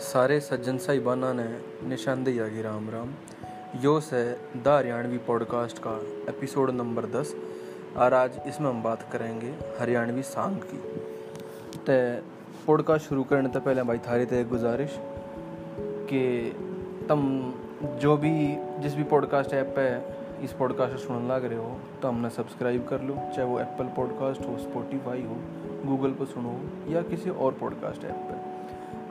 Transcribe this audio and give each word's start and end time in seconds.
सारे 0.00 0.40
सज्जन 0.40 0.78
साहिबाना 0.78 1.32
ने 1.32 1.44
निशानदेही 1.88 2.38
आगे 2.38 2.62
राम 2.62 2.88
राम। 2.90 3.12
यो 3.80 3.98
से 4.00 4.20
द 4.56 4.68
हरियाणवी 4.68 5.18
पॉडकास्ट 5.18 5.78
का 5.78 5.94
एपिसोड 6.28 6.70
नंबर 6.70 7.06
दस। 7.06 7.34
और 7.96 8.14
आज 8.14 8.38
इसमें 8.46 8.68
हम 8.68 8.82
बात 8.82 9.02
करेंगे 9.12 9.54
हरियाणवी 9.80 10.22
सांग 10.22 10.56
की। 10.64 10.78
तो 11.80 11.96
पॉडकास्ट 12.66 13.08
शुरू 13.08 13.24
करने 13.24 13.48
से 13.48 13.60
पहले 13.60 13.82
भाई 13.82 13.98
थारी 13.98 14.26
थे 14.26 14.44
गुजारिश 14.44 14.98
कि 16.10 16.22
तुम 17.08 17.52
जो 17.98 18.16
भी, 18.16 18.32
जिस 18.82 18.94
भी 18.94 19.04
पॉडकास्ट 19.04 19.52
ऐप 19.52 19.74
पे 19.78 20.44
इस 20.44 20.52
पॉडकास्ट 20.52 20.96
सुनने 20.96 21.28
लग 21.28 21.44
रहे 21.44 21.58
हो 21.58 21.76
तो 22.02 22.08
हमने 22.08 22.30
सब्सक्राइब 22.30 22.86
कर 22.88 23.00
लो, 23.00 23.14
चाहे 23.14 23.44
वो 23.44 23.60
एप्पल 23.60 23.84
पॉडकास्ट 23.96 24.48
हो 24.48 24.56
स्पॉटिफाई 24.58 25.22
हो 25.22 25.36
गूगल 25.84 26.10
पर 26.10 26.26
सुनो 26.26 26.58
या 26.92 27.02
किसी 27.02 27.30
और 27.30 27.52
पॉडकास्ट 27.52 28.04
ऐप 28.04 28.26
पर 28.30 28.35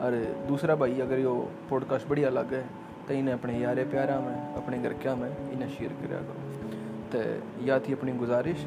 अरे, 0.00 0.18
दूसरा 0.48 0.74
भाई 0.76 1.00
अगर 1.00 1.18
यो 1.18 1.32
पॉडकास्ट 1.70 2.08
बढ़िया 2.08 2.30
लगे 2.30 2.60
तो 3.08 3.14
इन्हें 3.14 3.34
अपने 3.34 3.58
यारे 3.58 3.84
प्यारा 3.84 4.18
में, 4.20 4.54
अपने 4.54 4.78
घर 4.78 5.14
में, 5.14 5.52
इन्हें 5.52 5.68
शेयर 5.68 5.92
कराया 5.92 6.20
करो। 6.22 6.40
तो 7.12 7.66
या 7.66 7.78
थी 7.78 7.92
अपनी 7.92 8.12
गुजारिश, 8.12 8.64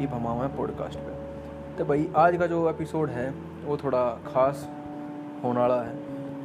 ये 0.00 0.06
भमावा 0.06 0.44
है 0.44 0.56
पॉडकास्ट 0.56 0.98
पे। 0.98 1.76
तो 1.76 1.84
भाई, 1.84 2.08
आज 2.16 2.36
का 2.36 2.46
जो 2.46 2.68
एपिसोड 2.70 3.10
है, 3.10 3.30
वो 3.64 3.76
थोड़ा 3.76 4.02
ख़ास 4.26 4.68
होने 5.44 5.60
वाला 5.60 5.80
है, 5.82 5.94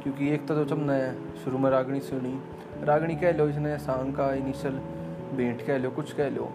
क्योंकि 0.02 0.30
एक 0.30 0.46
तो 0.46 0.64
जो 0.64 0.74
हमने 0.74 1.00
शुरू 1.44 1.58
में 1.58 1.70
रागनी 1.70 2.00
सुनी, 2.00 2.38
रागनी 2.84 3.16
कह 3.16 3.32
लो, 3.32 3.48
इसने 3.48 3.76
सांग 3.78 4.14
का 4.14 4.32
इनिशियल 4.34 4.80
भेंट 5.36 5.66
कह 5.66 5.78
लो, 5.78 5.90
कुछ 5.90 6.12
कह 6.12 6.30
लो 6.30 6.52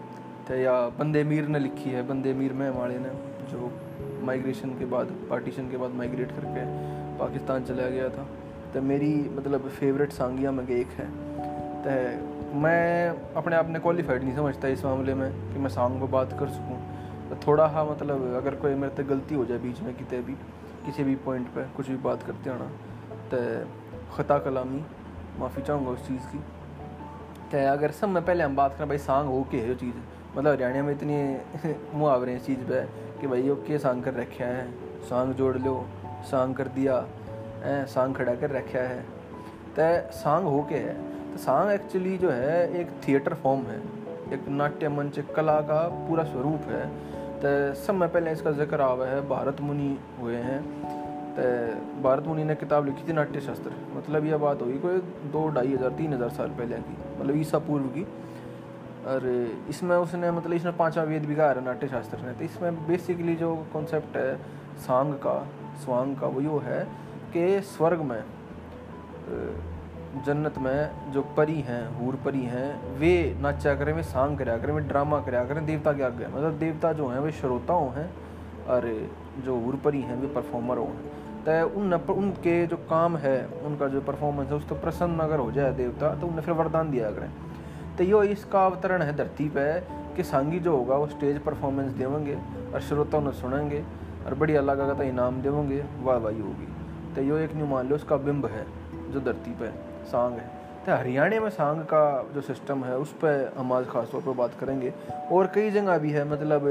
तो 0.48 0.54
या 0.54 0.80
बंदे 0.88 1.24
मीर 1.24 1.48
ने 1.48 1.58
लिखी 1.58 1.90
है, 1.90 2.06
बंदे 2.08 2.32
मीर 2.34 2.52
में 2.52 2.68
वाले 2.70 2.98
ने, 2.98 3.10
जो 3.50 3.72
माइग्रेशन 4.24 4.78
के 4.78 4.84
बाद 4.84 5.14
पार्टीशन 5.30 5.70
के 5.70 5.76
बाद 5.76 5.90
माइग्रेट 5.90 6.30
करके 6.30 6.64
पाकिस्तान 7.18 7.64
चला 7.64 7.88
गया 7.88 8.08
था। 8.08 8.26
तो 8.74 8.82
मेरी 8.82 9.30
मतलब 9.32 9.68
फेवरेट 9.68 10.12
सांगिया 10.12 10.50
में 10.50 10.68
एक 10.68 10.86
है। 10.86 11.06
तो 11.84 12.26
मैं 12.56 13.08
अपने 13.34 13.56
आप 13.56 13.68
ने 13.68 13.78
क्वालिफाइड 13.78 14.22
नहीं 14.22 14.36
समझता 14.36 14.68
इस 14.68 14.84
मामले 14.84 15.14
में 15.14 15.52
कि 15.52 15.58
मैं 15.58 15.68
सांग 15.68 16.00
को 16.00 16.06
बात 16.06 16.32
कर 16.40 16.48
सकूँ। 16.48 16.78
तो 17.30 17.36
थोड़ा 17.46 17.66
हाँ 17.66 17.84
मतलब 17.86 18.34
अगर 18.34 18.54
कोई 18.54 18.74
मेरे 18.74 18.94
तक 18.94 19.08
गलती 19.08 19.34
हो 19.34 19.44
जाए 19.44 19.58
बीच 19.58 19.80
में 19.80 19.94
कितने 19.94 20.20
भी, 20.20 20.32
किसी 20.86 21.04
भी 21.04 21.16
पॉइंट 21.16 21.48
पर 21.48 21.70
कुछ 21.76 21.88
भी 21.88 21.96
बात 21.96 22.22
करते 22.22 22.50
होना 22.50 22.70
तो 23.34 23.70
ख़ता 24.16 24.38
कलामी, 24.38 24.84
माफ़ी 25.38 25.62
चाहूँगा 25.62 25.90
उस 25.90 26.08
चीज़ 26.08 26.22
की। 26.22 26.38
तो 27.52 27.72
अगर 27.72 27.90
सब 27.90 28.08
में 28.08 28.24
पहले 28.24 28.44
हम 28.44 28.56
बात 28.56 28.74
करें, 28.74 28.88
भाई, 28.88 28.98
सांग 28.98 29.28
हो 29.28 29.46
के 29.50 29.56
है 29.56 29.66
जो 29.66 29.74
चीज़? 29.74 29.94
मतलब 30.38 30.52
हरियाणा 30.52 30.82
में 30.82 30.92
इतनी 30.92 31.36
मुहावरे 31.94 32.36
इस 32.36 32.46
चीज़ 32.46 32.60
पर 32.60 32.88
कि 33.20 33.26
भाई, 33.26 33.48
वो 33.48 33.56
के 33.56 33.78
सांग 33.78 34.02
कर 34.02 34.14
रखे 34.14 34.44
हैं? 34.44 34.74
सांग 35.02 35.34
जोड़ 35.34 35.58
लो। 35.58 35.86
सांग 36.22 36.54
कर 36.54 36.68
दिया 36.70 36.96
है 37.64 37.84
सांग 37.86 38.14
खड़ा 38.14 38.34
कर 38.34 38.50
रखा 38.50 38.78
है। 38.84 39.00
तो 39.76 40.12
सांग 40.14 40.44
हो 40.46 40.62
के 40.62 40.76
है। 40.76 40.94
तो 41.32 41.38
सांग 41.38 41.70
एक्चुअली 41.70 42.16
जो 42.18 42.30
है, 42.30 42.80
एक 42.80 42.88
थिएटर 43.08 43.34
फॉर्म 43.34 43.60
है। 43.66 43.80
एक 44.32 44.48
नाट्य 44.50 44.88
मंच 44.88 45.18
कला 45.36 45.60
का 45.62 45.80
पूरा 46.08 46.24
स्वरूप 46.24 46.68
है। 46.68 46.86
तो 47.40 47.52
समय 47.76 48.08
पहले 48.08 48.32
इसका 48.32 48.50
ज़िक्र 48.52 48.80
आवा 48.80 49.06
है, 49.06 49.20
भारत 49.28 49.60
मुनि 49.60 49.96
हुए 50.20 50.36
हैं। 50.38 50.60
तो 51.34 51.42
भारत 52.02 52.26
मुनि 52.26 52.44
ने 52.44 52.54
किताब 52.54 52.86
लिखी 52.86 53.08
थी 53.08 53.12
नाट्य 53.12 53.40
शास्त्र 53.40 53.70
मतलब 53.96 54.26
यह 54.26 54.36
बात 54.38 54.62
हुई 54.62 54.78
कोई 54.78 54.98
दो 55.32 55.48
ढाई 55.48 55.72
हज़ार, 55.74 55.90
तीन 55.90 56.12
हज़ार 56.14 56.30
साल 56.30 56.48
पहले 56.50 56.76
की 56.78 56.96
मतलब 57.20 57.36
ईसा 57.36 57.58
पूर्व 57.58 57.84
की। 57.88 58.06
और 59.06 59.26
इसमें 59.70 59.96
उसने 59.96 60.30
मतलब 60.30 60.52
इसने 60.52 60.70
पांचवा 60.72 61.04
वेद 61.04 61.24
भी 61.26 61.34
कहा 61.34 61.52
नाट्य 61.62 61.88
शास्त्र 61.88 62.18
ने। 62.18 62.32
तो 62.32 62.44
इसमें 62.44 62.86
बेसिकली 62.86 63.34
जो 63.36 63.54
कॉन्सेप्ट 63.72 64.16
है 64.16 64.34
सांग 64.78 65.14
का, 65.14 65.34
स्वांग 65.84 66.16
का, 66.16 66.26
वो 66.26 66.40
यो 66.40 66.58
है 66.58 66.84
कि 67.34 67.60
स्वर्ग 67.60 68.00
में 68.00 68.22
जन्नत 70.26 70.58
में 70.58 71.12
जो 71.12 71.22
परी 71.36 71.60
हैं, 71.60 71.84
हूर 71.98 72.16
परी 72.24 72.42
हैं, 72.44 72.98
वे 72.98 73.12
नाचा 73.40 73.74
करें, 73.74 73.92
वे 73.92 74.02
सांग 74.02 74.36
कराया 74.38 74.58
करें 74.58 74.72
वे 74.74 74.80
ड्रामा 74.80 75.20
कराया 75.20 75.44
करें 75.44 75.64
देवता 75.66 75.92
के 75.92 76.02
आगे 76.02 76.26
मतलब 76.26 76.58
देवता 76.58 76.92
जो 76.92 77.06
हैं, 77.08 77.20
वे 77.20 77.32
श्रोताओं 77.32 77.88
हैं, 77.92 78.08
और 78.66 78.88
जो 79.44 79.56
हूर 79.56 79.76
परी 79.76 80.00
हैं, 80.00 80.20
वे 80.20 80.26
परफॉर्मरों 80.26 80.86
हैं। 80.86 81.10
तो 81.44 81.80
उन 81.80 81.94
उनके 81.94 82.66
जो 82.66 82.76
काम 82.90 83.16
है, 83.16 83.46
उनका 83.64 83.88
जो 83.88 84.00
परफॉर्मेंस 84.00 84.48
है, 84.48 84.54
उसको 84.54 84.74
प्रसन्न 84.74 85.18
अगर 85.18 85.38
हो 85.38 85.50
जाए 85.52 85.72
देवता 85.72 86.14
तो 86.14 86.26
उन्हें 86.26 86.42
फिर 86.42 86.54
वरदान 86.54 86.90
दिया 86.90 87.10
करें। 87.10 87.30
तो 87.98 88.04
यो 88.04 88.22
इसका 88.22 88.66
अवतरण 88.66 89.02
है, 89.02 89.16
धरती 89.16 89.48
पर 89.48 89.86
कि 90.16 90.22
सांगी 90.24 90.58
जो 90.58 90.76
होगा, 90.76 90.96
वो 90.96 91.06
स्टेज 91.06 91.38
परफॉर्मेंस 91.38 91.92
देवेंगे, 91.92 92.34
और 92.74 92.80
श्रोता 92.80 93.18
उन्हें 93.18 93.32
सुनेंगे 93.32 93.84
और 94.26 94.34
बढ़िया 94.34 94.60
लगा 94.60 94.92
तो 94.94 95.02
इनाम 95.02 95.40
देवेंगे, 95.42 95.82
वाह 96.00 96.16
वाही 96.16 96.40
होगी। 96.40 97.14
तो 97.14 97.22
यो 97.22 97.36
एक 97.36 97.54
न्यू 97.56 97.66
मान 97.66 97.88
लो, 97.88 97.96
उसका 97.96 98.16
बिंब 98.18 98.46
है, 98.46 98.66
जो 99.12 99.20
धरती 99.20 99.50
पर 99.52 99.74
सांग 100.06 100.34
है। 100.34 100.50
तो 100.86 100.92
हरियाणा 100.92 101.40
में 101.40 101.50
सांग 101.50 101.80
का 101.84 102.30
जो 102.34 102.40
सिस्टम 102.40 102.84
है, 102.84 102.96
उस 102.98 103.12
पर 103.14 103.52
हम 103.56 103.72
आज 103.72 103.86
खास 103.86 104.08
तौर 104.12 104.22
पर 104.22 104.32
बात 104.34 104.54
करेंगे। 104.60 104.92
और 105.32 105.50
कई 105.54 105.70
जगह 105.70 105.98
भी 105.98 106.10
है 106.10 106.28
मतलब 106.30 106.68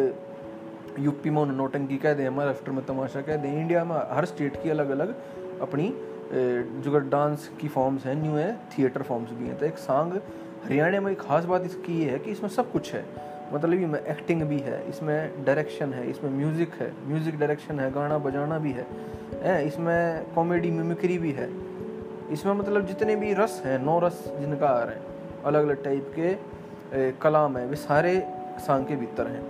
यूपी 1.00 1.30
में 1.30 1.46
नोटंकी 1.48 1.98
कह 1.98 2.14
दें, 2.14 2.30
महाराष्ट्र 2.30 2.72
में 2.72 2.86
तमाशा 2.86 3.22
कह 3.22 3.36
दें, 3.36 3.52
इंडिया 3.52 3.84
में 3.86 3.96
हर 4.12 4.26
स्टेट 4.26 4.62
की 4.64 4.70
अलग 4.70 4.90
अलग 4.90 5.16
अपनी 5.62 5.94
जो 6.34 7.00
डांस 7.00 7.50
की 7.62 7.68
फॉर्म्स 7.68 8.06
हैं 8.06 8.16
न्यू 8.16 8.32
है 8.32 8.54
थिएटर 8.72 9.02
फॉर्म्स 9.02 9.32
भी 9.32 9.48
हैं। 9.48 9.58
तो 9.58 9.66
एक 9.66 9.78
सांग 9.78 10.14
हरियाणा 10.66 11.00
में 11.02 11.12
एक 11.12 11.22
खास 11.22 11.46
बात 11.46 11.66
इसकी 11.66 11.98
ये 12.00 12.10
है 12.10 12.20
कि 12.20 12.32
इसमें 12.32 12.50
सब 12.50 12.72
कुछ 12.72 12.94
है। 12.94 13.06
मतलब 13.54 13.74
इसमें 13.74 14.00
एक्टिंग 14.02 14.42
भी 14.42 14.60
है, 14.60 14.82
इसमें 14.90 15.44
डायरेक्शन 15.46 15.94
है, 15.94 16.10
इसमें 16.10 16.30
म्यूज़िक 16.32 16.74
है 16.80 16.92
म्यूज़िक 17.08 17.40
डायरेक्शन 17.40 17.80
है, 17.80 17.92
गाना 17.92 18.18
बजाना 18.20 18.58
भी 18.60 18.72
है 18.72 18.86
है, 19.44 19.66
इसमें 19.68 20.34
कॉमेडी 20.36 20.72
मिमिक्री 20.72 21.18
भी 21.18 21.32
है। 21.32 21.50
इसमें 22.32 22.54
मतलब 22.54 22.86
जितने 22.86 23.16
भी 23.16 23.34
रस 23.34 23.62
हैं, 23.66 23.78
नौ 23.80 24.00
रस 24.00 24.24
जिनका 24.40 24.68
आ 24.68 24.84
रहे 24.84 24.96
हैं 24.96 25.44
अलग 25.46 25.64
अलग 25.64 25.84
टाइप 25.84 26.14
के 26.18 27.12
कलाम 27.22 27.58
है, 27.58 27.66
वे 27.68 27.76
सारे 27.78 28.20
सांग 28.60 28.86
के 28.86 28.96
भीतर 28.96 29.28
हैं। 29.28 29.44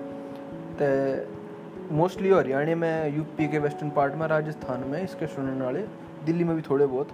तो 0.82 1.96
मोस्टली 1.96 2.30
हरियाणा 2.30 2.76
में 2.76 3.16
यूपी 3.16 3.48
के 3.48 3.60
वेस्टर्न 3.60 3.90
पार्ट 3.90 4.14
में, 4.16 4.28
राजस्थान 4.28 4.84
में, 4.90 5.02
इसके 5.04 5.28
सुनने 5.28 5.64
वाले 5.64 5.80
दिल्ली 6.26 6.44
में 6.44 6.56
भी 6.56 6.62
थोड़े 6.62 6.86
बहुत 6.86 7.10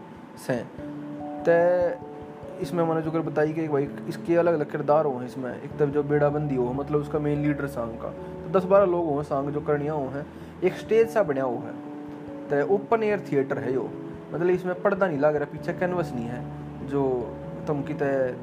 हैं। 0.50 0.64
तो 1.44 2.07
इसमें 2.62 2.84
मैंने 2.84 3.02
जो 3.02 3.12
कर 3.12 3.22
बताई 3.22 3.54
कि 3.54 3.68
भाई 3.68 3.88
इसके 4.10 4.36
अलग 4.36 4.54
अलग 4.54 4.72
किरदार 4.72 5.06
हो 5.06 5.22
इसमें। 5.24 5.50
एक 5.54 5.78
तरफ़ 5.80 5.90
जो 5.90 6.04
बेड़ाबंदी 6.06 6.56
हो 6.56 6.72
मतलब 6.74 7.00
उसका 7.00 7.20
मेन 7.20 7.44
लीडर 7.44 7.68
सांग 7.70 7.92
का। 7.94 8.10
तो 8.10 8.60
दस 8.60 8.66
बारह 8.66 8.86
लोग 8.86 9.06
हों, 9.06 9.22
सांग 9.24 9.50
जो 9.50 9.62
करनिया 9.62 9.94
हो 9.94 10.08
हैं, 10.08 10.26
एक 10.64 10.74
स्टेज 10.76 11.10
सा 11.10 11.24
बनया 11.24 11.44
हुआ 11.44 11.62
है। 11.62 11.74
तो 12.50 12.74
ओपन 12.76 13.04
एयर 13.04 13.24
थिएटर 13.32 13.58
है 13.60 13.74
यो। 13.74 13.90
मतलब 14.34 14.50
इसमें 14.50 14.82
पर्दा 14.82 15.08
नहीं 15.08 15.20
लग 15.20 15.36
रहा, 15.36 15.46
पीछे 15.46 15.74
कैनवस 15.74 16.12
नहीं 16.16 16.26
है। 16.26 16.42
जो 16.88 17.04
तुम 17.68 17.82
कि 17.84 17.94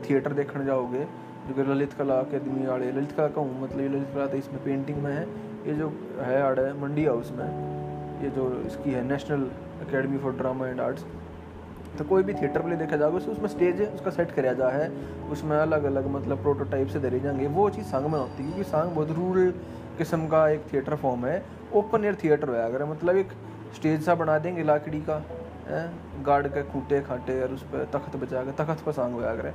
थिएटर 0.04 0.32
देखने 0.32 0.64
जाओगे, 0.64 1.04
जो 1.48 1.54
कि 1.54 1.62
ललित 1.64 1.92
कला 1.92 2.14
अकेदमी 2.20 2.66
आड़े 2.66 2.90
ललित 2.92 3.12
कला 3.12 3.28
का 3.28 3.40
हूँ 3.40 3.62
मतलब 3.62 3.80
ललित 3.80 4.08
कला 4.14 4.26
तो 4.26 4.36
इसमें 4.36 4.62
पेंटिंग 4.64 5.02
में 5.02 5.12
है। 5.12 5.24
ये 5.66 5.74
जो 5.74 5.92
है 6.20 6.40
आड़े 6.42 6.72
मंडी 6.80 7.04
हाउस 7.04 7.32
में, 7.32 7.48
ये 8.22 8.30
जो 8.30 8.50
इसकी 8.66 8.90
है 8.90 9.02
National 9.08 9.42
Academy 9.82 10.18
for 10.18 10.32
Drama 10.32 10.68
and 10.68 10.80
Arts 10.80 11.04
तो 11.98 12.04
कोई 12.04 12.22
भी 12.22 12.34
थिएटर 12.34 12.62
प्ले 12.62 12.76
देखा 12.76 12.96
जाएगा 12.96 13.16
उसमें 13.16 13.48
स्टेज 13.48 13.80
उसका 13.84 14.10
सेट 14.10 14.30
कराया 14.30 14.52
जा 14.52 14.68
है, 14.68 14.88
उसमें 15.30 15.56
अलग 15.56 15.84
अलग 15.84 16.06
मतलब 16.06 16.42
प्रोटोटाइप 16.42 16.88
से 16.88 17.00
धरे 17.00 17.20
जाएँगे। 17.20 17.46
वो 17.48 17.68
चीज़ 17.70 17.86
संग 17.86 18.06
में 18.06 18.18
होती 18.18 18.42
है, 18.42 18.48
क्योंकि 18.48 18.64
संग 18.64 18.94
बहुत 18.94 19.10
रूरल 19.10 19.52
किस्म 19.98 20.26
का 20.28 20.48
एक 20.48 20.64
थिएटर 20.72 20.94
फॉर्म 20.96 21.26
है। 21.26 21.42
ओपन 21.74 22.04
एयर 22.04 22.14
थिएटर 22.14 22.50
है, 22.50 22.64
अगर 22.64 22.84
मतलब 22.84 23.16
एक 23.16 23.32
स्टेज 23.74 24.02
सा 24.02 24.14
बना 24.14 24.38
देंगे 24.38 24.62
लाकड़ी 24.62 25.00
का 25.00 25.22
गार्ड 26.22 26.46
के 26.48 26.62
खूटे 26.62 27.00
खाटे 27.00 27.40
और 27.42 27.52
उस 27.52 27.62
पर 27.64 27.88
तख्त 27.92 28.16
बचा 28.16 28.42
के, 28.42 28.52
तख्त 28.54 28.84
पर 28.84 28.92
सांग 28.92 29.14
होया 29.14 29.34
करे। 29.36 29.52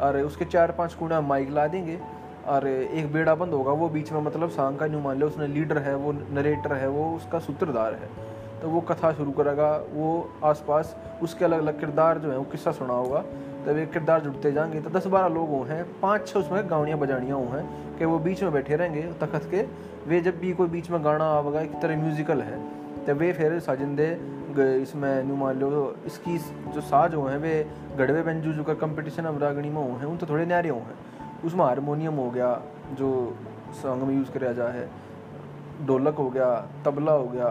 और 0.00 0.16
उसके 0.18 0.44
चार 0.44 0.72
पाँच 0.72 0.94
कूड़ा 0.94 1.20
माइक 1.20 1.50
ला 1.50 1.66
देंगे, 1.66 1.98
और 2.46 2.66
एक 2.68 3.12
बेड़ा 3.12 3.34
बंद 3.34 3.52
होगा, 3.52 3.72
वो 3.72 3.88
बीच 3.88 4.12
में 4.12 4.20
मतलब 4.20 4.50
सांग 4.50 4.78
का 4.78 4.86
न्यू 4.86 5.00
मान 5.00 5.18
लो, 5.18 5.26
उसने 5.26 5.46
लीडर 5.46 5.78
है, 5.78 5.94
वो 5.96 6.12
नरेटर 6.12 6.72
है, 6.72 6.88
वो 6.88 7.10
उसका 7.16 7.38
सूत्रधार 7.38 7.94
है। 7.94 8.08
तो 8.62 8.68
वो 8.68 8.80
कथा 8.82 9.12
शुरू 9.12 9.30
करेगा, 9.32 9.70
वो 9.92 10.30
आसपास 10.44 10.96
उसके 11.22 11.44
अलग 11.44 11.58
अलग 11.58 11.80
किरदार 11.80 12.18
जो 12.18 12.30
है, 12.30 12.38
वो 12.38 12.44
किस्सा 12.44 12.72
सुना 12.72 12.94
होगा। 12.94 13.20
तब 13.66 13.76
एक 13.78 13.92
किरदार 13.92 14.20
जुड़ते 14.20 14.52
जाएँगे 14.52 14.80
तो 14.80 14.90
दस 14.90 15.06
बारह 15.06 15.28
लोग 15.28 15.48
वो 15.50 15.62
हैं, 15.64 15.84
पाँच 16.00 16.26
छः 16.28 16.38
उसमें 16.40 16.70
गावड़ियाँ 16.70 16.98
बजानियाँ 16.98 17.38
हुए 17.38 17.60
हैं 17.60 17.96
कि 17.98 18.04
वो 18.04 18.18
बीच 18.18 18.42
में 18.42 18.52
बैठे 18.52 18.76
रहेंगे 18.76 19.02
तखत 19.20 19.48
के। 19.50 19.62
वे 20.08 20.20
जब 20.20 20.38
भी 20.40 20.52
कोई 20.52 20.68
बीच 20.68 20.90
में 20.90 21.04
गाना 21.04 21.24
आवेगा 21.32 21.60
एक 21.60 21.80
तरह 21.82 21.96
म्यूजिकल 21.96 22.40
है 22.42 22.58
तो 23.06 23.14
वे 23.14 23.32
फिर 23.32 23.58
साजिंदे 23.60 24.08
इसमें 24.82 25.24
न्यू 25.24 25.36
मान 25.36 25.58
लो 25.60 25.94
इसकी 26.06 26.36
जो 26.74 26.80
साज 26.80 27.14
हुए 27.14 27.30
हैं, 27.32 27.38
वे 27.38 27.66
गढ़वे 27.98 28.22
बेंजू 28.22 28.52
जो 28.52 28.64
का 28.64 28.74
कंपटीशन 28.76 29.24
अमरागणी 29.24 29.68
में 29.70 29.82
हुए 29.82 29.98
हैं, 30.00 30.04
उन 30.04 30.16
तो 30.16 30.26
थोड़े 30.26 30.46
न्यारे 30.46 30.68
हुए 30.68 30.80
हैं। 30.80 31.42
उसमें 31.44 31.64
हारमोनियम 31.64 32.14
हो 32.14 32.30
गया, 32.30 32.50
जो 32.92 33.36
सॉन्ग 33.82 34.02
में 34.02 34.14
यूज़ 34.16 34.30
कराया 34.30 34.52
जाए 34.52 34.72
है, 34.72 34.88
ढोलक 35.86 36.14
हो 36.14 36.28
गया, 36.30 36.50
तबला 36.84 37.12
हो 37.12 37.26
गया 37.26 37.48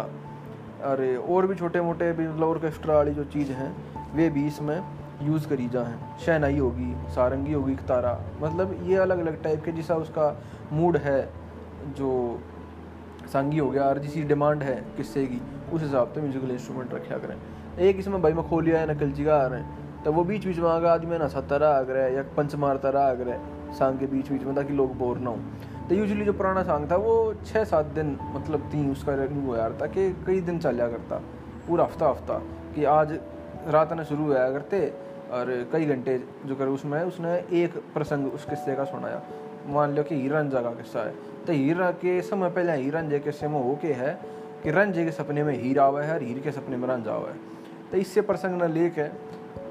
अरे, 0.83 1.15
और 1.15 1.47
भी 1.47 1.55
छोटे 1.55 1.81
मोटे 1.81 2.11
भी 2.13 2.27
मतलब 2.27 2.43
ऑर्केस्ट्रा 2.43 2.95
वाली 2.95 3.13
जो 3.13 3.23
चीज़ 3.23 3.51
हैं, 3.51 3.75
वे 4.15 4.29
भी 4.29 4.45
इसमें 4.47 4.81
यूज़ 5.23 5.47
करी 5.49 5.67
जा 5.69 5.81
हैं। 5.81 6.17
शहनाई 6.17 6.57
होगी, 6.57 6.93
सारंगी 7.09 7.53
होगी 7.53 7.75
तारा 7.87 8.19
मतलब 8.41 8.77
ये 8.83 8.95
अलग 8.95 9.19
अलग 9.19 9.41
टाइप 9.43 9.63
के 9.65 9.71
जैसा 9.71 9.95
उसका 9.95 10.35
मूड 10.73 10.97
है, 10.97 11.21
जो 11.89 12.39
सांगी 13.33 13.57
हो 13.57 13.69
गया, 13.69 13.83
और 13.83 13.99
जिसी 13.99 14.23
डिमांड 14.23 14.63
है 14.63 14.75
किस्से 14.97 15.25
की, 15.25 15.41
उस 15.73 15.81
हिसाब 15.81 16.11
से 16.13 16.21
म्यूजिकल 16.21 16.51
इंस्ट्रूमेंट 16.51 16.93
रखा 16.93 17.17
करें। 17.17 17.35
एक 17.79 17.97
इसमें 17.99 18.21
भाई 18.21 18.33
मैं 18.33 18.47
खोलिया 18.49 18.79
है, 18.79 18.93
नकल 18.95 19.11
जिगा 19.11 19.37
आ 19.37 19.47
रहे 19.47 19.61
हैं 19.61 20.03
तो 20.03 20.11
वो 20.11 20.23
बीच 20.23 20.45
बीच 20.45 20.57
में 20.59 20.69
आगे 20.69 20.87
आदमी 20.87 21.17
ना 21.17 21.27
सत्ता 21.27 21.55
रहा 21.55 21.77
आग 21.77 21.89
रहा 21.89 22.03
है, 22.03 22.13
या 22.15 22.23
पंच 22.37 22.55
मारता 22.55 22.89
रहा 22.89 23.11
रहा 23.11 23.33
है, 23.33 23.73
सांग 23.73 23.99
के 23.99 24.05
बीच 24.05 24.31
बीच 24.31 24.43
में, 24.43 24.55
ताकि 24.55 24.73
लोग 24.73 24.97
बोर 24.97 25.17
ना 25.17 25.29
हो। 25.29 25.39
तो 25.89 25.95
यूजली 25.95 26.25
जो 26.25 26.33
पुराना 26.33 26.63
सॉन्ग 26.63 26.91
था, 26.91 26.95
वो 26.95 27.33
छः 27.45 27.63
सात 27.63 27.85
दिन 27.85 28.17
मतलब 28.33 28.69
तीन, 28.71 28.91
उसका 28.91 29.15
रिव्यू 29.15 29.55
यार 29.55 29.77
था 29.81 29.87
कि 29.87 30.09
कई 30.27 30.41
दिन 30.41 30.59
चल 30.59 30.77
जा 30.77 30.87
करता, 30.87 31.17
पूरा 31.67 31.83
हफ़्ता 31.83 32.07
हफ़्ता 32.07 32.37
कि 32.75 32.83
आज 32.83 33.19
रात 33.67 33.93
ने 33.93 34.05
शुरू 34.05 34.23
हुआ 34.23 34.49
करते, 34.49 34.93
और 35.31 35.69
कई 35.71 35.85
घंटे 35.85 36.17
जो 36.45 36.55
कर 36.55 36.67
उसमें, 36.67 37.01
उसने 37.01 37.33
एक 37.63 37.77
प्रसंग 37.93 38.33
उस 38.33 38.45
किस्से 38.45 38.75
का 38.75 38.83
सुनाया। 38.83 39.21
मान 39.67 39.95
लो 39.95 40.03
कि 40.03 40.15
हीरंजा 40.15 40.61
का 40.61 40.69
किस्सा 40.69 40.99
है। 40.99 41.13
तो 41.47 41.53
हीरा 41.53 41.91
के 41.91 42.21
समय 42.21 42.49
पहले 42.49 42.73
हीरंजे 42.73 43.19
किस्से 43.19 43.47
में 43.47 43.63
हो 43.63 43.79
के 43.81 43.93
है 43.93 44.13
कि 44.63 44.71
रंजे 44.71 45.05
के 45.05 45.11
सपने 45.11 45.43
में 45.43 45.53
हीर 45.63 45.79
आवा 45.79 46.01
है 46.01 46.13
और 46.13 46.23
हीर 46.23 46.39
के 46.39 46.51
सपने 46.51 46.77
में 46.77 46.87
रंजा 46.87 47.13
हुआ 47.13 47.29
है। 47.29 47.35
तो 47.91 47.97
इससे 47.97 48.21
प्रसंग 48.21 48.61
न 48.61 48.71
लेके 48.71 49.07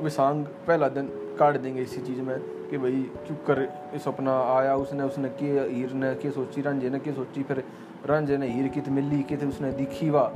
विसांग 0.05 0.45
पहला 0.45 0.89
दिन 0.89 1.09
काट 1.39 1.57
देंगे 1.57 1.83
इसी 1.83 2.01
चीज़ 2.01 2.21
में। 2.21 2.56
कि 2.71 2.79
भाई 2.79 3.11
चुप 3.29 3.45
कर 3.47 3.99
सपना 3.99 4.33
आया 4.53 4.75
उसने 4.77 5.03
उसने 5.03 5.29
के 5.39 5.47
हीर 5.71 5.93
ने 5.93 6.15
के 6.15 6.31
सोची 6.31 6.63
रंजे 6.63 6.91
ने 6.91 6.99
के 6.99 7.13
सोची, 7.13 7.43
फिर 7.43 7.65
रंजे 8.07 8.37
ने 8.37 8.49
हीर 8.49 8.69
कित 8.69 8.89
मिली 8.89 9.23
कित 9.23 9.45
उसने 9.45 9.73
दिखी 9.73 10.11
वा। 10.11 10.31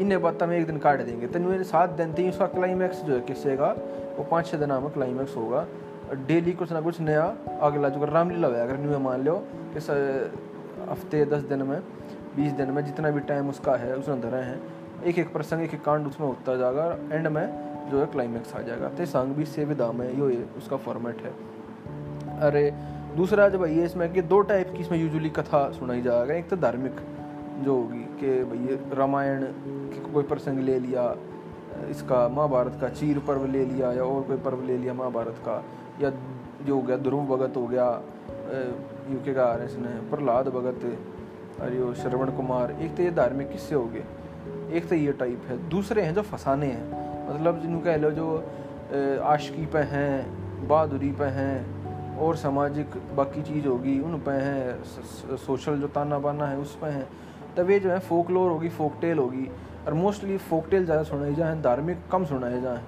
इन्हें 0.00 0.20
बात 0.22 0.42
में 0.42 0.56
एक 0.58 0.66
दिन 0.66 0.78
काट 0.78 1.00
देंगे। 1.00 1.26
तो 1.26 1.62
सात 1.64 1.90
दिन 1.90 2.12
तीन 2.12 2.28
उसका 2.30 2.46
क्लाइमैक्स 2.46 3.02
जो 3.02 3.14
है 3.14 3.20
किस्से 3.20 3.56
का, 3.56 3.70
वो 4.18 4.24
पाँच 4.24 4.46
छः 4.46 4.58
दिन 4.58 4.72
में 4.72 4.90
क्लाइमैक्स 4.90 5.36
होगा। 5.36 5.66
डेली 6.26 6.52
कुछ 6.52 6.72
ना 6.72 6.80
कुछ 6.80 7.00
नया, 7.00 7.24
अगला 7.60 7.88
जो 7.88 8.04
रामलीला 8.04 8.48
हुआ 8.48 8.62
अगर 8.62 8.78
न्यू 8.78 8.98
मान 8.98 9.24
लो 9.24 9.36
कि 9.74 9.80
हफ़्ते 10.90 11.24
दस 11.24 11.42
दिन 11.42 11.62
में, 11.62 11.80
बीस 12.36 12.52
दिन 12.52 12.70
में 12.70 12.84
जितना 12.84 13.10
भी 13.10 13.20
टाइम 13.20 13.48
उसका 13.48 13.76
है, 13.76 13.96
उसने 13.96 14.16
धरा 14.20 14.38
है 14.38 14.60
एक 15.04 15.18
एक 15.18 15.32
प्रसंग 15.32 15.62
एक 15.62 15.74
एक 15.74 15.82
कांड 15.84 16.06
उसमें 16.06 16.26
होता 16.26 16.56
जाएगा 16.56 16.86
एंड 17.12 17.28
में 17.28 17.46
जो 17.90 18.00
है 18.00 18.06
क्लाइमैक्स 18.06 18.54
आ 18.54 18.60
जाएगा। 18.60 18.88
तो 18.88 19.06
सांग 19.06 19.34
भी 19.34 19.44
से 19.44 19.64
विदा 19.64 19.90
में 19.92 20.08
ये 20.08 20.44
उसका 20.56 20.76
फॉर्मेट 20.76 21.22
है। 21.22 21.32
अरे, 22.38 22.70
दूसरा 23.16 23.48
जो 23.48 23.58
भैया 23.58 23.84
इसमें 23.84 24.12
कि 24.12 24.22
दो 24.22 24.40
टाइप 24.40 24.72
की 24.72 24.80
इसमें 24.80 24.98
यूजुअली 24.98 25.30
कथा 25.30 25.70
सुनाई 25.72 26.02
जाएगा 26.02 26.34
एक 26.34 26.48
तो 26.48 26.56
धार्मिक 26.56 27.00
जो 27.58 27.74
होगी 27.74 28.04
कि 28.20 28.42
भैया 28.44 28.76
रामायण 28.96 29.44
कोई 30.12 30.22
प्रसंग 30.24 30.58
ले 30.58 30.78
लिया, 30.78 31.04
इसका 31.90 32.28
महाभारत 32.28 32.78
का 32.80 32.88
चीर 32.90 33.18
पर्व 33.18 33.46
ले 33.46 33.64
लिया 33.64 33.92
या 33.92 34.04
और 34.04 34.22
कोई 34.22 34.36
पर्व 34.36 34.64
ले 34.64 34.76
लिया 34.78 34.94
महाभारत 34.94 35.36
का, 35.38 35.62
या 36.02 36.10
जो 36.62 36.74
हो 36.74 36.82
गया, 36.82 36.96
ध्रुव 36.98 37.26
भगत 37.26 37.56
हो 37.56 37.66
गया 37.66 37.88
यूके 39.10 39.34
का 39.34 39.44
आर 39.44 39.62
इसने 39.62 39.88
प्रहलाद 40.10 40.48
भगत, 40.48 40.84
अरे 41.60 41.94
श्रवण 41.94 42.30
कुमार, 42.32 42.72
एक 42.72 42.96
तो 42.96 43.02
ये 43.02 43.10
धार्मिक 43.10 43.50
किस्से 43.52 43.74
हो 43.74 43.84
गए। 43.84 44.04
एक 44.76 44.88
तो 44.88 44.94
ये 44.94 45.12
टाइप 45.12 45.42
है। 45.48 45.56
दूसरे 45.68 46.02
हैं 46.02 46.14
जो 46.14 46.22
फसाने 46.22 46.66
हैं। 46.66 47.34
मतलब 47.34 47.60
जिन्हों 47.62 47.80
कह 47.80 47.96
लो 47.96 48.10
जो 48.10 48.26
आशकी 49.24 49.66
पे 49.66 49.78
हैं, 49.88 50.68
बहादुरी 50.68 51.10
पे 51.12 51.24
हैं 51.24 51.77
और 52.18 52.36
सामाजिक 52.36 52.96
बाकी 53.16 53.42
चीज़ 53.42 53.66
होगी, 53.66 53.98
उन 54.00 54.18
पे 54.18 54.30
हैं 54.32 55.36
सोशल 55.38 55.80
जो 55.80 55.88
ताना 55.88 56.18
बाना 56.18 56.46
है, 56.46 56.58
उस 56.58 56.76
पे 56.76 56.86
हैं। 56.88 57.08
तब 57.56 57.70
ये 57.70 57.78
जो 57.80 57.90
है 57.90 57.98
फोकलोर 58.00 58.50
होगी 58.50 58.68
फोकटेल 58.70 59.18
होगी। 59.18 59.48
और 59.86 59.94
मोस्टली 59.94 60.36
फोकटेल 60.38 60.84
ज़्यादा 60.84 61.02
सुनाए 61.02 61.34
जाए 61.34 61.60
धार्मिक 61.62 61.98
कम 62.12 62.24
सुनाए 62.24 62.60
जाए 62.60 62.82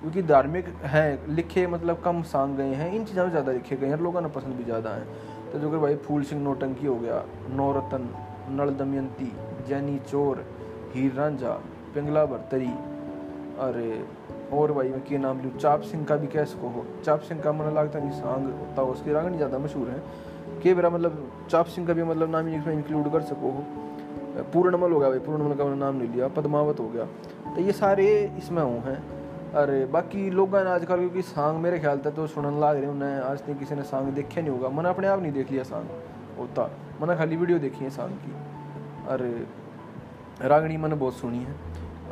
क्योंकि 0.00 0.22
धार्मिक 0.22 0.66
हैं, 0.84 1.26
लिखे 1.28 1.66
मतलब 1.66 2.00
कम 2.04 2.22
सांग 2.24 2.56
गए 2.56 2.74
हैं, 2.74 2.92
इन 2.92 3.04
चीज़ों 3.04 3.24
में 3.24 3.30
ज़्यादा 3.30 3.52
लिखे 3.52 3.76
गए 3.76 3.88
हैं 3.88 3.98
लोगों 3.98 4.20
ने 4.20 4.28
पसंद 4.28 4.54
भी 4.54 4.64
ज़्यादा 4.64 4.90
है। 4.90 5.04
तो 5.52 5.58
जो 5.58 5.70
कि 5.70 5.76
भाई 5.76 5.96
फूल 5.96 6.22
सिंह 6.22 6.42
नोटंकी 6.42 6.86
हो 6.86 6.94
गया, 6.96 7.22
नौरतन 7.50 8.08
नल 8.50 8.70
दमयंती 8.74 9.32
जैनी 9.68 9.98
चोर, 10.10 10.44
हीर 10.94 11.12
रांझा, 11.12 11.52
पिंगला 11.94 12.24
भरतरी 12.26 12.72
अरे 13.60 13.88
और 14.54 14.72
भाई 14.72 14.88
मैं 14.88 15.00
क्या 15.04 15.18
नाम 15.18 15.40
लूँ 15.42 15.50
चाप 15.58 15.80
सिंह 15.82 16.04
का 16.04 16.16
भी 16.16 16.26
कह 16.26 16.44
सको 16.46 16.68
हो। 16.68 16.84
चाप 17.04 17.20
सिंह 17.20 17.40
का 17.40 17.52
मन 17.52 17.72
लगता 17.72 17.98
नहीं 17.98 18.10
सांग 18.12 18.44
होता 18.50 18.82
हो 18.82 18.92
उसकी 18.92 19.12
रागनी 19.12 19.36
ज़्यादा 19.36 19.58
मशहूर 19.58 19.88
है। 19.88 20.02
के 20.62 20.74
मेरा 20.74 20.90
मतलब 20.90 21.30
चाप 21.50 21.66
सिंह 21.66 21.86
का 21.86 21.92
भी 21.92 22.02
मतलब 22.04 22.30
नाम 22.30 22.48
इसमें 22.50 22.74
इंक्लूड 22.74 23.12
कर 23.12 23.22
सको 23.24 23.50
हो। 23.50 23.64
पूर्णमल 24.52 24.92
हो 24.92 24.98
गया 24.98 25.08
भाई, 25.08 25.18
पूर्णमल 25.20 25.54
का 25.54 25.64
मैंने 25.64 25.78
नाम 25.78 25.96
नहीं 25.96 26.08
लिया, 26.08 26.28
पद्मावत 26.28 26.80
हो 26.80 26.88
गया। 26.88 27.04
तो 27.54 27.60
ये 27.60 27.72
सारे 27.72 28.06
इसमें 28.38 28.62
हो 28.62 28.78
हैं। 28.86 29.02
अरे, 29.54 29.84
बाकी 29.86 30.30
लोग 30.30 30.54
आजकल 30.56 30.98
क्योंकि 30.98 31.22
सांग 31.22 31.58
मेरे 31.58 31.78
ख्याल 31.78 31.98
तक 31.98 32.14
तो 32.14 32.26
सुनने 32.26 32.60
लग 32.60 32.76
रहे 32.76 32.86
उन्हें 32.86 33.20
आज 33.20 33.38
तक 33.38 33.58
किसी 33.58 33.74
ने 33.74 33.82
सांग 33.84 34.08
देखा 34.12 34.40
नहीं 34.40 34.50
होगा। 34.50 34.68
मैंने 34.68 34.88
अपने 34.88 35.06
आप 35.06 35.20
नहीं 35.22 35.32
देख 35.32 35.50
लिया 35.50 35.64
सांग 35.64 35.86
होता। 36.38 36.70
मैंने 37.00 37.16
खाली 37.16 37.36
वीडियो 37.36 37.58
देखी 37.58 37.84
है 37.84 37.90
सांग 37.90 38.16
की। 38.24 38.32
अरे 39.08 40.48
रागणी 40.48 40.76
मैंने 40.76 40.94
बहुत 40.96 41.14
सुनी 41.14 41.38
है। 41.38 41.54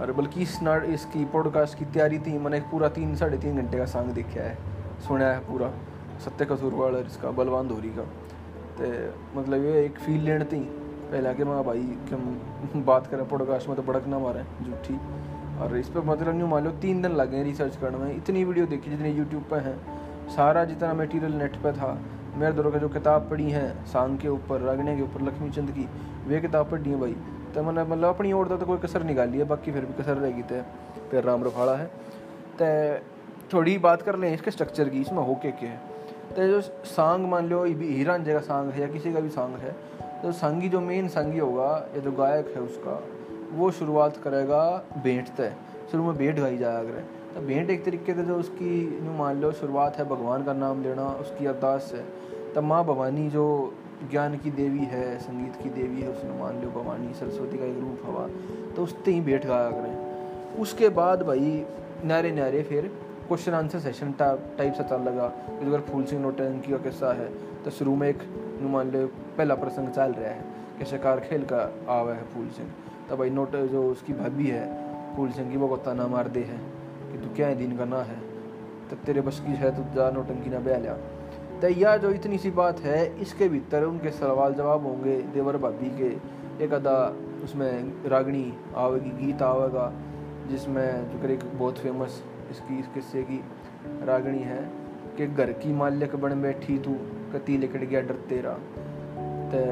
और 0.00 0.12
बल्कि 0.12 0.42
इस 0.42 0.60
नाट 0.62 0.84
इसकी 0.84 1.24
पॉडकास्ट 1.24 1.78
की 1.78 1.84
तैयारी 1.84 2.18
थी, 2.18 2.38
मैंने 2.38 2.60
पूरा 2.70 2.88
तीन, 2.88 3.14
साढ़े 3.16 3.38
तीन 3.38 3.56
घंटे 3.56 3.78
का 3.78 3.86
सॉन्ग 3.86 4.12
देखा 4.12 4.42
है, 4.42 4.56
सुना 5.00 5.26
है 5.26 5.38
पूरा, 5.40 5.70
सत्य 6.24 6.44
कसूरवाड़ 6.44 6.92
और 6.94 7.06
इसका 7.06 7.30
बलवान 7.30 7.68
धोरी 7.68 7.88
का। 7.88 8.02
तो 8.78 9.40
मतलब 9.40 9.64
ये 9.64 9.84
एक 9.84 9.98
फील 9.98 10.20
लेन 10.20 10.44
थी, 10.44 10.60
पहले 11.10 11.28
आके 11.28 11.44
मैं 11.44 11.62
भाई, 11.64 11.82
कि 12.08 12.14
हम 12.14 12.84
बात 12.86 13.06
करें 13.06 13.28
पॉडकास्ट 13.28 13.68
में 13.68 13.76
तो 13.76 13.82
बड़क 13.82 14.06
ना 14.06 14.18
मारें, 14.18 14.44
झूठी। 14.64 14.98
और 15.60 15.76
इस 15.76 15.88
पर 15.88 16.00
मतलब 16.00 16.28
नहीं 16.28 16.48
मान 16.48 16.64
लो 16.64 16.70
तीन 16.82 17.02
दिन 17.02 17.12
लगे 17.12 17.42
रिसर्च 17.42 17.76
करने 17.76 17.98
में। 17.98 18.16
इतनी 18.16 18.44
वीडियो 18.44 18.66
देखी 18.66 18.90
जितनी 18.90 19.10
यूट्यूब 19.10 19.42
पर 19.42 19.58
हैं। 19.58 20.28
सारा 20.28 20.64
जितना 20.64 20.92
मटेरियल 20.94 21.32
नेट 21.32 21.56
पर 21.56 21.72
था, 21.72 21.98
मेरे 22.36 22.52
दोनों 22.52 22.70
का 22.70 22.78
जो 22.78 22.88
किताब 22.88 23.28
पढ़ी 23.30 23.50
है, 23.50 23.84
सांग 23.86 24.18
के 24.18 24.28
ऊपर, 24.28 24.60
रागने 24.60 24.96
के 24.96 25.02
ऊपर 25.02 25.22
लक्ष्मी 25.22 25.50
चंद 25.50 25.70
की, 25.70 25.88
वे 26.26 26.40
किताब 26.40 26.70
पढ़ी 26.70 26.90
है 26.90 27.00
भाई। 27.00 27.16
तो 27.54 27.62
मैंने 27.62 27.84
मतलब 27.84 28.08
अपनी 28.08 28.32
ओर 28.32 28.48
तो 28.48 28.66
कोई 28.66 28.78
कसर 28.78 29.02
निकाली 29.02 29.38
है 29.38 29.44
बाकी 29.44 29.72
फिर 29.72 29.84
भी 29.84 30.02
कसर 30.02 30.16
रहेगी 30.16 30.42
तो 30.42 30.62
फिर 31.10 31.24
राम 31.24 31.44
रफाड़ा 31.44 31.74
है 31.74 31.90
तो 32.60 32.66
थोड़ी 33.52 33.78
बात 33.78 34.02
कर 34.02 34.16
लें 34.16 34.32
इसके 34.34 34.50
स्ट्रक्चर 34.50 34.88
की 34.88 35.00
इसमें 35.00 35.22
हो 35.22 35.34
के 35.42 35.48
है 35.48 35.80
तो 36.36 36.46
जो 36.48 36.60
सांग 36.86 37.26
मान 37.26 37.48
लो 37.48 37.64
हीरा 37.64 38.18
का 38.18 38.40
सांग 38.40 38.70
है 38.70 38.80
या 38.80 38.86
किसी 38.86 39.12
का 39.12 39.20
भी 39.20 39.28
सांग 39.28 39.56
है 39.56 39.74
तो 40.22 40.32
संगी 40.32 40.68
जो 40.68 40.80
मेन 40.80 41.08
संगी 41.08 41.38
होगा 41.38 41.70
या 41.94 42.00
जो 42.00 42.12
गायक 42.12 42.52
है 42.56 42.62
उसका 42.62 43.02
वो 43.52 43.70
शुरुआत 43.70 44.16
करेगा 44.16 44.62
भेंट 45.02 45.28
तय 45.28 45.54
शुरू 45.90 46.04
में 46.04 46.16
भेंट 46.16 46.38
गाई 46.38 46.56
जाया 46.56 46.82
करे 46.82 47.04
तो 47.34 47.40
भेंट 47.40 47.70
एक 47.70 47.84
तरीके 47.84 48.14
से 48.14 48.22
जो 48.22 48.36
उसकी 48.36 49.00
मान 49.18 49.40
लो 49.40 49.52
शुरुआत 49.52 49.96
है 49.96 50.04
भगवान 50.04 50.44
का 50.44 50.52
नाम 50.52 50.82
लेना 50.82 51.06
उसकी 51.20 51.46
अरदास 51.46 51.92
है 51.94 52.04
तब 52.54 52.62
माँ 52.62 52.84
भवानी 52.84 53.28
जो 53.30 53.44
ज्ञान 54.02 54.36
की 54.38 54.50
देवी 54.52 54.84
है, 54.86 55.18
संगीत 55.18 55.56
की 55.62 55.70
देवी 55.70 56.00
है, 56.00 56.08
उसने 56.08 56.38
मान 56.38 56.60
लो 56.62 56.70
भवानी, 56.72 57.12
सरस्वती 57.14 57.58
का 57.58 57.64
एक 57.64 57.78
रूप 57.78 58.02
हवा 58.06 58.26
तो 58.76 58.82
उससे 58.82 59.10
ही 59.10 59.20
बैठ 59.22 59.46
गाया 59.46 59.70
करें 59.70 60.60
उसके 60.60 60.88
बाद 60.90 61.22
भाई 61.22 61.64
नारे 62.04 62.30
नारे 62.32 62.62
फिर 62.62 62.90
क्वेश्चन 63.28 63.52
आंसर 63.54 63.78
सेशन 63.80 64.12
टाइप 64.18 64.72
से 64.72 64.84
चल 64.84 65.02
लगा। 65.02 65.24
अगर 65.58 65.80
फूल 65.82 66.04
सिंह 66.04 66.22
नोटंकी 66.22 66.72
का 66.72 66.78
किस्सा 66.80 67.12
है 67.14 67.28
तो 67.64 67.70
शुरू 67.70 67.94
में 67.96 68.08
एक 68.08 68.22
मान 68.62 68.90
लो 68.90 69.06
पहला 69.38 69.54
प्रसंग 69.56 69.88
चल 69.90 70.12
रहा 70.12 70.30
है, 70.30 70.44
कि 70.78 70.84
शिकार 70.86 71.20
खेल 71.20 71.44
का 71.44 71.60
आवा 71.90 72.14
है 72.14 72.24
फूल 72.34 72.48
सिंह। 72.48 72.68
तो 73.08 73.16
भाई 73.16 73.30
नोट, 73.30 73.56
जो 73.56 73.82
उसकी 73.90 74.12
भाभी 74.12 74.46
है, 74.46 74.66
फूल 75.16 75.30
सिंह 75.30 75.50
की, 75.50 75.56
वो 75.56 75.68
को 75.68 75.76
ताना 75.78 76.06
मार 76.08 76.28
दे 76.28 76.40
है, 76.42 76.58
कि 77.12 77.18
तू 77.18 77.34
क्या 77.36 77.46
है 77.46 77.56
दिन 77.56 77.76
का 77.78 77.84
ना 77.84 78.02
है 78.02 78.20
तो 78.90 78.96
तेरे 79.06 79.20
बस 79.20 79.40
की 79.40 79.52
है 79.56 79.70
तो 79.76 79.82
जा 79.94 80.10
नोटंकी 80.10 80.50
ना 80.50 80.58
बह 80.60 80.78
लिया। 80.78 80.96
तो 81.62 81.68
यह 81.68 81.96
जो 81.96 82.10
इतनी 82.10 82.38
सी 82.38 82.50
बात 82.50 82.80
है, 82.80 83.20
इसके 83.20 83.48
भीतर 83.48 83.84
उनके 83.84 84.10
सवाल 84.10 84.54
जवाब 84.54 84.86
होंगे 84.86 85.22
देवर 85.22 85.56
भाभी 85.56 85.90
के। 85.90 86.64
एक 86.64 86.72
अदा 86.72 87.16
उसमें 87.44 87.92
रागनी 88.06 88.54
आवेगी, 88.76 89.10
गीत 89.10 89.42
आवेगा, 89.42 89.92
जिसमें 90.48 91.10
जो 91.10 91.28
एक 91.28 91.44
बहुत 91.54 91.78
फ़ेमस 91.78 92.22
इसकी 92.50 92.78
इस 92.78 92.86
किस्से 92.86 93.22
की 93.22 93.44
रागनी 94.02 94.38
है 94.38 94.70
कि 95.16 95.26
घर 95.26 95.52
की 95.52 95.72
मालिक 95.72 96.16
बन 96.16 96.42
बैठी 96.42 96.78
तू, 96.78 96.94
कती 97.32 97.56
लिकट 97.58 97.78
गया 97.78 98.00
डर 98.00 98.14
तेरा। 98.14 98.52
ते 99.52 99.62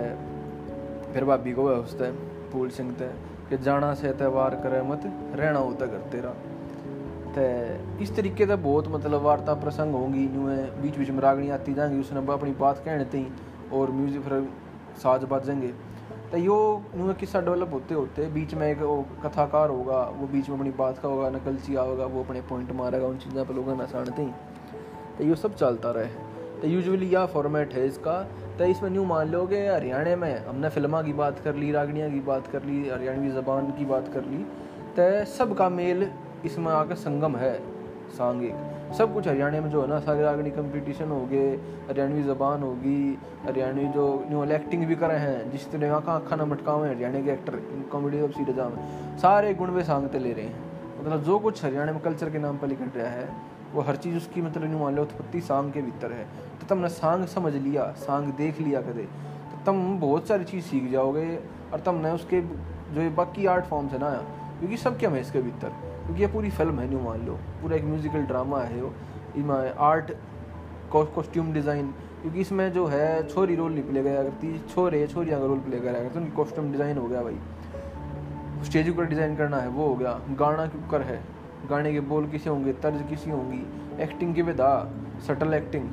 फिर 1.12 1.24
भाभी 1.24 1.52
को 1.52 1.62
उसते, 1.62 2.12
फूल 2.50 2.68
सिंह 2.68 2.92
ते, 2.92 3.08
कि 3.50 3.58
जाना 3.58 3.94
से 3.94 4.12
त्यौहार 4.12 4.54
करे 4.54 4.82
मत, 4.82 5.00
रहना 5.34 5.58
होता 5.58 5.86
घर 5.86 5.98
तेरा। 5.98 6.34
तो 7.30 7.42
इस 8.02 8.14
तरीके 8.16 8.46
का 8.46 8.56
बहुत 8.58 8.88
मतलब 8.88 9.22
वार्ता 9.22 9.54
प्रसंग 9.56 9.94
होंगी 9.94 10.24
यूँ 10.26 10.56
बीच 10.82 10.96
बीच 10.96 11.10
में 11.10 11.20
रागनी 11.20 11.50
आती 11.50 11.74
जाएँगी 11.74 12.00
उसने 12.00 12.32
अपनी 12.32 12.52
बात 12.60 12.82
कहने 12.84 13.04
थी 13.04 13.26
और 13.72 13.90
म्यूज़िक 13.90 14.22
फिर 14.22 14.48
साज 14.98 15.24
बाजेंगे 15.30 15.72
तो 16.32 16.38
यो 16.38 16.56
यूँ 16.96 17.14
किस्सा 17.14 17.40
डेवलप 17.40 17.72
होते 17.72 17.94
होते 17.94 18.26
बीच 18.30 18.54
में 18.54 18.66
एक 18.68 18.78
वो 18.80 19.04
कथाकार 19.24 19.70
होगा, 19.70 20.00
वो 20.10 20.26
बीच 20.26 20.48
में 20.48 20.56
अपनी 20.56 20.70
बात 20.78 20.98
का 20.98 21.08
होगा 21.08 21.30
नकलचिया 21.30 21.82
होगा, 21.82 22.04
वो 22.06 22.22
अपने 22.24 22.40
पॉइंट 22.40 22.72
मारेगा, 22.72 23.06
उन 23.06 23.16
चीज़ों 23.18 23.44
पर 23.44 23.54
लोगों 23.54 23.76
नसानते 23.76 24.22
ही 24.22 24.30
तो 25.18 25.24
ये 25.24 25.34
सब 25.36 25.54
चलता 25.54 25.90
रहे। 25.90 26.06
तो 26.60 26.68
यूजुअली 26.68 27.06
यह 27.08 27.26
फॉर्मेट 27.26 27.74
है 27.74 27.86
इसका। 27.86 28.22
तो 28.58 28.64
इसमें 28.66 28.90
न्यू 28.90 29.04
मान 29.04 29.28
लो 29.28 29.46
कि 29.46 29.56
हरियाणा 29.66 30.16
में 30.16 30.46
हमने 30.46 30.68
फिल्मा 30.70 31.02
की 31.02 31.12
बात 31.14 31.38
कर 31.38 31.54
ली 31.54 31.70
रागनिया 31.72 32.08
की 32.08 32.20
बात 32.22 32.46
कर 32.46 32.64
ली, 32.64 32.88
हरियाणवी 32.88 33.30
ज़बान 33.32 33.70
की 33.70 33.84
बात 33.84 34.08
कर 34.14 34.24
ली 34.24 34.44
तो 34.96 35.24
सबका 35.32 35.68
मेल 35.70 36.10
इसमें 36.44 36.72
आकर 36.72 36.94
संगम 36.96 37.36
है 37.36 37.54
सांगिक 38.10 38.68
सब 38.94 39.12
कुछ 39.14 39.26
हरियाणा 39.28 39.60
में 39.60 39.68
जो 39.70 39.82
है 39.82 39.88
ना, 39.88 39.98
सारे 40.00 40.22
रागनी 40.22 40.50
कंपटीशन 40.50 41.10
हो 41.10 41.20
गए, 41.26 41.50
हरियाणवी 41.88 42.22
ज़बान 42.22 42.62
होगी, 42.62 43.18
हरियाणवी 43.44 43.86
जो 43.88 44.06
न्यू 44.28 44.44
एक्टिंग 44.54 44.84
भी 44.86 44.94
करे 44.96 45.16
हैं, 45.16 45.50
जिस 45.50 45.70
तरह 45.72 45.94
आँखा 45.94 46.12
आँखा 46.12 46.36
ना 46.36 46.44
मटकावे 46.44 46.88
हरियाणा 46.88 47.20
के 47.20 47.30
एक्टर 47.32 47.56
कॉमेडी 47.92 48.20
वेब 48.20 48.30
सीरीज़ 48.30 48.56
में 48.56 49.18
सारे 49.18 49.52
गुण 49.54 49.70
वे 49.70 49.84
सांगते 49.84 50.18
ले 50.18 50.32
रहे 50.32 50.44
हैं। 50.44 50.68
मतलब 51.00 51.22
जो 51.24 51.38
कुछ 51.38 51.64
हरियाणा 51.64 51.92
में 51.92 52.00
कल्चर 52.02 52.30
के 52.30 52.38
नाम 52.38 52.58
पर 52.58 52.68
लिख 52.68 52.80
रहा 52.96 53.08
है, 53.08 53.28
वो 53.74 53.82
हर 53.82 53.96
चीज़ 53.96 54.16
उसकी 54.16 54.42
मतलब 54.42 54.64
नहीं 54.64 54.80
मान 54.80 54.94
लो 54.94 55.02
उत्पत्ति 55.02 55.40
सांग 55.40 55.72
के 55.72 55.82
भीतर 55.82 56.12
है। 56.12 56.24
तो 56.60 56.66
तुमने 56.68 56.88
सांग 56.90 57.24
समझ 57.28 57.54
लिया, 57.54 57.84
सांग 57.98 58.32
देख 58.34 58.60
लिया 58.60 58.80
कदे 58.82 59.02
तो 59.02 59.64
तुम 59.66 59.98
बहुत 60.00 60.28
सारी 60.28 60.44
चीज़ 60.44 60.64
सीख 60.64 60.90
जाओगे, 60.92 61.28
और 61.72 61.80
तुमने 61.80 62.10
उसके 62.10 62.40
जो 62.40 63.10
बाकी 63.16 63.46
आर्ट 63.46 63.64
फॉर्म्स 63.64 63.92
है 63.92 63.98
ना, 63.98 64.10
क्योंकि 64.58 64.76
सब 64.78 64.98
क्या 64.98 65.10
है 65.10 65.20
इसके 65.20 65.42
भीतर? 65.42 65.72
क्योंकि 66.10 66.22
ये 66.22 66.28
पूरी 66.28 66.48
फ़िल्म 66.50 66.78
है 66.80 66.86
नहीं 66.88 67.00
मान 67.02 67.20
लो। 67.26 67.32
पूरा 67.62 67.76
एक 67.76 67.84
म्यूजिकल 67.84 68.22
ड्रामा 68.26 68.60
है 68.60 68.80
वो। 68.82 68.88
आर्ट 69.80 70.10
कॉस्ट्यूम 70.92 71.52
डिज़ाइन 71.52 71.90
क्योंकि 72.22 72.40
इसमें 72.40 72.72
जो 72.72 72.86
है, 72.86 73.26
छोरी 73.28 73.54
रोल 73.56 73.72
नहीं 73.72 73.82
प्ले 73.82 74.02
करा 74.02 74.22
करती, 74.22 74.58
छोरे, 74.70 75.06
छोरियाँ 75.06 75.40
का 75.40 75.46
रोल 75.46 75.58
प्ले 75.58 75.78
करा 75.80 75.92
करते, 75.92 76.18
उनकी 76.18 76.30
कॉस्ट्यूम 76.30 76.72
डिज़ाइन 76.72 76.98
हो 76.98 77.06
गया 77.08 77.22
भाई। 77.22 77.38
स्टेज 78.64 78.90
ऊपर 78.90 79.04
डिज़ाइन 79.04 79.36
करना 79.36 79.56
है, 79.56 79.68
वो 79.68 79.86
हो 79.88 79.94
गया। 79.96 80.18
गाना 80.38 80.64
के 80.66 80.78
ऊपर 80.78 81.02
है। 81.02 81.20
गाने 81.70 81.92
के 81.92 82.00
बोल 82.10 82.26
किसे 82.26 82.50
होंगे, 82.50 82.72
तर्ज 82.82 83.04
किसी 83.10 83.30
होंगी। 83.30 83.62
एक्टिंग 84.02 84.34
के 84.34 84.42
विदा 84.42 84.70
सटल 85.26 85.54
एक्टिंग 85.54 85.88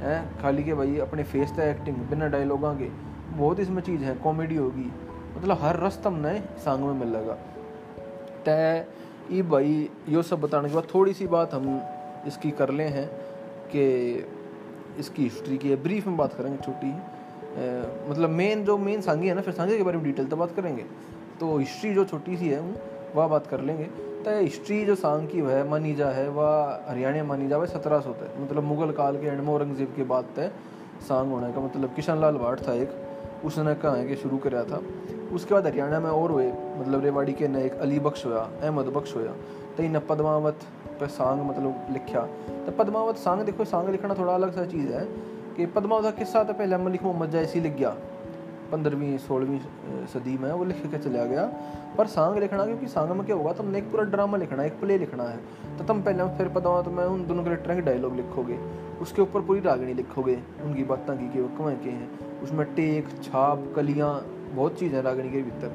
है? 0.00 0.22
खाली 0.42 0.64
के 0.64 0.74
भाई, 0.74 0.96
अपने 0.98 1.24
फेस 1.24 1.52
तय 1.56 1.70
एक्टिंग 1.70 1.96
बिना 2.10 2.28
डायलॉगा 2.28 2.72
के। 2.74 2.88
बहुत 3.36 3.60
इसमें 3.60 3.82
चीज़ 3.82 4.04
है 4.04 4.14
कॉमेडी 4.16 4.56
होगी। 4.56 4.90
मतलब 5.36 5.58
हर 5.60 5.80
रस 5.80 6.00
तम 6.04 6.14
नए 6.16 6.42
सांग 6.64 6.84
में 6.84 6.94
मिल 6.94 7.08
लगा। 7.08 7.38
तय 8.46 8.86
ये 9.30 9.42
भाई, 9.42 9.88
यो 10.08 10.22
सब 10.22 10.40
बताने 10.40 10.68
के 10.68 10.74
बाद 10.74 10.86
थोड़ी 10.94 11.12
सी 11.14 11.26
बात 11.26 11.54
हम 11.54 11.80
इसकी 12.26 12.50
कर 12.50 12.70
ले 12.70 12.84
हैं 12.84 13.06
कि 13.70 13.84
इसकी 14.98 15.22
हिस्ट्री 15.22 15.56
की। 15.58 15.74
ब्रीफ 15.76 16.06
में 16.06 16.16
बात 16.16 16.34
करेंगे, 16.34 16.58
छोटी। 16.58 16.92
मतलब 18.10 18.30
मेन 18.30 18.64
जो 18.64 18.76
मेन 18.78 19.00
सांगी 19.00 19.28
है 19.28 19.34
ना, 19.34 19.40
फिर 19.40 19.54
सांगे 19.54 19.76
के 19.76 19.82
बारे 19.82 19.96
में 19.96 20.04
डिटेल 20.04 20.26
तो 20.26 20.36
बात 20.36 20.54
करेंगे। 20.56 20.84
तो 21.40 21.56
हिस्ट्री 21.56 21.92
जो 21.94 22.04
छोटी 22.04 22.36
सी 22.36 22.48
है, 22.48 22.60
वह 23.14 23.26
बात 23.26 23.46
कर 23.46 23.60
लेंगे। 23.60 23.84
तो 24.24 24.38
हिस्ट्री 24.38 24.84
जो 24.84 24.94
सांग 24.94 25.28
की 25.28 25.40
वह 25.40 25.64
मानी 25.64 25.94
जा 25.94 26.08
है, 26.10 26.28
वह 26.28 26.80
हरियाणा 26.88 27.24
मानी 27.24 27.48
जा 27.48 27.56
वह 27.56 27.66
सत्रह 27.66 28.00
सौ 28.00 28.12
तय 28.12 28.30
मतलब 28.40 28.64
मुगल 28.64 28.92
काल 28.92 29.16
के 29.16 29.26
एंड 29.26 29.40
में 29.40 29.52
औरंगज़ेब 29.54 29.92
के 29.96 30.04
बाद 30.04 30.24
तय 30.36 30.50
सांग 31.08 31.30
होने 31.30 31.52
का 31.52 31.60
मतलब 31.60 31.94
किशन 31.94 32.20
लाल 32.20 32.36
भाट 32.36 32.66
था 32.68 32.74
एक। 32.74 32.90
उसने 33.44 33.74
कहा 33.74 34.04
कि 34.04 34.16
शुरू 34.16 34.38
कराया 34.38 34.64
था। 34.64 34.82
उसके 35.32 35.54
बाद 35.54 35.66
हरियाणा 35.66 36.00
में 36.00 36.10
और 36.10 36.30
हुए। 36.30 36.52
मतलब 36.52 37.04
रेवाड़ी 37.04 37.32
के 37.32 37.48
न 37.48 37.56
एक 37.56 37.74
अली 37.74 38.00
बख्श 38.00 38.26
होया, 38.26 38.50
अहमद 38.62 38.84
बख्श 38.84 39.16
होया। 39.16 39.32
तो 39.76 39.82
इन 39.82 39.98
पद्मावत 39.98 40.56
पे 41.00 41.06
सांग 41.06 41.40
मतलब 41.40 41.86
लिखा। 41.90 42.20
तो 42.66 42.72
पद्मावत 42.72 43.16
सांग 43.16 43.40
देखो, 43.40 43.64
सांग 43.64 43.88
लिखना 43.88 44.14
थोड़ा 44.14 44.34
अलग 44.34 44.54
सा 44.54 44.64
चीज़ 44.64 44.92
है 44.92 45.04
कि 45.56 45.66
पद्मावत 45.66 46.04
का 46.04 46.10
किस्सा 46.10 46.44
तो 46.44 46.52
पहले 46.52 46.76
मैं 46.76 46.98
मोहम्मद 47.02 47.30
जैसी 47.30 47.60
लिख 47.60 47.76
गया। 47.76 47.96
पंद्रहवीं, 48.72 49.18
सोलहवीं 49.18 49.58
सदी 50.06 50.38
में 50.38 50.52
वो 50.52 50.64
लिख 50.64 50.86
के 50.86 50.98
चला 50.98 51.24
गया। 51.24 51.44
पर 51.98 52.06
सांग 52.06 52.38
लिखना, 52.38 52.64
क्योंकि 52.64 52.86
सांग 52.86 53.10
में 53.10 53.26
क्या 53.26 53.36
होगा, 53.36 53.52
तुमने 53.52 53.78
एक 53.78 53.90
पूरा 53.90 54.04
ड्रामा 54.04 54.36
लिखना 54.36 54.62
है 54.62 54.68
एक 54.68 54.80
प्ले 54.80 54.98
लिखना 54.98 55.24
है। 55.24 55.36
तो 55.78 55.84
तुम 55.84 56.02
पहले 56.02 56.24
फिर 56.38 56.48
पता 56.48 56.82
तो 56.82 56.90
मैं 56.90 57.04
उन 57.04 57.26
दोनों 57.26 57.44
करेक्टर 57.44 57.74
के 57.74 57.80
डायलॉग 57.80 58.16
लिखोगे। 58.16 58.58
उसके 59.00 59.22
ऊपर 59.22 59.40
पूरी 59.40 59.60
रागनी 59.60 59.94
लिखोगे, 59.94 60.40
उनकी 60.62 60.84
बातें 60.84 61.18
की, 61.18 61.28
कि 61.28 61.56
कमें 61.58 61.80
के 61.80 61.90
हैं। 61.90 62.40
उसमें 62.42 62.74
टेक, 62.74 63.08
छाप, 63.22 63.72
कलियाँ, 63.76 64.26
बहुत 64.52 64.78
चीज़ें 64.78 65.02
रागनी 65.02 65.30
के 65.30 65.42
भीतर। 65.42 65.72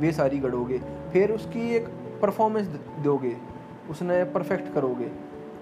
वे 0.00 0.12
सारी 0.12 0.38
गढ़ोगे। 0.38 0.78
फिर 1.12 1.32
उसकी 1.32 1.74
एक 1.74 1.88
परफॉर्मेंस 2.22 2.66
दोगे। 3.04 3.36
उसने 3.90 4.24
परफेक्ट 4.24 4.74
करोगे, 4.74 5.10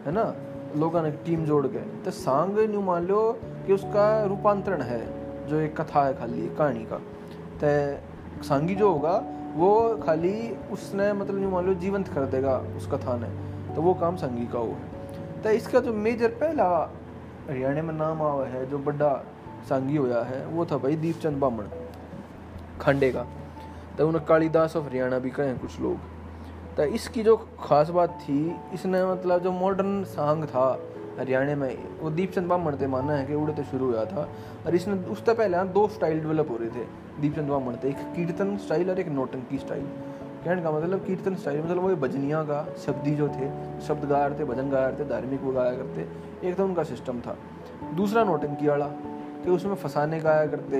है 0.06 0.12
ना? 0.12 0.34
लोगों 0.76 1.02
ने 1.02 1.10
टीम 1.10 1.44
जोड़ 1.44 1.66
के। 1.66 1.78
तो 1.78 2.10
सांग 2.10 2.58
न्यू 2.58 2.80
मान 2.80 3.06
लो 3.06 3.38
कि 3.66 3.72
उसका 3.72 4.24
रूपांतरण 4.24 4.82
है। 4.82 5.23
जो 5.48 5.60
एक 5.60 5.76
कथा 5.76 6.04
है 6.04 6.14
खाली, 6.18 6.44
एक 6.44 6.56
कहानी 6.56 6.84
का। 6.84 6.98
तो 7.60 8.42
सांगी 8.44 8.74
जो 8.74 8.90
होगा, 8.92 9.16
वो 9.56 9.96
खाली 9.96 10.34
उसने 10.72 11.12
मतलब 11.12 11.42
यूँ 11.42 11.50
मान 11.52 11.66
लो 11.66 11.74
जीवंत 11.74 12.08
कर 12.08 12.24
देगा 12.26 12.56
उस 12.76 12.86
कथा 12.92 13.16
ने 13.16 13.28
तो 13.74 13.82
वो 13.82 13.94
काम 13.94 14.16
संगी 14.16 14.46
का 14.46 14.58
वो 14.58 14.72
है 14.72 15.42
तो 15.42 15.50
इसका 15.50 15.80
जो 15.80 15.92
मेजर 15.94 16.28
पहला 16.40 16.66
हरियाणा 17.48 17.82
में 17.82 17.94
नाम 17.94 18.22
आवा 18.22 18.44
है, 18.46 18.64
जो 18.66 18.78
बड़ा 18.78 19.12
सांगी 19.68 19.96
होया 19.96 20.20
है, 20.22 20.44
वो 20.46 20.64
था 20.66 20.76
भाई 20.78 20.96
दीपचंद 20.96 21.36
बामण, 21.38 21.66
खंडे 22.80 23.10
का। 23.12 23.26
तो 23.98 24.06
उन्हें 24.08 24.24
कालिदास 24.24 24.76
ऑफ़ 24.76 24.84
हरियाणा 24.84 25.18
भी 25.18 25.30
कहें 25.30 25.58
कुछ 25.58 25.80
लोग। 25.80 25.96
तो 26.76 26.84
इसकी 26.90 27.22
जो 27.22 27.36
खास 27.64 27.90
बात 27.90 28.18
थी, 28.22 28.40
इसने 28.74 29.04
मतलब 29.04 29.42
जो 29.42 29.52
मॉडर्न 29.52 30.02
सांग 30.04 30.44
था 30.44 30.70
हरियाणा 31.18 31.54
में। 31.54 32.00
वो 32.00 32.10
दीपचंद 32.10 32.46
बामण 32.46 32.76
थे, 32.76 32.86
मानना 32.86 33.12
है 33.12 33.26
कि 33.26 33.34
उड़े 33.34 33.52
तो 33.52 33.62
शुरू 33.62 33.90
हुआ 33.92 34.04
था। 34.04 34.28
और 34.66 34.74
इसने 34.74 34.94
उससे 34.94 35.34
पहले 35.34 35.64
दो 35.64 35.88
स्टाइल 35.88 36.20
डेवलप 36.20 36.50
हो 36.50 36.56
रहे 36.56 36.68
थे 36.68 36.86
दीपचंद 37.20 37.48
बामण 37.48 37.76
थे। 37.76 37.88
एक 37.88 37.96
कीर्तन 37.96 38.56
स्टाइल 38.56 38.90
और 38.90 38.98
एक 38.98 39.08
नोटंकी 39.08 39.58
स्टाइल 39.58 39.84
कहने 40.44 40.62
का 40.62 40.70
मतलब 40.70 41.04
कीर्तन 41.04 41.34
स्टाइल 41.34 41.62
मतलब 41.62 41.82
वो 41.82 41.96
भजनिया 41.96 42.42
का 42.42 42.74
शब्दी 42.86 43.14
जो 43.14 43.28
थे 43.28 43.48
शब्द 43.80 44.04
गाया 44.04 44.28
करते 44.28 44.44
भजन 44.44 44.70
गाया 44.70 44.90
करते 44.90 45.04
धार्मिक 45.04 45.42
वो 45.42 45.52
गाया 45.52 45.70
करते। 45.70 46.08
एक 46.48 46.56
तो 46.56 46.64
उनका 46.64 46.82
सिस्टम 46.82 47.20
था। 47.20 47.36
दूसरा 47.94 48.24
नोटंकी 48.24 48.68
वाला, 48.68 48.86
कि 49.44 49.50
उसमें 49.50 49.74
फंसाने 49.74 50.20
गाया 50.20 50.46
करते, 50.46 50.76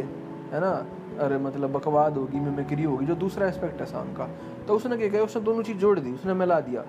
है 0.52 0.60
ना? 0.60 0.86
अरे 1.20 1.38
मतलब 1.38 1.72
बकवाद 1.72 2.16
होगी 2.16 2.40
मिमिक्री 2.40 2.82
होगी, 2.82 3.06
जो 3.06 3.14
दूसरा 3.14 3.46
एस्पेक्ट 3.46 3.80
है 3.80 3.86
सॉन्ग 3.86 4.16
का। 4.16 4.28
तो 4.68 4.76
उसने 4.76 4.96
क्या 4.96 5.08
किया, 5.08 5.22
उसने 5.22 5.42
दोनों 5.42 5.62
चीज़ 5.62 5.76
जोड़ 5.76 5.98
दी, 6.00 6.12
उसने 6.12 6.34
मिला 6.34 6.60
दिया। 6.60 6.84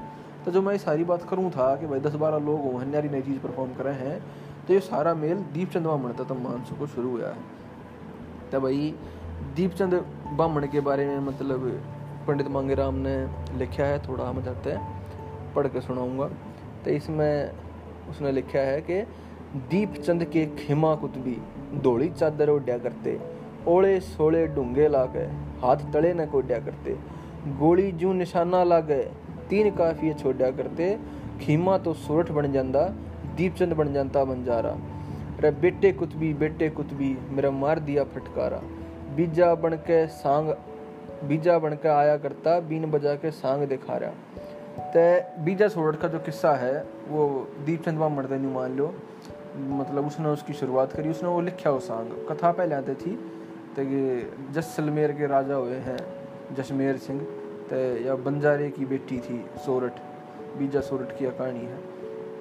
तो 0.46 0.52
जो 0.52 0.62
मैं 0.62 0.78
सारी 0.78 1.04
बात 1.04 1.24
करूँ 1.30 1.50
था 1.52 1.76
कि 1.76 1.88
भाई 1.88 2.00
दस 2.00 2.16
बारह 2.16 2.38
लोग 2.46 2.62
हों, 2.62 2.80
हन्यारी 2.82 3.10
नई 3.10 3.22
चीज़ 3.22 3.40
परफॉर्म 3.40 3.74
करे 3.74 3.92
हैं 3.96 4.20
तो 4.68 4.74
ये 4.74 4.80
सारा 4.82 5.14
मेल 5.16 5.38
दीपचंद 5.54 5.86
बामण 5.86 6.14
तक 6.14 6.32
मानसों 6.42 6.76
को 6.78 6.88
शुरू 6.88 7.10
हुआ 7.10 7.28
है। 7.28 7.36
तो 8.52 8.60
भाई 8.62 8.94
दीपचंद 9.56 9.94
बामण 10.34 10.68
के 10.68 10.80
बारे 10.82 11.06
में 11.06 11.20
मतलब 11.22 11.68
पंडित 12.28 12.48
मांगे 12.48 12.76
राम 12.76 12.96
ने 12.98 13.16
लिखा 13.58 13.84
है, 13.84 13.98
थोड़ा 14.08 14.24
हम 14.26 14.42
चाहते 14.44 14.72
हैं, 14.72 15.54
पढ़ 15.56 15.68
के 15.68 15.82
सुनाऊँगा। 15.82 16.28
तो 16.86 16.92
इसमें 16.92 17.52
उसने 18.10 18.32
लिखा 18.32 18.60
है 18.62 18.80
कि 18.82 19.02
दीपचंद 19.70 20.24
के 20.26 20.46
खिमा 20.58 20.96
कुतबी 20.96 21.38
दौड़ी 21.82 22.10
चादर 22.12 22.50
उड्या 22.50 22.78
करते, 22.78 23.20
ओले 23.68 24.00
सोले 24.06 24.48
ढूँगे 24.48 24.88
ला 24.88 25.06
के 25.08 25.26
हाथ 25.62 25.92
तले 25.94 26.14
न 26.14 26.26
कोड्या 26.28 26.60
करते, 26.62 26.98
गोली 27.60 27.92
जू 27.94 28.14
निशाना 28.14 28.64
ला 28.64 28.80
गए 28.82 29.12
तीन 29.50 29.70
काफिए 29.76 30.14
छोड़ा 30.14 30.50
करते। 30.52 30.98
खीमा 31.42 31.78
तो 31.78 31.94
सुरठ 31.96 32.32
बन 32.32 32.52
जाता 32.52 32.88
दीपचंद 33.38 33.74
बन 33.74 33.94
जाता 33.94 34.24
बंजारा। 34.26 34.76
रे 35.42 35.52
बेटे 35.62 35.92
कुतबी 35.94 36.34
बेटे 36.36 36.70
कुतबी 36.72 37.18
मेरा 37.30 37.52
मार 37.54 37.80
दिया 37.82 38.04
फटकारा। 38.06 38.62
बीजा 39.16 39.54
बन 39.56 39.76
के 39.88 40.06
सांग, 40.10 40.50
बीजा 41.24 41.58
बन 41.60 41.74
के 41.76 41.90
आया 41.90 42.18
करता, 42.18 42.60
बीन 42.62 42.90
बजा 42.92 43.16
के 43.16 43.32
सांग 43.34 43.68
दिखा 43.68 43.98
रहा 43.98 44.12
ते 44.94 45.04
बीजा 45.44 45.68
सोरठ 45.68 45.96
का 45.96 46.08
जो 46.08 46.20
किस्सा 46.20 46.54
है, 46.56 46.76
वो 47.10 47.48
दीपचंद 47.66 47.98
बामण 48.00 48.28
ने 48.32 48.48
मान 48.50 48.76
लो। 48.78 48.94
मतलब 49.58 50.08
उसने 50.08 50.28
उसकी 50.30 50.54
शुरुआत 50.54 50.94
करी, 50.94 51.10
उसने 51.10 51.30
वो 51.30 51.42
लिखा 51.42 51.70
वो 51.70 51.80
सांग। 51.82 52.10
कथा 52.30 52.52
पहले 52.52 52.76
आती 52.76 52.94
थी 52.96 53.16
तो 53.76 53.84
जैसलमेर 54.54 55.12
के 55.12 55.28
राजा 55.28 55.56
हुए 55.56 55.78
हैं, 55.82 56.00
जसमेर 56.56 56.98
सिंह। 56.98 57.20
तो 57.70 57.76
या 58.06 58.16
बंजारे 58.16 58.70
की 58.70 58.86
बेटी 58.86 59.18
थी, 59.18 59.38
सोरठ, 59.66 60.00
बीजा 60.58 60.82
सोरठ 60.82 61.18
की 61.20 61.26
कहानी 61.28 61.66
है। 61.66 61.78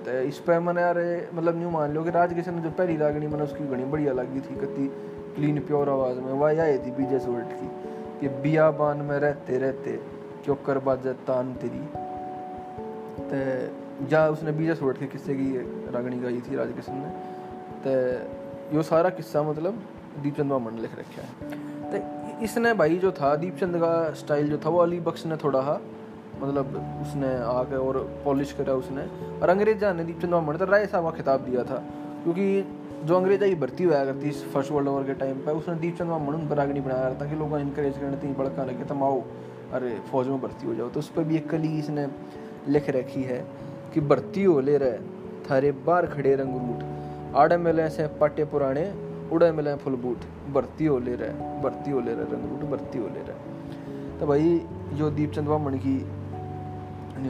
तो 0.05 0.19
इस 0.21 0.39
पर 0.39 0.59
मैंने 0.61 0.81
यार 0.81 0.99
मतलब 1.35 1.59
न्यू 1.59 1.71
मान 1.71 1.93
लो 1.93 2.03
कि 2.05 2.11
राज 2.11 2.35
किशन 2.35 2.55
ने 2.55 2.63
जो 2.63 2.71
पहली 2.71 2.97
रागनी 2.97 3.27
मैंने 3.27 3.45
उसकी 3.45 3.67
घनी 3.67 3.85
बढ़िया 3.85 4.13
लगी 4.13 4.41
थी 4.41 4.57
कति 4.57 4.89
क्लीन 5.37 5.61
प्योर 5.61 5.89
आवाज़ 5.89 6.19
में। 6.21 6.33
वह 6.33 6.63
आई 6.63 6.79
थी 6.79 6.91
बीजा 6.91 7.19
सोरठ 7.19 7.53
की 7.53 7.69
कि 8.21 8.29
बियाबान 8.43 8.99
में 8.99 9.19
रहते 9.19 9.59
रहते 9.59 9.99
चौकर 10.47 10.79
बाज 10.79 11.07
तान 11.27 11.55
तेरी। 11.55 11.81
तो 13.31 13.37
या 14.13 14.29
उसने 14.29 14.53
बीजा 14.53 14.75
सोरठ 14.75 14.99
के 14.99 15.07
किस्से 15.07 15.35
की 15.35 15.51
रागनी 15.93 16.19
गाई 16.19 16.41
थी 16.41 16.57
राज 16.57 16.73
किशन 16.73 16.97
ने। 16.97 17.11
तो 17.85 18.77
यो 18.77 18.83
सारा 18.83 19.11
किस्सा 19.11 19.43
मतलब 19.43 19.83
दीपचंद 20.23 20.53
ने 20.53 20.81
लिख 20.83 20.99
रखा 20.99 21.23
है। 21.23 21.29
तो 21.91 22.43
इसने 22.45 22.73
भाई 22.75 22.97
जो 22.99 23.11
था 23.13 23.35
दीपचंद 23.37 23.77
का 23.77 23.93
स्टाइल 24.15 24.49
जो 24.51 24.59
था, 24.59 24.69
वो 24.69 24.79
अली 24.79 25.01
बख्श 25.01 25.27
ने 25.27 25.37
थोड़ा 25.37 25.61
हा 25.63 25.81
मतलब 26.35 26.67
उसने 27.03 27.35
आके 27.49 27.77
और 27.79 27.99
पॉलिश 28.25 28.53
करा 28.53 28.73
उसने। 28.75 29.03
और 29.41 29.49
अंग्रेजा 29.49 29.93
ने 29.93 30.05
दीपचंद 30.05 30.31
मामन 30.31 30.57
तो 30.57 30.65
राय 30.67 30.87
साहब 30.87 31.05
का 31.05 31.11
खिताब 31.17 31.41
दिया 31.41 31.65
था, 31.65 31.77
क्योंकि 32.25 32.65
जो 33.05 33.17
अंग्रेजा 33.17 33.47
की 33.47 33.55
भर्ती 33.57 33.85
हुआ 33.85 34.05
करती 34.05 34.29
इस 34.29 34.45
फ़र्स्ट 34.53 34.73
वर्ल्ड 34.73 34.89
वॉर 34.89 35.05
के 35.05 35.15
टाइम 35.15 35.39
पर, 35.39 35.53
उसने 35.53 35.75
दीपचंद 35.77 36.09
मामन 36.09 36.35
उन 36.35 36.49
पर 36.49 36.61
आगे 36.61 36.73
नहीं 36.73 36.83
बनाया 36.83 37.09
करता 37.11 37.27
कि 37.27 37.37
लोग 37.37 37.59
इनक्रेज 37.59 37.99
करने 37.99 38.17
थी 38.19 38.33
बड़का 38.35 38.65
लगे, 38.65 38.85
तुम 38.85 39.03
आओ, 39.03 39.23
अरे 39.73 39.95
फौज 40.11 40.29
में 40.29 40.41
भर्ती 40.41 40.67
हो 40.67 40.75
जाओ। 40.75 40.89
तो 40.89 41.01
उस 41.01 41.09
पर 41.09 41.25
भी 41.25 41.37
एक 41.37 41.49
कली 41.51 41.79
इसने 41.79 42.07
लिख 42.69 42.91
रखी 42.91 43.23
है 43.23 43.45
कि 43.95 44.01
भर्ती 44.03 44.45
हो 44.45 44.61
ले 44.61 44.77
रहे, 44.79 44.99
थारे 45.51 45.73
बार 45.87 46.07
खड़े 46.07 46.35
रंग 46.37 46.55
रूट। 46.57 47.37
आड़े 47.37 47.57
मिले 47.59 47.89
से 47.91 48.07
पाटे 48.21 48.45
पुराने 48.45 48.85
उड़े 49.35 49.51
मिले 49.53 49.75
फुल 49.77 49.95
बूट, 49.97 50.25
भर्ती 50.55 50.87
हो 50.87 50.99
ले 50.99 51.15
रहे 51.15 51.61
भर्ती 51.63 51.91
हो 51.91 52.01
ले 52.01 52.15
रहे 52.15 52.25
रंग 52.25 52.51
रूट 52.51 52.71
भर्ती 52.71 52.99
हो 52.99 53.09
ले 53.09 53.23
रहे 53.23 54.19
तो 54.19 54.27
भाई, 54.27 54.61
जो 54.93 55.11
दीपचंद 55.11 55.49
बामण 55.49 55.77
की 55.79 55.97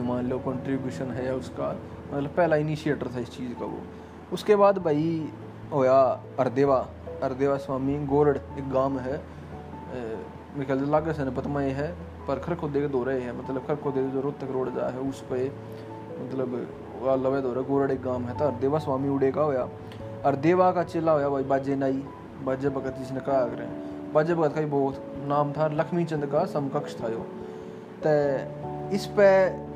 मान 0.03 0.27
लो 0.29 0.37
कंट्रीब्यूशन 0.39 1.11
है 1.11 1.33
उसका 1.35 1.67
मतलब 2.13 2.29
पहला 2.37 2.55
इनिशिएटर 2.55 3.07
था 3.15 3.19
इस 3.19 3.29
चीज़ 3.31 3.53
का 3.59 3.65
वो। 3.65 3.79
उसके 4.33 4.55
बाद 4.55 4.77
भाई 4.77 5.29
होया 5.73 5.97
अरदेवा 6.39 6.77
अरदेवा 7.23 7.57
स्वामी 7.57 7.97
गोरड, 8.05 8.37
एक 8.57 8.69
गाँव 8.71 8.97
है। 8.99 9.17
मेरे 10.55 10.65
ख्याल 10.65 10.85
लागे 10.91 11.13
सन 11.13 11.29
पतमा 11.37 11.61
ये 11.61 11.71
है, 11.71 11.87
पर 12.27 12.39
खर 12.39 12.55
खोदे 12.55 12.81
के 12.81 12.87
दो 12.87 13.03
रहे 13.03 13.21
हैं 13.21 13.37
मतलब 13.39 13.65
खर 13.67 13.75
खोदे 13.75 14.03
जो 14.09 14.21
रोहतक 14.21 14.51
रोड 14.51 14.73
जा 14.75 14.87
है, 14.87 14.99
उस 14.99 15.21
पे 15.31 15.45
मतलब 16.21 16.55
लवे 17.23 17.41
दो 17.41 17.53
रहे 17.53 17.63
गोरड़ 17.63 17.91
एक 17.91 18.01
गाँव 18.03 18.21
है। 18.21 18.37
तो 18.37 18.45
अरदेवा 18.45 18.79
स्वामी 18.79 19.09
उड़े 19.09 19.31
का 19.31 19.41
होया। 19.41 19.67
हरदेवा 20.25 20.71
का 20.71 20.83
चेला 20.83 21.11
होया 21.11 21.29
भाई 21.29 21.43
बाजे 21.43 21.75
नाई, 21.75 22.03
बाजे 22.43 22.69
भगत 22.69 22.95
जिसने 22.99 23.19
कहा 23.19 23.45
करें 23.45 24.13
बाजे 24.13 24.35
भगत 24.35 24.53
का 24.53 24.59
ही 24.59 24.65
बहुत 24.65 25.01
नाम 25.27 25.51
था 25.53 25.67
लक्ष्मी 25.67 26.05
चंद 26.05 26.25
का 26.25 26.45
समकक्ष 26.45 27.03
था 27.03 27.07
यो। 27.07 27.25
तो 28.05 28.13
इस 28.89 29.05
पे 29.05 29.27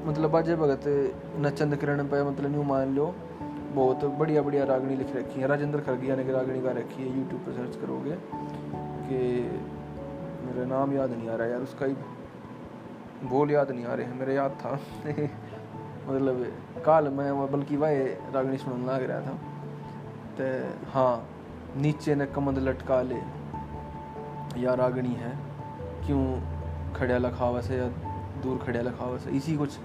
मतलब 0.06 0.32
बाजे 0.32 0.56
भगत 0.56 0.84
न 1.40 1.50
चंद 1.50 1.76
किरण 1.76 2.04
पे 2.04 2.24
मतलब 2.24 2.52
न्यू 2.52 2.64
मान 2.64 2.96
लो, 2.96 3.16
बहुत 3.74 4.06
बढ़िया 4.06 4.42
बढ़िया 4.42 4.64
रागनी 4.64 4.96
लिख 4.96 5.16
रखी 5.16 5.42
है। 5.42 5.48
राजेंद्र 5.48 5.80
खरगिया 5.80 6.16
ने 6.16 6.32
रागनी 6.32 6.62
का 6.62 6.72
रखी 6.72 7.04
है 7.04 7.20
यूट्यूब 7.20 7.42
पर 7.42 7.52
सर्च 7.52 7.76
करोगे 7.76 8.18
कि 9.06 9.20
मेरा 10.46 10.66
नाम 10.66 10.94
याद 10.94 11.12
नहीं 11.12 11.30
आ 11.30 11.36
रहा 11.36 11.48
यार, 11.48 11.62
उसका 11.62 11.86
ही 11.86 11.96
बोल 13.24 13.52
याद 13.52 13.72
नहीं 13.72 13.86
आ 13.86 13.94
रहे 13.94 14.06
हैं, 14.06 14.20
मेरे 14.20 14.36
याद 14.36 14.52
था। 14.52 14.80
मतलब 16.10 16.46
काल 16.86 17.08
मैं, 17.08 17.52
बल्कि 17.52 17.76
वह 17.76 18.04
रागनी 18.34 18.58
सुनने 18.58 18.94
लग 18.94 19.10
रहा 19.10 19.22
था। 19.22 19.38
तो 20.40 20.46
हाँ 20.92 21.28
नीचे 21.78 22.16
ने 22.16 22.26
कमंद 22.26 22.60
लटका 22.60 23.02
ले 23.02 23.22
या 24.58 24.74
रागनी 24.74 25.14
है, 25.14 25.32
क्यों 26.06 26.24
खड़िया 26.96 27.18
लखावा 27.18 27.62
से 27.62 27.78
या 27.78 27.88
दूर 28.44 28.58
खड़िया 28.58 28.84
लखावा 28.84 29.18
से 29.18 29.32
इसी 29.32 29.56
कुछ 29.58 29.78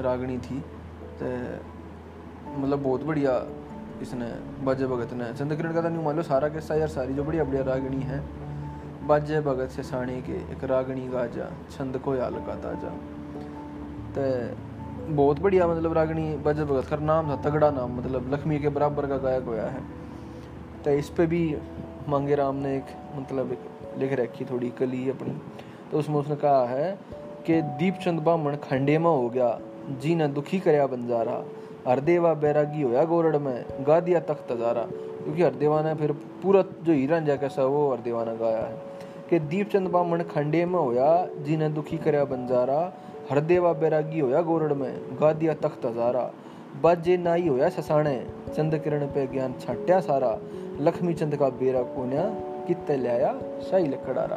रागनी 0.00 0.38
थी। 0.38 0.58
तो 1.20 1.26
मतलब 2.58 2.82
बहुत 2.82 3.04
बढ़िया 3.04 3.32
इसने, 4.02 4.26
बाजे 4.64 4.86
भगत 4.86 5.12
ने। 5.12 5.32
चंद्रकिरण 5.34 5.74
का 5.74 5.82
तो 5.82 5.88
नहीं 5.88 6.04
मान 6.04 6.16
लो 6.16 6.22
सारा 6.22 6.48
किस्सा 6.48 6.74
यार, 6.74 6.88
सारी 6.88 7.14
जो 7.14 7.24
बढ़िया 7.24 7.44
बढ़िया 7.44 7.62
रागणी 7.62 8.02
है। 8.02 8.20
बाजे 9.06 9.40
भगत 9.40 9.70
से 9.70 9.82
साणी 9.82 10.20
के 10.22 10.36
एक 10.52 10.64
रागणी 10.64 11.08
गाजा, 11.08 11.50
छंद 11.70 11.98
को 11.98 12.14
याल 12.14 12.34
का 12.34 12.54
ताज़ा। 12.56 12.90
तो 14.16 14.24
बहुत 15.06 15.40
बढ़िया 15.40 15.66
मतलब 15.66 15.92
रागणी 15.92 16.36
बाजे 16.36 16.64
भगत 16.64 16.86
का 16.86 16.96
नाम 16.96 17.30
था, 17.30 17.36
तगड़ा 17.36 17.70
नाम 17.70 17.98
मतलब 17.98 18.34
लक्ष्मी 18.34 18.58
के 18.58 18.68
बराबर 18.68 19.06
का 19.06 19.16
गायक 19.16 19.44
होया 19.44 19.66
है। 19.66 19.82
तो 20.84 20.90
इस 20.90 21.08
पे 21.08 21.26
भी 21.26 21.58
मांगे 22.08 22.34
राम 22.34 22.56
ने 22.56 22.76
एक 22.76 22.84
मतलब 23.16 23.56
लिख 23.98 24.12
रखी 24.12 24.44
थोड़ी 24.44 24.70
कली 24.70 25.10
अपनी। 25.10 25.42
तो 25.92 25.98
उसमें 25.98 26.16
उसने 26.16 26.36
कहा 26.36 26.66
है 26.66 26.98
कि 27.46 27.62
दीपचंद 27.62 28.58
खंडे 28.70 28.98
में 28.98 29.10
हो 29.10 29.28
गया 29.28 29.60
जी 29.98 30.14
ने 30.14 30.28
दुखी 30.28 30.60
करया 30.60 30.86
बंजारा। 30.86 31.44
हरदेवा 31.90 32.34
बैरागी 32.34 32.82
होया 32.82 33.04
गोरड़ 33.04 33.36
में 33.36 33.64
गा 33.80 34.00
दिया 34.00 34.20
तख्त 34.20 34.52
हजारा। 34.52 34.82
क्योंकि 34.92 35.42
हरदेवा 35.42 35.82
ने 35.82 35.94
फिर 35.94 36.12
पूरा 36.12 36.64
जो 36.82 36.92
हीरा 36.92 37.20
जा 37.20 37.36
कैसा 37.36 37.64
वो 37.64 37.92
हरदेवा 37.92 38.24
ने 38.24 38.36
गाया 38.36 38.62
है। 38.62 38.82
कि 39.30 39.38
दीपचंद 39.38 39.88
बामण 39.88 40.22
खंडे 40.22 40.64
में 40.64 40.80
होया 40.80 41.26
जिन्हें 41.42 41.74
दुखी 41.74 41.98
करया 41.98 42.24
बंजारा 42.24 42.92
हरदेवा 43.30 43.72
बैरागी 43.72 44.20
होया 44.20 44.40
गोरड़ 44.42 44.72
में 44.72 44.92
गा 45.20 45.32
दिया 45.32 45.54
तख्त 45.54 45.84
हजारा। 45.86 46.30
बाजे 46.82 47.16
नाई 47.16 47.48
होया 47.48 47.68
ससाणे, 47.68 48.16
चंद 48.56 48.78
किरण 48.78 49.06
पे 49.06 49.26
ज्ञान 49.26 49.54
छाट्या 49.60 50.00
सारा। 50.00 50.38
लक्ष्मी 50.80 51.14
चंद 51.14 51.36
का 51.36 51.48
बेरा 51.60 51.82
कोन्या, 51.94 52.24
कित्ते 52.66 52.96
लाया 52.96 53.32
शाही 53.60 53.86
लकड़ारा। 53.86 54.36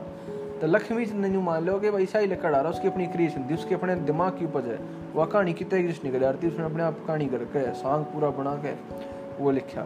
तो 0.62 0.68
लक्ष्मी 0.68 1.06
चंद 1.06 1.26
ने 1.26 1.38
मान 1.40 1.66
लो 1.66 1.78
कि 1.80 1.92
भाई 1.92 2.06
शाही 2.06 2.28
लकड़ारा, 2.28 2.70
उसकी 2.70 2.88
अपनी 2.88 3.06
क्रिएशन 3.08 3.48
थी 3.50 3.54
उसके 3.54 3.76
अपने 3.76 3.96
दिमाग 4.08 4.38
की 4.40 4.46
उपज 4.46 4.66
है। 4.66 4.80
वह 5.16 5.26
कहानी 5.26 5.54
कितने 5.54 5.84
कृष्ण 5.84 6.10
निकल 6.10 6.26
आती 6.26 6.48
उसने 6.48 6.66
अपने 6.66 6.84
आप 6.84 7.06
कहानी 7.08 7.26
करके, 7.28 7.72
सांग 7.76 8.04
पूरा 8.06 8.30
बना 8.32 8.56
के 8.66 8.74
वो 9.40 9.52
लिखा 9.52 9.82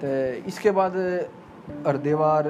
तो 0.00 0.08
इसके 0.48 0.70
बाद 0.70 0.96
हरदेवार 1.86 2.48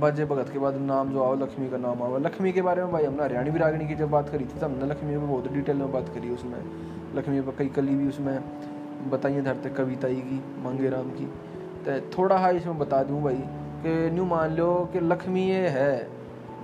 बाजे 0.00 0.24
भगत 0.24 0.48
के 0.48 0.58
बाद 0.58 0.74
नाम 0.76 1.12
जो 1.12 1.22
आओ, 1.22 1.34
लक्ष्मी 1.34 1.68
का 1.70 1.76
नाम 1.76 2.02
आओ। 2.02 2.18
लक्ष्मी 2.18 2.52
के 2.52 2.62
बारे 2.62 2.82
में 2.82 2.92
भाई 2.92 3.04
हमने 3.04 3.22
हरियाणी 3.22 3.50
विरागणी 3.50 3.86
की 3.86 3.94
जब 3.94 4.10
बात 4.10 4.28
करी 4.28 4.44
थी 4.44 4.58
तो 4.60 4.66
हमने 4.66 4.86
लक्ष्मी 4.86 5.16
में 5.16 5.28
बहुत 5.28 5.52
डिटेल 5.52 5.76
में 5.76 5.92
बात 5.92 6.08
करी 6.08 6.30
उसमें। 6.30 6.58
लक्ष्मी 7.16 7.40
पर 7.40 7.54
कई 7.58 7.68
कली 7.68 7.94
भी 7.94 8.08
उसमें 8.08 8.38
बताइए 9.10 9.40
धरते 9.42 9.68
कविता 9.68 10.08
की 10.08 10.42
मंगे 10.64 10.88
राम 10.88 11.10
की। 11.10 11.26
तो 11.86 12.00
थोड़ा 12.18 12.38
हा 12.38 12.50
इसमें 12.50 12.78
बता 12.78 13.02
दूँ 13.02 13.22
भाई 13.22 13.42
कि 13.82 14.10
न्यू 14.10 14.24
मान 14.24 14.56
लो 14.56 14.88
कि 14.92 15.00
लक्ष्मी 15.00 15.48
ये 15.48 15.68
है, 15.68 16.08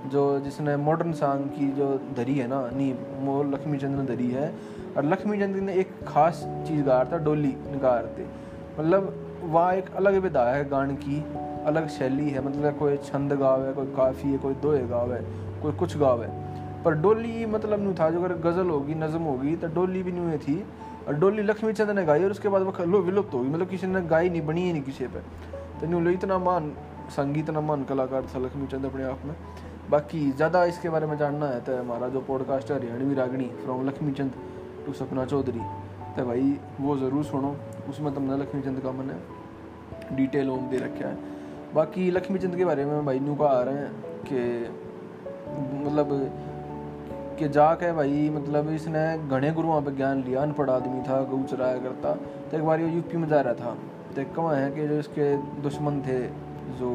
जो 0.07 0.39
जिसने 0.39 0.77
मॉडर्न 0.77 1.13
सॉन्ग 1.13 1.47
की 1.49 1.71
जो 1.71 1.87
धरी 2.17 2.35
है 2.35 2.47
ना, 2.47 2.69
नी, 2.73 2.91
वो 3.19 3.43
लक्ष्मी 3.43 3.77
चंद्र 3.77 4.15
धरी 4.15 4.29
है। 4.31 4.53
और 4.97 5.05
लक्ष्मी 5.05 5.39
चंद्र 5.39 5.59
ने 5.59 5.73
एक 5.73 5.91
खास 6.07 6.43
चीज़ 6.67 6.83
गा 6.83 7.03
था, 7.03 7.17
डोली 7.17 7.53
गा 7.57 7.95
मतलब 8.79 9.13
वह 9.43 9.71
एक 9.71 9.95
अलग 9.95 10.15
विधा 10.15 10.43
है 10.43 10.69
गान 10.69 10.95
की 10.95 11.19
अलग 11.65 11.87
शैली 11.89 12.29
है 12.29 12.45
मतलब 12.45 12.77
कोई 12.79 12.97
छंद 13.03 13.33
गाव 13.35 13.65
है 13.65 13.73
कोई 13.73 13.85
काफ़ी 13.95 14.31
है, 14.31 14.37
कोई 14.37 14.53
दोहे 14.55 14.87
गाव 14.87 15.13
है 15.13 15.21
कोई 15.61 15.71
कुछ 15.73 15.97
गाव। 15.97 16.23
है 16.23 16.29
पर 16.83 16.93
डोली 16.95 17.45
मतलब 17.47 17.79
नहीं 17.79 17.93
था, 17.95 18.09
जो 18.09 18.19
अगर 18.19 18.33
गज़ल 18.41 18.69
होगी, 18.69 18.95
नज़म 18.95 19.23
होगी 19.23 19.55
तो 19.55 19.67
डोली 19.75 20.03
भी 20.03 20.11
नहीं 20.11 20.37
थी। 20.39 20.63
और 21.07 21.13
डोली 21.15 21.43
लक्ष्मी 21.43 21.73
चंद्र 21.73 21.93
ने 21.93 22.03
गाई 22.05 22.23
और 22.23 22.31
उसके 22.31 22.49
बाद 22.49 22.61
वो 22.61 22.99
विलुप्त 23.01 23.33
होगी 23.33 23.49
मतलब 23.49 23.69
किसी 23.69 23.87
ने 23.87 24.01
गाई 24.03 24.29
नहीं, 24.29 24.45
बनी 24.45 24.61
ही 24.61 24.71
नहीं 24.73 24.83
किसी 24.83 25.07
पे। 25.07 25.19
तो 25.79 25.87
न्यू 25.89 26.11
इतना 26.11 26.37
मान 26.39 26.71
संगीत 27.11 27.49
ना 27.49 27.61
मान 27.61 27.83
कलाकार 27.85 28.27
था 28.33 28.39
लक्ष्मी 28.39 28.67
चंद 28.67 28.85
अपने 28.85 29.03
आप 29.05 29.25
में। 29.25 29.35
बाकी 29.89 30.31
ज़्यादा 30.31 30.63
इसके 30.65 30.89
बारे 30.89 31.05
में 31.05 31.17
जानना 31.17 31.47
है 31.47 31.59
तो 31.61 31.77
हमारा 31.77 32.07
जो 32.09 32.21
पॉडकास्ट 32.21 32.71
है, 32.71 32.77
हरियाणवी 32.77 33.15
रागणी 33.15 33.49
फ्रॉम 33.63 33.85
लक्ष्मी 33.87 34.11
चंद 34.11 34.31
टू 34.85 34.93
सपना 34.93 35.25
चौधरी। 35.25 35.61
तो 36.17 36.25
भाई, 36.25 36.57
वो 36.81 36.97
ज़रूर 36.97 37.23
सुनो, 37.25 37.55
उसमें 37.89 38.13
तुमने 38.15 38.37
लक्ष्मी 38.37 38.61
चंद 38.61 38.79
का 38.79 38.91
मैंने 38.91 40.15
डिटेल 40.15 40.49
ओम 40.49 40.69
दे 40.69 40.77
रखा 40.77 41.07
है। 41.07 41.17
बाकी 41.75 42.09
लक्ष्मी 42.11 42.39
चंद 42.39 42.55
के 42.55 42.65
बारे 42.65 42.85
में 42.85 43.05
भाई 43.05 43.19
न्यू 43.19 43.35
का 43.35 43.45
आ 43.45 43.61
रहे 43.61 43.75
हैं 43.75 43.91
कि 44.27 44.39
मतलब 45.85 46.09
कि 47.39 47.49
जाके 47.49 47.91
भाई 47.91 48.29
मतलब 48.29 48.69
इसने 48.69 49.03
घने 49.29 49.51
गुरुओं 49.51 49.81
पे 49.81 49.91
ज्ञान 49.91 50.23
लिया, 50.23 50.41
अनपढ़ 50.41 50.69
आदमी 50.69 51.01
था, 51.01 51.21
गऊ 51.23 51.43
चराया 51.43 51.77
करता। 51.77 52.13
तो 52.49 52.57
एक 52.57 52.63
बार 52.63 52.79
ये 52.79 52.89
यूपी 52.89 53.17
में 53.17 53.27
जा 53.27 53.41
रहा 53.41 53.53
था। 53.53 53.75
तो 54.15 54.23
कहाँ 54.35 54.55
है 54.55 54.71
कि 54.71 54.87
जो 54.87 54.99
इसके 54.99 55.27
दुश्मन 55.61 56.01
थे, 56.01 56.19
जो 56.79 56.89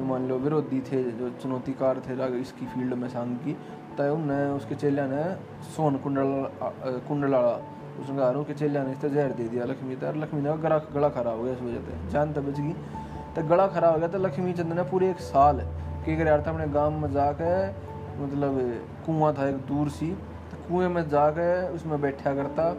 मान 0.00 0.28
लो 0.28 0.38
विरोधी 0.38 0.80
थे, 0.82 1.02
जो 1.12 1.30
चुनौतीकार 1.42 2.00
थे 2.00 2.14
इसकी 2.40 2.66
फ़ील्ड 2.66 2.94
में 2.94 3.08
सांग 3.08 3.36
की 3.36 3.56
तय 3.98 4.08
उनने 4.08 4.44
उसके 4.50 4.74
चेलिया 4.74 5.06
ने 5.06 5.22
सोन 5.66 5.96
कुंडल 5.96 6.28
कुंडलाड़ा 7.08 7.54
उसने 8.00 8.16
कहा 8.16 8.42
कि 8.42 8.54
चेलिया 8.54 8.82
ने 8.84 8.92
इससे 8.92 9.10
जहर 9.10 9.32
दे 9.32 9.48
दिया 9.48 9.64
लक्ष्मी 9.64 9.96
तो 9.96 10.12
लक्ष्मी 10.12 10.40
ने 10.42 10.56
गला 10.58 10.78
गला 10.94 11.08
खराब 11.08 11.36
हो 11.38 11.44
गया, 11.44 11.52
इस 11.52 11.62
वजह 11.62 11.80
से। 11.80 12.10
जान 12.10 12.32
तो 12.32 12.42
बच 12.42 12.60
गई। 12.60 12.74
तो 13.36 13.42
गला 13.42 13.66
खराब 13.66 13.92
हो 13.92 13.98
गया 13.98 14.08
तो 14.08 14.18
लक्ष्मी 14.18 14.52
चंद 14.52 14.72
ने 14.72 14.82
पूरे 14.82 15.08
एक 15.10 15.18
साल 15.20 15.58
की 16.04 16.16
कर 16.16 16.28
था, 16.42 16.50
अपने 16.50 16.66
गाँव 16.66 16.90
में 16.90 17.10
जाके 17.12 17.48
मतलब 18.22 18.54
कुआँ 19.06 19.32
था 19.34 19.48
एक 19.48 19.56
दूर 19.68 19.88
सी 19.88 20.06
तो 20.50 20.56
कुएँ 20.68 20.88
में 20.88 21.08
जाके 21.08 21.48
उसमें 21.68 22.00
बैठा 22.00 22.34
करता, 22.34 22.70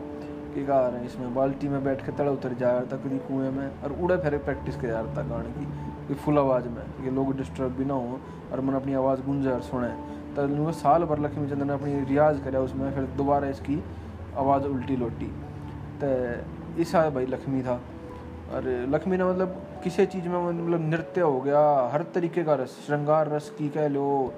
कि 0.53 0.65
कहा 0.65 0.87
रहे 0.87 0.99
हैं, 0.99 1.05
इसमें 1.05 1.33
बाल्टी 1.35 1.67
में 1.67 1.83
बैठ 1.83 2.05
के 2.05 2.11
तड़ा 2.11 2.31
उतर 2.31 2.53
जाया 2.53 2.79
करता 2.79 2.97
कभी 2.97 3.17
कुएँ 3.27 3.49
में, 3.49 3.67
और 3.81 3.91
उड़े 4.01 4.17
फिर 4.17 4.37
प्रैक्टिस 4.37 4.75
कर 4.75 4.87
जा 4.87 5.01
रहा 5.01 5.15
था 5.17 5.23
गाने 5.27 5.49
की, 5.49 5.65
कि 6.07 6.13
फुल 6.15 6.37
आवाज़ 6.39 6.67
में, 6.67 6.83
कि 7.03 7.11
लोग 7.11 7.35
डिस्टर्ब 7.37 7.71
भी 7.71 7.85
ना 7.85 7.93
हो, 7.93 8.19
और 8.51 8.61
मन 8.61 8.73
अपनी 8.73 8.93
आवाज़ 8.93 9.21
गूंजे 9.21 9.49
और 9.49 9.61
सुने। 9.61 9.89
तो 10.35 10.71
साल 10.71 11.03
भर 11.03 11.19
लक्ष्मी 11.19 11.49
चंद्र 11.49 11.65
ने 11.65 11.73
अपनी 11.73 12.03
रियाज 12.05 12.39
कराया 12.39 12.63
उसमें, 12.65 12.93
फिर 12.95 13.03
दोबारा 13.17 13.47
इसकी 13.47 13.83
आवाज़ 14.37 14.63
उल्टी 14.63 14.95
लोटी। 14.95 15.31
तो 16.03 16.81
ऐसा 16.81 17.09
भाई 17.09 17.25
लक्ष्मी 17.25 17.61
था, 17.61 17.79
और 18.53 18.67
लक्ष्मी 18.89 19.17
ने 19.17 19.23
मतलब 19.23 19.63
किसी 19.83 20.05
चीज़ 20.05 20.27
में 20.27 20.39
मतलब 20.43 20.89
नृत्य 20.89 21.21
हो 21.21 21.39
गया, 21.41 21.59
हर 21.93 22.03
तरीके 22.15 22.43
का 22.43 22.53
रस, 22.55 22.77
श्रृंगार 22.85 23.29
रस 23.29 23.49
की 23.57 23.69
कह 23.69 23.87
लो 23.87 24.33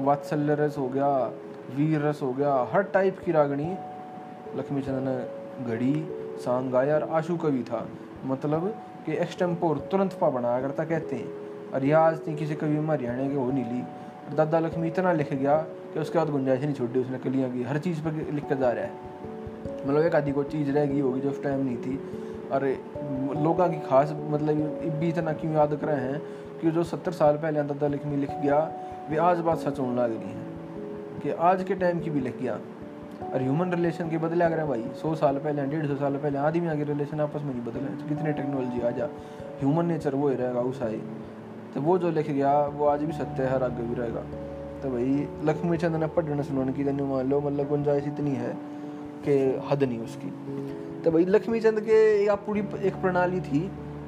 वात्सल्य 0.00 0.54
रस 0.54 0.78
हो 0.78 0.88
गया 0.88 1.08
वीर 1.76 2.00
रस 2.00 2.22
हो 2.22 2.32
गया, 2.32 2.54
हर 2.72 2.82
टाइप 2.92 3.18
की 3.18 3.32
रागणी 3.32 3.70
लक्ष्मी 4.56 4.82
चंद्र 4.82 5.66
घड़ी, 5.66 5.94
सांग 6.44 6.70
गाया 6.72 6.94
और 6.94 7.08
आशु 7.10 7.36
कवि 7.36 7.62
था। 7.62 7.86
मतलब 8.24 8.68
कि 9.06 9.12
एक्सटेम्पोर 9.14 9.78
तुरंत 9.90 10.12
पा 10.20 10.30
बनाया 10.30 10.60
करता 10.60 10.84
कहते 10.84 11.16
हैं, 11.16 11.28
और 11.74 11.84
यह 11.84 11.98
आज 11.98 12.20
नहीं 12.26 12.36
किसी 12.36 12.54
कवि 12.54 12.78
में 12.78 12.88
हरियाणा 12.88 13.28
के 13.28 13.34
हो 13.34 13.50
नहीं 13.50 13.64
ली। 13.64 13.80
और 13.80 14.34
दादा 14.36 14.58
लक्ष्मी 14.58 14.88
इतना 14.88 15.12
लिख 15.12 15.32
गया 15.32 15.56
कि 15.92 16.00
उसके 16.00 16.18
बाद 16.18 16.30
गुंजाइश 16.30 16.62
नहीं 16.62 16.74
छोड़ी 16.74 17.00
उसने 17.00 17.18
कलियाँ 17.18 17.50
की, 17.50 17.62
हर 17.62 17.78
चीज़ 17.78 18.00
पर 18.00 18.12
लिख 18.32 18.48
कर 18.48 18.54
जा 18.54 18.70
रहा 18.70 18.84
है। 18.84 19.08
मतलब 19.86 20.02
एक 20.02 20.14
आधी 20.14 20.32
कोई 20.32 20.44
चीज़ 20.44 20.70
रह 20.70 20.86
गई 20.86 21.00
होगी 21.00 21.20
जो 21.20 21.30
उस 21.30 21.42
टाइम 21.42 21.64
नहीं 21.64 21.76
थी। 21.76 21.98
और 22.52 22.66
लोगों 23.36 23.68
की 23.68 23.78
खास 23.80 24.14
मतलब 24.30 24.54
भी 25.00 25.08
इतना 25.08 25.32
क्यों 25.32 25.52
याद 25.54 25.74
कर 25.74 25.86
रहे 25.86 26.00
हैं 26.02 26.20
कि 26.60 26.70
जो 26.70 26.82
सत्तर 26.84 27.12
साल 27.12 27.36
पहले 27.36 27.62
दादा 27.62 27.88
लक्ष्मी 27.88 28.16
लिख 28.16 28.30
गया, 28.42 28.58
वे 29.10 29.16
आज 29.18 29.38
बात 29.40 29.58
सच 29.58 29.78
होने 29.80 29.94
लग 29.96 30.10
रही 30.12 30.30
है 30.30 31.20
कि 31.22 31.30
आज 31.42 31.64
के 31.64 31.74
टाइम 31.74 32.00
की 32.00 32.10
भी 32.10 32.20
लिख 32.20 32.38
गया। 32.40 32.58
और 33.24 33.42
ह्यूमन 33.42 33.70
रिलेशन 33.70 34.08
के 34.10 34.18
बदले 34.18 34.44
अगर 34.44 34.64
भाई, 34.66 34.84
सौ 35.02 35.14
साल 35.14 35.38
पहले 35.38 35.66
डेढ़ 35.66 35.86
सौ 35.86 35.94
साल 35.96 36.16
पहले 36.16 36.38
आदमी 36.38 36.68
आगे 36.68 36.84
रिलेशन 36.84 37.20
आपस 37.20 37.42
में 37.42 37.52
नहीं 37.54 37.64
बदले 37.64 37.96
तो 37.96 38.08
कितनी 38.08 38.32
टेक्नोलॉजी 38.32 38.80
आ 38.80 38.90
जा। 38.90 39.08
ह्यूमन 39.60 39.86
नेचर 39.86 40.14
वो 40.14 40.28
ही 40.28 40.36
रहेगा, 40.36 40.60
उस 40.62 40.82
आई 40.82 41.00
तो 41.74 41.80
वो 41.80 41.98
जो 41.98 42.10
लिख 42.10 42.30
गया, 42.30 42.52
वो 42.66 42.86
आज 42.86 43.02
भी 43.02 43.12
सत्य 43.12 43.42
है 43.42 43.62
आगे 43.64 43.82
भी 43.82 43.94
रहेगा। 43.94 44.20
तो 44.82 44.90
भाई 44.90 45.28
लक्ष्मी 45.44 45.76
चंद 45.76 45.96
ने 45.96 46.06
पढ़ने 46.06 46.42
सुनाने 46.42 46.72
की 46.72 46.84
तनु 46.84 47.06
मान 47.06 47.30
लो 47.30 47.40
मतलब 47.40 47.68
गुंजाइश 47.68 48.06
इतनी 48.06 48.30
है 48.34 48.56
कि 49.24 49.34
हद 49.70 49.82
नहीं 49.82 49.98
उसकी। 50.00 50.30
तो 51.04 51.10
भाई 51.10 51.24
लक्ष्मी 51.24 51.60
चंद 51.60 51.80
के 51.80 51.98
या 52.24 52.34
पूरी 52.46 52.60
एक 52.84 52.94
प्रणाली 53.02 53.40
थी 53.40 53.60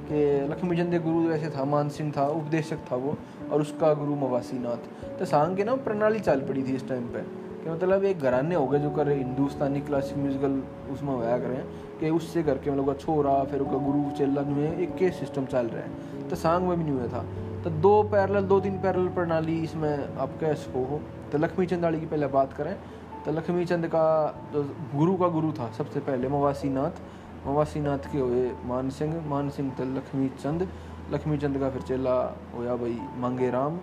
कि 0.09 0.19
लक्ष्मी 0.51 0.77
चंद 0.77 0.95
गुरु 1.05 1.21
वैसे 1.29 1.51
था, 1.51 1.65
मान 1.65 1.89
सिंह 1.89 2.13
था, 2.17 2.27
उपदेशक 2.31 2.79
था 2.91 2.97
वो, 2.97 3.17
और 3.53 3.61
उसका 3.61 3.93
गुरु 3.95 4.15
मवासी 4.17 4.59
नाथ 4.59 5.19
तो 5.19 5.25
सांग 5.25 5.57
के 5.57 5.65
ना 5.65 5.75
प्रणाली 5.87 6.21
चल 6.21 6.41
पड़ी 6.41 6.63
थी 6.63 6.75
इस 6.75 6.89
टाइम 6.89 7.07
पे, 7.09 7.21
कि 7.65 7.71
मतलब 7.71 8.05
एक 8.05 8.21
घराने 8.21 8.55
हो 8.55 8.67
गए 8.67 8.79
जो 8.79 8.91
कर 8.91 9.09
हिंदुस्तानी 9.11 9.81
क्लासिक 9.81 10.19
म्यूजिकल 10.19 10.63
उसमें 10.93 11.15
होया 11.15 11.39
करें 11.39 11.65
कि 12.01 12.11
उससे 12.11 12.43
करके 12.43 12.71
मतलब 12.71 12.87
का 12.87 12.95
छोरा, 12.95 13.43
फिर 13.45 13.61
उसका 13.61 13.79
गुरु, 13.79 14.05
चेला 14.19 14.43
जो 14.43 14.55
है 14.55 14.81
एक 14.83 14.95
के 14.97 15.11
सिस्टम 15.13 15.45
चल 15.47 15.67
रहा 15.67 15.83
है। 15.83 16.29
तो 16.29 16.37
सांग 16.37 16.69
में 16.69 16.77
भी 16.79 16.85
नहीं 16.85 16.95
हुआ 16.95 17.07
था। 17.09 17.25
तो 17.65 17.71
दो 17.71 18.03
पैरल 18.13 18.43
दो 18.45 18.61
तीन 18.61 18.79
पैरल 18.81 19.09
प्रणाली 19.09 19.61
इसमें 19.63 20.17
आप 20.17 20.39
कह 20.41 20.55
सको 20.61 20.85
हो। 20.85 21.01
तो 21.33 21.39
लक्ष्मी 21.39 21.67
चंद 21.67 21.85
की 21.91 22.07
पहले 22.07 22.27
बात 22.29 22.53
करें 22.53 22.77
तो 23.25 23.33
लक्ष्मी 23.33 23.65
चंद 23.65 23.87
का 23.87 24.05
जो 24.53 24.63
गुरु 24.95 25.15
का 25.17 25.29
गुरु 25.29 25.53
था, 25.53 25.71
सबसे 25.73 26.01
पहले 26.01 26.29
मवासी 26.29 26.69
नाथ 26.69 27.01
मवासी 27.47 27.81
नाथ 27.81 28.13
के 28.13 28.19
हुए 28.19 28.51
मान 28.65 28.91
सिंह। 28.91 29.15
मान 29.29 29.49
सिंह 29.51 29.71
तो 29.71 29.85
लक्ष्मी 29.97 30.29
चंद। 30.43 30.69
लक्ष्मी 31.13 31.39
चंद 31.39 31.59
का 31.59 31.71
फिर 31.71 31.83
चेला 31.83 32.15
होया 32.57 32.77
भाई 32.77 32.99
मांगे 33.17 33.51
राम 33.51 33.77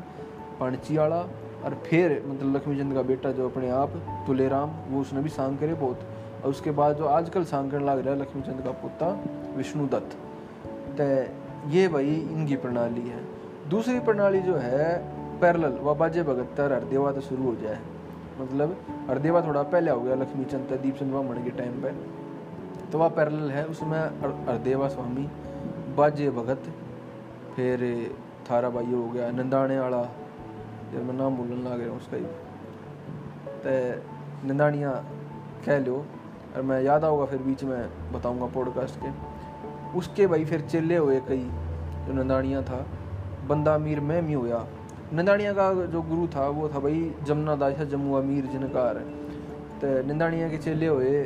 पाणची 0.59 0.97
वाला 0.97 1.19
और 1.65 1.73
फिर 1.85 2.23
मतलब 2.27 2.55
लक्ष्मी 2.55 2.77
चंद 2.77 2.93
का 2.93 3.01
बेटा 3.01 3.31
जो 3.31 3.49
अपने 3.49 3.69
आप 3.69 3.89
तुले 4.27 4.47
राम 4.47 4.71
वो 4.89 5.01
उसने 5.01 5.21
भी 5.21 5.29
सांग 5.29 5.57
करे 5.57 5.73
बहुत। 5.73 5.99
और 6.43 6.49
उसके 6.49 6.71
बाद 6.71 6.95
जो 6.95 7.05
आजकल 7.05 7.43
सांग 7.43 7.71
करने 7.71 7.85
लग 7.85 7.99
रहा 7.99 8.13
है 8.13 8.21
लक्ष्मी 8.21 8.41
चंद 8.41 8.61
का 8.61 8.71
पुता, 8.71 9.11
विष्णु 9.57 9.87
दत्त। 9.87 10.17
तो 10.97 11.03
ये 11.69 11.87
भाई 11.87 12.15
इनकी 12.31 12.55
प्रणाली 12.55 13.07
है। 13.09 13.23
दूसरी 13.69 13.99
प्रणाली 13.99 14.39
जो 14.39 14.55
है 14.55 14.97
पैरल 15.39 15.65
व 15.81 15.95
बाजे 15.95 16.23
भगतर 16.23 16.73
हरदेवा 16.73 17.11
तो 17.11 17.21
शुरू 17.21 17.43
हो 17.43 17.55
जाए। 17.55 17.79
मतलब 18.39 18.75
हरदेवा 19.09 19.41
थोड़ा 19.41 19.63
पहले 19.63 19.91
हो 19.91 20.01
गया 20.01 20.15
लक्ष्मी 20.15 20.45
चंद, 20.45 20.79
दीप 20.81 20.97
चंद 20.97 21.11
ब्राह्मण 21.11 21.43
के 21.43 21.49
टाइम 21.49 21.81
पे। 21.81 21.91
तो 22.91 22.97
वह 22.97 23.09
पैरल 23.09 23.51
है, 23.51 23.65
उसमें 23.65 23.99
हरदेवा 24.47 24.87
स्वामी, 24.87 25.27
बाजे 25.95 26.29
भगत, 26.31 26.63
फिर 27.55 27.79
थारा 28.49 28.69
भाई 28.69 28.93
हो 28.93 29.07
गया 29.09 29.31
नंदाने 29.31 29.79
वाला 29.79 30.01
जब 30.93 31.03
मैं 31.05 31.13
नाम 31.13 31.37
बोलने 31.37 31.55
लग 31.55 31.81
रहा 31.81 31.89
हूँ 31.89 31.97
उसका 31.97 32.17
ही। 32.17 32.23
तो 33.63 34.47
नंदानिया 34.47 34.91
कह 35.65 35.79
लो, 35.79 36.05
और 36.55 36.61
मैं 36.61 36.81
याद 36.81 37.03
आऊँगा 37.03 37.25
फिर 37.25 37.39
बीच 37.39 37.63
में 37.63 38.11
बताऊँगा 38.13 38.45
पॉडकास्ट 38.45 38.99
के। 39.03 39.11
उसके 39.97 40.27
भाई 40.27 40.45
फिर 40.45 40.61
चेले 40.61 40.97
हुए 40.97 41.19
कई, 41.27 41.43
जो 42.07 42.13
नंदानिया 42.13 42.61
था, 42.61 42.85
बंदा 43.47 43.77
मीर 43.77 43.99
में 43.99 44.21
मी 44.21 44.33
होया। 44.33 44.65
नंदानिया 45.13 45.51
का 45.53 45.73
जो 45.85 46.01
गुरु 46.03 46.27
था, 46.27 46.47
वो 46.47 46.67
था 46.69 46.79
भाई 46.79 46.99
जमुना 47.25 47.55
दाशा 47.55 47.83
जम्मू 47.91 48.15
अमीर 48.15 48.45
जिनकार 48.47 48.97
तो 49.81 49.87
नंदानिया 50.07 50.49
के 50.49 50.57
चेले 50.57 50.87
हुए 50.87 51.23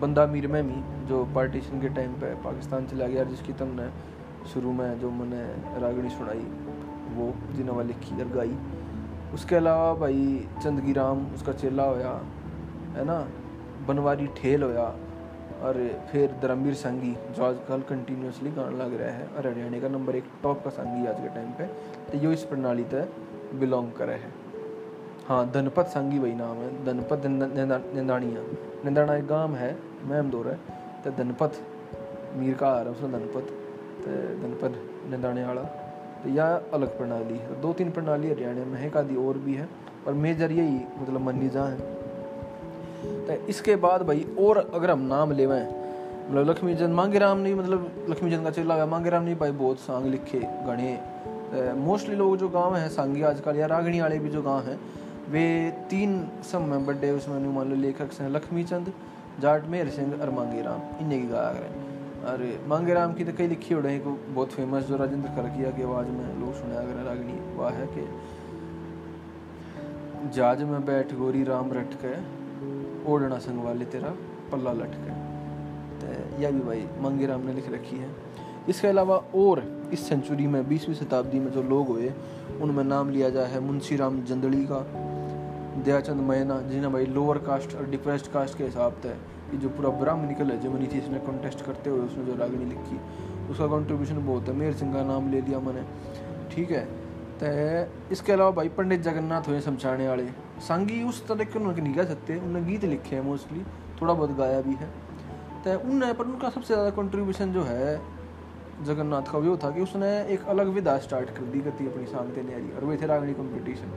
बंदा 0.00 0.26
मीर 0.26 0.46
में 0.46 0.62
भी 0.66 0.78
जो 1.08 1.24
पार्टीशन 1.34 1.80
के 1.80 1.88
टाइम 1.90 2.12
पे 2.14 2.34
पाकिस्तान 2.40 2.86
चला 2.86 3.06
गया, 3.06 3.24
जिसकी 3.24 3.52
तुमने 3.52 3.88
शुरू 4.52 4.72
में 4.72 5.00
जो 5.00 5.10
मैंने 5.10 5.42
रागणी 5.80 6.10
सुनाई, 6.10 6.46
वो 7.14 7.26
जिन्हें 7.52 7.76
वाले 7.76 7.88
लिखी 7.88 8.22
और 8.22 8.28
गाई। 8.36 8.56
उसके 9.34 9.56
अलावा 9.56 9.92
भाई 10.00 10.48
चंदगी 10.62 10.92
राम, 10.92 11.26
उसका 11.34 11.52
चेला 11.54 11.84
होया, 11.84 12.12
है 12.96 13.04
ना? 13.04 13.18
बनवारी 13.88 14.26
ठेल 14.36 14.62
होया 14.62 14.86
और 15.62 16.00
फिर 16.12 16.34
धर्मवीर 16.42 16.74
संगी, 16.74 17.16
जो 17.36 17.44
आजकल 17.44 17.80
कंटिन्यूसली 17.80 18.50
गाने 18.50 18.76
लग 18.76 19.00
रहा 19.00 19.10
है। 19.10 19.26
और 19.26 19.46
हरियाणा 19.46 19.80
का 19.80 19.88
नंबर 19.88 20.16
एक 20.16 20.24
टॉप 20.42 20.64
का 20.64 20.70
संगी 20.70 21.06
आज 21.06 21.20
के 21.20 21.28
टाइम 21.28 21.50
पे। 21.50 21.64
तो 22.12 22.18
यो 22.18 22.32
इस 22.32 22.44
प्रणाली 22.44 22.84
तक 22.84 23.08
बिलोंग 23.54 23.92
करे 23.92 24.12
है। 24.12 24.32
हाँ 25.26 25.50
धनपत 25.50 25.84
संगी 25.84 26.18
वही 26.18 26.34
नाम 26.34 26.56
है। 26.56 26.84
धनपत 26.84 27.22
निंदानिया 27.26 28.42
निंदाना 28.84 29.16
एक 29.16 29.26
गाँव 29.26 29.54
है 29.54 29.76
मैम 30.04 30.30
दौर 30.30 30.48
है। 30.48 30.58
तो 31.04 31.10
धनपत, 31.10 31.52
मीर 32.34 32.54
का 32.54 32.68
आ 32.68 32.74
रहा 32.74 32.82
है 32.82 32.90
उसमें 32.90 33.12
धनपत। 33.12 33.46
तो 34.04 34.10
धनपत 34.42 35.10
निंदाने 35.10 35.44
वाला। 35.44 35.62
तो 36.22 36.28
यह 36.28 36.62
अलग 36.74 36.98
प्रणाली 36.98 37.38
है। 37.38 37.60
दो 37.60 37.72
तीन 37.72 37.90
प्रणाली 37.90 38.30
हरियाणा 38.30 38.64
में 38.64 38.78
है 38.78 38.92
आदि 38.96 39.16
और 39.16 39.38
भी 39.38 39.54
है। 39.54 39.68
और 40.06 40.14
मेजर 40.14 40.52
यही 40.52 40.80
मतलब 40.98 41.20
मनी 41.20 41.48
जहाँ 41.48 41.68
है। 41.68 41.99
तो 43.04 43.46
इसके 43.46 43.76
बाद 43.76 44.02
भाई 44.02 44.26
और 44.38 44.70
अगर 44.74 44.90
हम 44.90 45.00
नाम 45.06 45.32
ले 45.32 45.46
मतलब 45.46 46.50
लक्ष्मी 46.50 46.74
चंद 46.74 46.94
मांगे 46.94 47.18
राम 47.18 47.38
ने 47.38 47.54
मतलब 47.54 48.06
लक्ष्मी 48.08 48.30
चंद 48.30 48.44
का 48.44 48.50
चेला 48.50 48.76
गया 48.76 48.86
मांगे 48.86 49.10
राम 49.10 49.22
ने 49.22 49.34
भाई 49.34 49.50
बहुत 49.50 49.78
सांग 49.78 50.06
लिखे 50.06 50.40
गाने 50.66 50.98
मोस्टली 51.74 52.16
लोग 52.16 52.36
जो 52.36 52.48
गाँव 52.48 52.76
हैं, 52.76 52.88
सांगी 52.88 53.22
आजकल 53.22 53.56
या 53.56 53.66
रागणी 53.66 54.00
वाले 54.00 54.18
भी 54.18 54.28
जो 54.28 54.42
गाँव 54.42 54.60
हैं, 54.60 54.80
वे 55.30 55.72
तीन 55.90 56.28
सब 56.52 56.60
में 56.60 56.86
बड़े 56.86 57.10
उसमें 57.10 57.48
मान 57.48 57.68
लो 57.68 57.76
लेखक 57.76 58.10
हैं, 58.20 58.30
लक्ष्मी 58.30 58.64
चंद, 58.64 58.92
जाट 59.40 59.66
मेहर 59.66 59.88
सिंह 59.88 60.20
और 60.22 60.30
मांगे 60.30 60.62
राम। 60.62 60.80
इन्हें 61.00 61.20
की 61.22 61.28
गाया 61.28 61.52
करें। 61.52 61.90
और 62.24 62.68
मांगे 62.68 62.94
राम 62.94 63.14
की 63.14 63.24
तो 63.24 63.32
कई 63.32 63.46
लिखी 63.46 63.74
हो 63.74 63.80
रही 63.80 63.98
को 63.98 64.10
बहुत 64.28 64.48
फ़ेमस 64.48 64.84
जो 64.84 64.96
राजेंद्र 64.96 65.28
खरकिया 65.28 65.70
की 65.70 65.82
आवाज़ 65.82 66.06
में 66.06 66.40
लोग 66.40 66.54
सुना, 66.54 66.78
अगर 66.78 67.02
रागनी 67.02 67.56
वह 67.56 67.70
है 67.70 67.86
कि 67.86 68.04
जाज 70.30 70.62
में 70.62 70.84
बैठ 70.84 71.14
गोरी 71.14 71.44
राम 71.44 71.72
रट 71.72 71.94
के 71.94 72.39
ओढ़ना 73.10 73.38
संग 73.38 73.64
वाले 73.64 73.84
तेरा 73.84 74.14
पल्ला 74.52 74.72
लटके। 74.72 75.12
तो 76.00 76.42
यह 76.42 76.50
भी 76.50 76.60
भाई 76.60 76.86
मंगे 77.00 77.26
राम 77.26 77.40
ने 77.40 77.52
लिख 77.52 77.72
रखी 77.72 77.96
है। 77.96 78.08
इसके 78.68 78.88
अलावा 78.88 79.16
और 79.16 79.62
इस 79.92 80.08
सेंचुरी 80.08 80.46
में, 80.46 80.68
बीसवीं 80.68 80.94
शताब्दी 80.94 81.38
में 81.38 81.50
जो 81.52 81.62
लोग 81.62 81.88
हुए, 81.88 82.12
उनमें 82.60 82.84
नाम 82.84 83.10
लिया 83.10 83.30
जाए 83.30 83.50
है 83.50 83.60
मुंशी 83.60 83.96
राम 83.96 84.22
जंदड़ी 84.24 84.64
का, 84.72 84.80
दयाचंद 85.82 86.20
मैना, 86.20 86.60
जिन्हें 86.60 86.92
भाई 86.92 87.06
लोअर 87.06 87.38
कास्ट 87.38 87.76
और 87.76 87.90
डिप्रेस्ड 87.90 88.26
कास्ट 88.26 88.58
के 88.58 88.64
हिसाब 88.64 88.92
से, 89.02 89.08
ये 89.08 89.56
जो 89.56 89.68
पूरा 89.68 89.90
ब्राह्मणिकल 89.90 90.50
है 90.50 90.60
जमनी 90.60 90.86
थी, 90.86 90.98
इसने 90.98 91.18
कॉन्टेस्ट 91.18 91.64
करते 91.64 91.90
हुए 91.90 92.00
उसने 92.00 92.24
जो 92.24 92.34
रागनी 92.34 92.64
लिखी। 92.64 93.00
उसका 93.50 93.66
कंट्रीब्यूशन 93.66 94.26
बहुत 94.26 94.48
है। 94.48 94.54
मेर 94.54 94.72
सिंह 94.72 94.92
का 94.94 95.02
नाम 95.02 95.30
ले 95.30 95.40
लिया 95.40 95.60
मैंने। 95.60 95.82
ठीक 96.54 96.70
है? 96.70 96.84
तो 97.42 98.08
इसके 98.12 98.32
अलावा 98.32 98.50
भाई 98.50 98.68
पंडित 98.68 99.00
जगन्नाथ 99.00 99.48
हुए, 99.48 99.60
समझाने 99.60 100.08
वाले। 100.08 100.24
संगी 100.60 101.02
उस 101.04 101.26
तरह 101.26 101.44
के 101.44 101.58
उन्होंने 101.58 101.82
नहीं 101.82 101.96
गा 101.96 102.04
सकते 102.04 102.38
उन्होंने 102.38 102.66
गीत 102.66 102.84
लिखे 102.86 103.16
हैं 103.16 103.22
मोस्टली 103.24 103.62
थोड़ा 104.00 104.12
बहुत 104.14 104.36
गाया 104.36 104.60
भी 104.60 104.74
है। 104.74 104.88
तो 105.64 105.78
उनने 105.80 106.12
पर 106.12 106.24
उनका 106.26 106.50
सबसे 106.50 106.74
ज़्यादा 106.74 106.90
कंट्रीब्यूशन 106.96 107.52
जो 107.52 107.62
है, 107.64 108.00
जगन्नाथ 108.84 109.32
का 109.32 109.38
वो 109.38 109.56
था 109.56 109.70
कि 109.70 109.80
उसने 109.80 110.10
एक 110.34 110.44
अलग 110.48 110.68
विधा 110.74 110.96
स्टार्ट 110.98 111.30
कर 111.30 111.42
दी 111.44 111.60
गति 111.60 111.86
अपनी 111.86 112.06
सांगते 112.06 112.42
न्यारी, 112.42 112.70
और 112.70 112.84
वे 112.84 112.96
थे 112.96 113.06
रागणी 113.06 113.34
कंपटीशन 113.34 113.90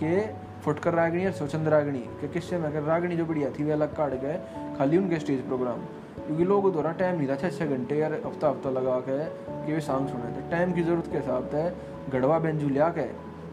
के 0.00 0.20
फुटकर 0.64 0.94
रागणी 0.94 1.26
और 1.26 1.32
स्वचंद 1.32 1.68
रागणी 1.68 2.00
के 2.20 2.28
किस्से 2.28 2.58
में 2.58 2.66
अगर 2.66 2.82
रागणी 2.82 3.16
जो 3.16 3.24
बढ़िया 3.26 3.50
थी, 3.50 3.64
वे 3.64 3.72
अलग 3.72 3.96
काट 3.96 4.14
गए, 4.22 4.40
खाली 4.78 4.98
उनके 4.98 5.18
स्टेज 5.18 5.40
प्रोग्राम 5.46 5.80
क्योंकि 6.18 6.44
लोगों 6.44 6.72
द्वारा 6.72 6.90
टाइम 6.92 7.18
नहीं 7.18 7.28
था 7.28 7.36
छः 7.36 7.50
छः 7.50 7.66
घंटे 7.66 7.98
यार 7.98 8.12
हफ़्ता 8.26 8.48
हफ़्ता 8.48 8.70
लगा 8.70 8.98
के 9.08 9.18
कि 9.66 9.72
वे 9.72 9.80
सॉन्ग 9.80 10.08
सुने। 10.08 10.36
थे 10.36 10.50
टाइम 10.50 10.72
की 10.72 10.82
ज़रूरत 10.82 11.10
के 11.12 11.18
हिसाब 11.18 11.48
से 11.52 11.62
गढ़वा 12.10 12.38
बेंजू 12.38 12.68
लिया 12.68 12.88
के 12.98 13.06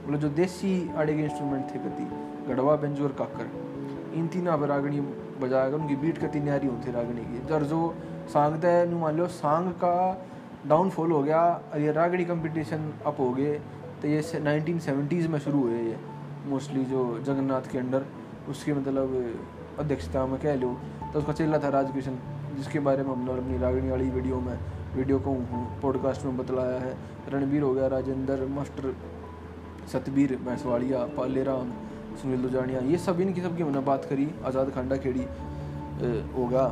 मतलब 0.05 0.19
जो 0.19 0.29
देसी 0.37 0.73
आड़े 0.97 1.13
के 1.13 1.23
इंस्ट्रूमेंट 1.23 1.73
थे 1.73 1.79
गति 1.79 2.07
गढ़वा 2.47 2.75
बेंजू 2.75 3.03
और 3.03 3.11
काकर। 3.19 3.49
इन 4.15 4.27
तीन 4.27 4.47
अब 4.47 4.63
रागणी 4.63 4.99
बजाएगा 5.41 5.77
उनकी 5.77 5.95
बीट 5.95 6.17
कती 6.17 6.39
न्यारी 6.39 6.67
होती 6.67 6.91
रागणी 6.91 7.21
की। 7.23 7.45
जर 7.47 7.63
जो 7.63 7.79
सांग 8.33 8.55
तय 8.61 8.85
मान 8.93 9.17
लो, 9.17 9.27
सांग 9.29 9.71
का 9.73 10.27
डाउनफॉल 10.67 11.11
हो 11.11 11.21
गया, 11.23 11.41
और 11.73 11.79
ये 11.79 11.91
रागणी 11.91 12.25
कंपटीशन 12.25 12.91
अप 13.05 13.19
हो 13.19 13.29
गए 13.31 13.59
तो 14.01 14.07
ये 14.07 14.39
नाइनटीन 14.41 14.79
सेवेंटीज़ 14.79 15.27
में 15.27 15.39
शुरू 15.39 15.59
हुए 15.59 15.79
ये 15.79 15.97
मोस्टली 16.47 16.83
जो 16.85 17.01
जगन्नाथ 17.19 17.71
के 17.71 17.77
अंडर, 17.77 18.05
उसके 18.49 18.73
मतलब 18.73 19.77
अध्यक्षता 19.79 20.25
में 20.25 20.39
कह 20.41 20.55
लो 20.55 20.77
तो 21.13 21.19
उसका 21.19 21.33
चेला 21.33 21.57
था 21.59 21.69
राजकृष्ण 21.69 22.11
जिसके 22.57 22.79
बारे 22.79 23.03
में 23.03 23.11
हमने 23.11 23.31
अपनी 23.33 23.57
रागणी 23.57 23.89
वाली 23.89 24.09
वीडियो 24.09 24.39
में, 24.39 24.57
वीडियो 24.95 25.19
को 25.19 25.33
पॉडकास्ट 25.81 26.25
में 26.25 26.37
बतलाया 26.37 26.79
है। 26.79 26.95
रणबीर 27.29 27.61
हो 27.61 27.73
गया, 27.73 27.87
राजेंद्र, 27.87 28.45
मास्टर 28.47 28.95
सतबीर 29.93 30.35
भैंसवाड़िया 30.45 30.99
पाले 31.17 31.43
राम 31.43 31.71
सुनील 32.15 32.41
दुजानिया 32.41 32.79
ये 32.81 32.97
सब, 32.99 33.19
इनकी 33.21 33.41
सबकी 33.41 33.63
मैंने 33.63 33.79
बात 33.81 34.05
करी, 34.05 34.27
आज़ाद 34.45 34.69
खांडा 34.71 34.97
खेड़ी 34.97 35.25
होगा, 36.33 36.63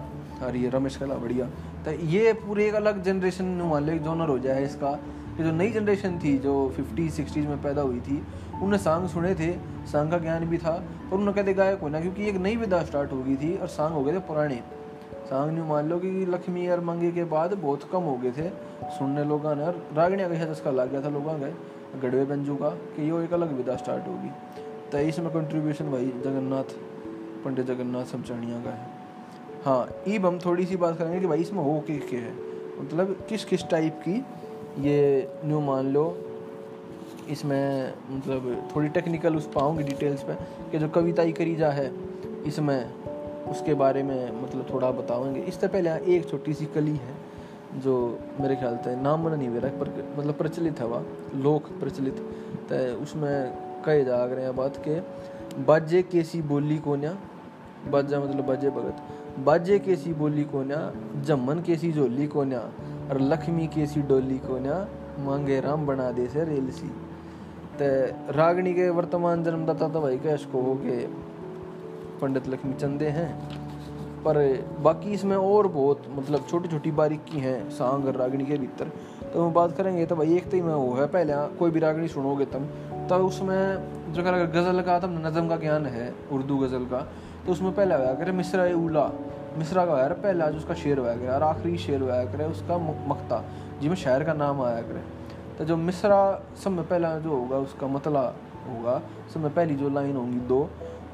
और 0.43 0.55
ये 0.55 0.69
रमेश 0.69 0.95
कला 0.97 1.15
बढ़िया 1.17 1.45
तो 1.85 1.91
ये 2.07 2.31
पूरे 2.35 2.67
एक 2.67 2.75
अलग 2.75 3.01
जनरेशन 3.03 3.45
मान 3.63 3.85
लो 3.85 3.97
जोनर 3.99 4.29
हो 4.29 4.37
जाए 4.39 4.63
इसका 4.65 4.91
कि 5.37 5.43
जो 5.43 5.51
नई 5.53 5.69
जनरेशन 5.71 6.19
थी, 6.19 6.37
जो 6.37 6.53
फिफ्टी 6.75 7.09
सिक्सटीज़ 7.11 7.47
में 7.47 7.61
पैदा 7.61 7.81
हुई 7.81 7.99
थी 8.01 8.21
उन्हें 8.61 8.79
सांग 8.79 9.07
सुने 9.09 9.33
थे, 9.35 9.51
सांग 9.91 10.11
का 10.11 10.17
ज्ञान 10.19 10.45
भी 10.45 10.57
था 10.57 10.71
और 10.71 11.17
उन्होंने 11.17 11.33
कहते 11.33 11.53
गायक 11.53 11.79
होना 11.81 11.99
क्योंकि 12.01 12.27
एक 12.27 12.35
नई 12.37 12.55
विधा 12.57 12.83
स्टार्ट 12.83 13.11
हो 13.11 13.21
गई 13.23 13.35
थी, 13.35 13.55
और 13.57 13.67
सांग 13.69 13.93
हो 13.93 14.03
गए 14.03 14.13
थे 14.13 14.19
पुराने। 14.27 14.61
सांग 15.29 15.51
नहीं 15.51 15.67
मान 15.67 15.89
लो 15.89 15.97
कि 15.99 16.09
लक्ष्मी 16.29 16.67
और 16.67 16.79
मंगे 16.83 17.11
के 17.11 17.23
बाद 17.25 17.53
बहुत 17.55 17.89
कम 17.91 18.03
हो 18.03 18.15
गए 18.17 18.31
थे, 18.31 18.49
सुनने 18.93 19.23
लोगों 19.25 19.55
ने, 19.55 19.63
और 19.63 19.83
रागणिया 19.97 20.27
का 20.29 20.45
चस्का 20.45 20.71
लग 20.71 20.91
गया 20.91 21.01
था, 21.01 21.09
लोगों 21.09 21.33
का 21.33 21.99
गढ़वे 21.99 22.23
बंजू 22.25 22.55
का, 22.55 22.69
कि 22.69 23.09
यो 23.09 23.19
एक 23.21 23.33
अलग 23.33 23.51
विधा 23.57 23.75
स्टार्ट 23.75 24.07
होगी। 24.07 24.29
तो 24.93 24.99
इसमें 24.99 25.31
कंट्रीब्यूशन 25.33 25.89
भाई 25.91 26.05
जगन्नाथ, 26.23 26.73
पंडित 27.43 27.65
जगन्नाथ 27.65 28.05
समचाणिया 28.05 28.59
का 28.63 28.71
है। 28.71 28.91
हाँ 29.65 29.87
ईब 30.07 30.25
हम 30.25 30.37
थोड़ी 30.39 30.65
सी 30.65 30.75
बात 30.77 30.97
करेंगे 30.97 31.19
कि 31.19 31.27
भाई 31.27 31.41
इसमें 31.41 31.61
हो 31.63 31.79
के 31.87 31.97
क्या 31.99 32.19
है। 32.19 32.33
मतलब 32.79 33.15
किस 33.29 33.45
किस 33.45 33.67
टाइप 33.69 34.01
की 34.07 34.13
ये 34.79 35.29
न्यू 35.45 35.59
मान 35.61 35.91
लो, 35.93 36.05
इसमें 37.29 37.93
मतलब 38.09 38.69
थोड़ी 38.75 38.89
टेक्निकल 38.89 39.35
उस 39.35 39.49
पाऊँगी 39.55 39.83
डिटेल्स 39.83 40.23
पे 40.23 40.35
कि 40.71 40.79
जो 40.79 40.89
कविता 40.89 41.21
ही 41.21 41.31
करी 41.31 41.55
जा 41.55 41.69
है, 41.71 41.91
इसमें 42.47 42.79
उसके 43.51 43.73
बारे 43.73 44.03
में 44.03 44.41
मतलब 44.43 44.67
थोड़ा 44.73 44.91
बताओगे 44.91 45.41
इससे 45.41 45.67
पहले 45.67 45.89
एक 46.15 46.29
छोटी 46.29 46.53
सी 46.53 46.65
कली 46.75 46.95
है 46.97 47.15
जो 47.81 47.97
मेरे 48.41 48.55
ख्याल 48.55 48.77
से 48.77 48.95
नाम 49.01 49.25
मन 49.25 49.37
नहीं 49.37 49.49
मेरा, 49.49 49.69
पर 49.69 50.15
मतलब 50.19 50.33
प्रचलित 50.35 50.79
है 50.79 50.87
वह, 50.87 51.05
लोक 51.35 51.69
प्रचलित। 51.79 52.25
तो 52.69 52.75
उसमें 53.01 53.72
कहे 53.85 54.03
जा 54.05 54.23
रहे 54.25 54.45
हैं 54.45 54.55
बात 54.55 54.77
के। 54.87 54.99
बाजे 55.63 56.01
कैसी 56.03 56.41
बोली 56.41 56.77
को 56.77 56.95
न्या 56.95 57.15
बाजा 57.91 58.19
मतलब 58.19 58.45
बाजे 58.45 58.69
भगत। 58.69 59.01
बाजे 59.39 59.79
कैसी 59.79 60.13
बोली 60.13 60.43
को 60.43 60.63
न्या 60.63 60.91
जम्मन 61.21 61.61
कैसी 61.61 61.91
जोली 61.91 62.27
को 62.27 62.43
न्या 62.43 62.59
और 63.11 63.21
लक्ष्मी 63.21 63.67
कैसी 63.67 64.01
डोली 64.01 64.37
को 64.37 64.59
न्या 64.59 64.87
मांगे 65.19 65.59
राम 65.59 65.85
बना 65.85 66.11
दे 66.11 66.27
से 66.27 66.43
रेल 66.45 66.69
सी। 66.71 66.87
ते 67.77 67.89
रागनी 68.33 68.73
के 68.73 68.89
वर्तमान 68.89 69.43
जन्मदाता 69.43 69.87
तो 69.87 70.01
भाई 70.01 70.17
कैश 70.17 70.45
को 70.45 70.61
हो 70.61 70.75
के 70.75 70.97
पंडित 72.21 72.47
लक्ष्मी 72.47 72.73
चंदे 72.73 73.07
हैं। 73.09 73.29
पर 74.23 74.37
बाकी 74.81 75.13
इसमें 75.13 75.35
और 75.37 75.67
बहुत 75.67 76.03
मतलब 76.09 76.45
छोटी 76.49 76.69
छोटी 76.69 76.91
बारीकी 76.91 77.39
हैं 77.39 77.69
सांग 77.69 78.07
रागनी 78.17 78.45
के 78.45 78.57
भीतर। 78.57 78.91
तो 79.33 79.43
हम 79.43 79.53
बात 79.53 79.75
करेंगे 79.77 80.05
तो 80.05 80.15
भाई 80.15 80.35
एक 80.35 80.49
तो 80.51 80.57
ही 80.57 80.61
में 80.61 80.73
वो 80.73 80.93
है। 80.93 81.07
पहले 81.07 81.33
कोई 81.57 81.71
भी 81.71 81.79
रागनी 81.79 82.07
सुनोगे 82.07 82.45
तुम 82.45 82.63
तो 83.09 83.15
उसमें 83.27 84.13
जो 84.13 84.21
अगर 84.21 84.45
गज़ल 84.51 84.81
का 84.81 84.99
तुम 84.99 85.11
नज़म 85.19 85.47
का 85.47 85.55
ज्ञान 85.57 85.85
है, 85.85 86.13
उर्दू 86.31 86.57
गज़ल 86.57 86.85
का 86.85 86.99
तो 87.45 87.51
उसमें 87.51 87.73
पहला 87.75 87.95
होया 87.95 88.13
करे 88.13 88.31
मिसरा 88.31 88.63
उला, 88.77 89.05
मिसरा 89.57 89.85
का 89.85 89.97
यार 89.99 90.13
पहला 90.15 90.49
जो 90.49 90.57
उसका 90.57 90.73
शेर 90.73 90.97
होया 90.97 91.15
करे 91.15 91.27
और 91.29 91.43
आखिरी 91.43 91.77
शेर 91.77 92.01
होया 92.01 92.23
करे 92.25 92.45
उसका 92.45 92.77
मकता 93.09 93.43
जिसमें 93.81 93.95
शायर 93.95 94.23
का 94.23 94.33
नाम 94.33 94.61
आया 94.61 94.81
करे 94.81 95.01
तो 95.57 95.65
जो 95.65 95.75
मिसरा 95.77 96.21
सब 96.63 96.71
में 96.71 96.87
पहला 96.87 97.17
जो 97.19 97.29
होगा, 97.29 97.57
उसका 97.57 97.87
मतला 97.87 98.21
होगा, 98.63 99.01
सब 99.33 99.39
में 99.39 99.53
पहली 99.53 99.75
जो 99.75 99.89
लाइन 99.89 100.15
होगी 100.15 100.39
दो 100.47 100.63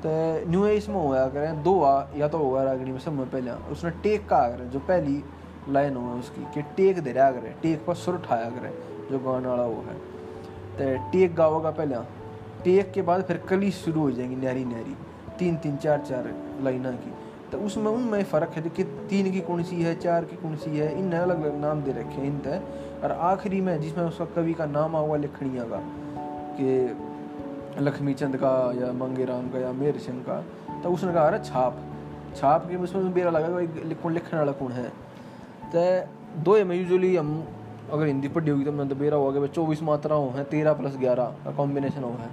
तो 0.03 0.09
न्यू 0.49 0.65
इसमें 0.67 0.95
होया 0.95 1.27
करें 1.29 1.63
दो 1.63 1.81
आ, 1.81 2.05
या 2.15 2.27
तो 2.27 2.37
होगा 2.37 2.63
रागनी 2.63 2.91
में 2.91 2.99
सब 2.99 3.13
में 3.13 3.29
पहले, 3.29 3.51
उसने 3.71 3.91
टेक 4.03 4.27
का 4.29 4.37
आ 4.37 4.47
करें 4.49 4.69
जो 4.69 4.79
पहली 4.81 5.23
लाइन 5.69 5.95
होगा 5.95 6.13
उसकी, 6.19 6.45
कि 6.53 6.61
टेक 6.77 6.99
दे 7.03 7.11
रहा 7.11 7.31
करें 7.31 7.53
टेक 7.61 7.85
पर 7.85 7.93
सुर 7.95 8.15
उठाया 8.15 8.49
करें 8.49 8.71
जो 9.11 9.19
गाने 9.19 9.47
वाला 9.47 9.63
वो 9.63 9.83
है। 9.87 9.97
तो 10.79 11.11
टेक 11.11 11.35
गाओगा 11.35 11.71
पहला। 11.71 12.05
टेक 12.63 12.91
के 12.91 13.01
बाद 13.01 13.23
फिर 13.23 13.37
कली 13.49 13.71
शुरू 13.71 14.01
हो 14.01 14.11
जाएँगी 14.11 14.35
नहरी 14.35 14.65
नहरी। 14.65 14.95
तीन 15.39 15.55
तीन, 15.57 15.75
चार 15.77 15.99
चार 15.99 16.33
लाइना 16.61 16.91
की। 16.91 17.13
तो 17.51 17.57
उसमें, 17.57 17.85
उनमें 17.85 18.23
फ़र्क 18.23 18.49
है 18.49 18.61
कि 18.69 18.83
तीन 18.83 19.31
की 19.31 19.41
कौन 19.41 19.63
सी 19.63 19.81
है, 19.83 19.95
चार 19.95 20.25
की 20.25 20.35
कौन 20.35 20.55
सी 20.55 20.77
है 20.77 20.97
इन 20.99 21.11
अलग 21.13 21.41
अलग 21.41 21.59
नाम 21.61 21.81
दे 21.81 21.91
रखे 21.91 22.15
हैं 22.15 22.25
इन 22.25 22.39
तय 22.39 22.61
और 23.03 23.11
आखिरी 23.11 23.61
में 23.61 23.79
जिसमें 23.81 24.05
उसका 24.05 24.25
कवि 24.25 24.53
का 24.53 24.65
नाम 24.67 24.95
हुआ 24.95 25.17
लिखणिया 25.17 25.63
का, 25.63 25.79
कि 26.57 27.83
लक्ष्मी 27.83 28.13
चंद 28.13 28.37
का 28.37 28.51
या 28.75 28.91
मंगे 28.93 29.25
राम 29.25 29.49
का 29.49 29.59
या 29.59 29.71
मेर 29.73 29.97
सिंह 29.97 30.23
का 30.29 30.43
तो 30.81 30.89
उसने 30.89 31.13
कहा, 31.13 31.27
अरे 31.27 31.39
छाप। 31.39 31.77
छाप 32.35 32.65
के 32.69 32.75
उसमें 32.77 33.03
मेरा 33.15 33.31
लगा 33.31 33.93
कौन 33.93 34.13
लिखने 34.13 34.39
वाला 34.39 34.51
कौन 34.51 34.71
है? 34.71 34.89
तो 35.75 35.83
दो 36.41 36.65
में 36.65 36.75
यूजली 36.75 37.15
हम 37.15 37.47
अगर 37.91 38.05
हिंदी 38.05 38.27
पढ़ी 38.27 38.51
होगी 38.51 38.65
तो 38.65 38.71
मैं 38.71 38.87
तो 38.89 38.95
बेरा 38.95 39.17
होगा 39.17 39.47
चौबीस 39.47 39.81
मात्रा 39.83 40.15
मात्राओं 40.15 40.31
हैं, 40.33 40.43
तेरह 40.45 40.73
प्लस 40.73 40.97
ग्यारह 40.97 41.35
का 41.43 41.51
कॉम्बिनेशन 41.51 42.03
हो 42.03 42.09
है। 42.11 42.29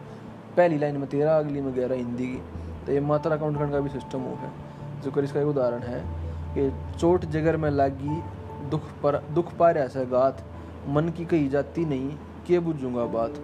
पहली 0.57 0.79
लाइन 0.79 0.97
में 0.97 1.09
तेरह, 1.09 1.39
अगली 1.39 1.61
में 1.61 1.75
ग्यारह 1.75 1.95
हिंदी 1.95 2.27
की। 2.27 2.41
तो 2.87 2.93
ये 2.93 3.01
मात्रा 3.03 3.37
काउंट 3.37 3.59
करने 3.59 3.73
का 3.73 3.81
भी 3.81 3.91
सिस्टम 3.91 4.21
हो 4.21 4.35
है। 4.37 4.51
जो 5.03 5.11
कर 5.11 5.25
इसका 5.25 5.41
एक 5.41 5.47
उदाहरण 5.47 5.83
है 5.83 6.01
कि 6.55 6.99
चोट 6.99 7.25
जगर 7.27 7.57
में 7.57 7.71
लागी, 7.71 8.23
दुख 8.71 8.83
पर, 9.03 9.17
दुख 9.35 9.57
पार 9.57 9.79
ऐसा 9.79 10.05
गात 10.11 10.45
मन 10.89 11.09
की 11.09 11.25
कही 11.25 11.49
जाती 11.49 11.85
नहीं 11.85 12.11
के 12.47 12.59
बुझूँगा 12.59 13.05
बात? 13.13 13.41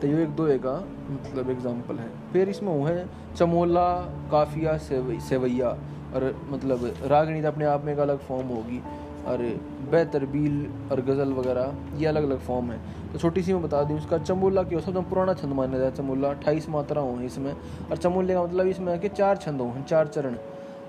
तो 0.00 0.06
ये 0.08 0.22
एक 0.22 0.30
दो 0.30 0.46
का 0.58 0.74
मतलब 1.10 1.50
एग्ज़ाम्पल 1.50 1.98
है। 1.98 2.08
फिर 2.32 2.48
इसमें 2.48 2.72
वो 2.72 2.84
है, 2.84 3.08
चमोला, 3.36 3.88
काफिया 4.30 4.76
सेवैया। 4.78 5.76
और 6.14 6.34
मतलब 6.50 6.80
रागणी 7.02 7.42
तो 7.42 7.48
अपने 7.48 7.64
आप 7.64 7.84
में 7.84 7.92
एक 7.92 7.98
अलग 7.98 8.18
फॉर्म 8.18 8.48
होगी। 8.48 8.80
और 9.26 9.42
बेतरबील 9.90 10.66
और 10.92 11.00
गज़ल 11.00 11.32
वगैरह, 11.32 11.74
ये 11.96 12.06
अलग 12.06 12.24
अलग 12.24 12.38
फॉर्म 12.40 12.70
है। 12.70 12.78
तो 13.12 13.18
छोटी 13.18 13.42
सी 13.42 13.52
मैं 13.52 13.62
बता 13.62 13.82
दूँ, 13.82 13.98
इसका 13.98 14.18
चमोला 14.18 14.62
की 14.62 14.80
सबसे 14.80 15.00
पुराना 15.10 15.34
छंद 15.34 15.52
माना 15.52 15.78
जाए 15.78 15.90
चमोला। 15.90 16.28
अट्ठाईस 16.30 16.68
मात्रा 16.68 17.02
हो 17.02 17.18
इसमें। 17.22 17.52
और 17.52 17.96
चमोले 17.96 18.34
का 18.34 18.42
मतलब 18.42 18.66
इसमें 18.66 18.92
है 18.92 18.98
कि 18.98 19.08
चार 19.10 19.36
छंद 19.36 19.60
हो, 19.60 19.74
चार 19.88 20.06
चरण। 20.08 20.34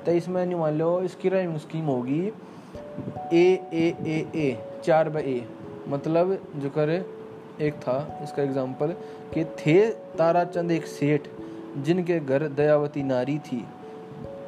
तो 0.06 0.12
इसमें 0.12 0.46
नहीं 0.46 0.60
मान 0.60 0.78
लो, 0.78 1.02
इसकी 1.02 1.30
राइमिंग 1.30 1.58
स्कीम 1.60 1.86
होगी 1.86 2.22
ए 3.34 3.46
ए 3.74 3.96
ए 4.08 4.26
ए 4.36 4.58
चार 4.84 5.10
ब 5.10 5.18
ए 5.18 5.44
मतलब 5.88 6.38
जो 6.56 6.70
करे 6.70 7.04
एक 7.62 7.74
था, 7.76 8.20
इसका 8.24 8.44
एग्ज़ाम्पल 8.44 8.94
कि 9.34 9.44
थे 9.46 9.80
ताराचंद 10.18 10.72
एक 10.72 10.86
सेठ, 10.88 11.28
जिनके 11.78 12.20
घर 12.20 12.48
दयावती 12.50 13.04
नारी 13.04 13.38
थी। 13.42 13.64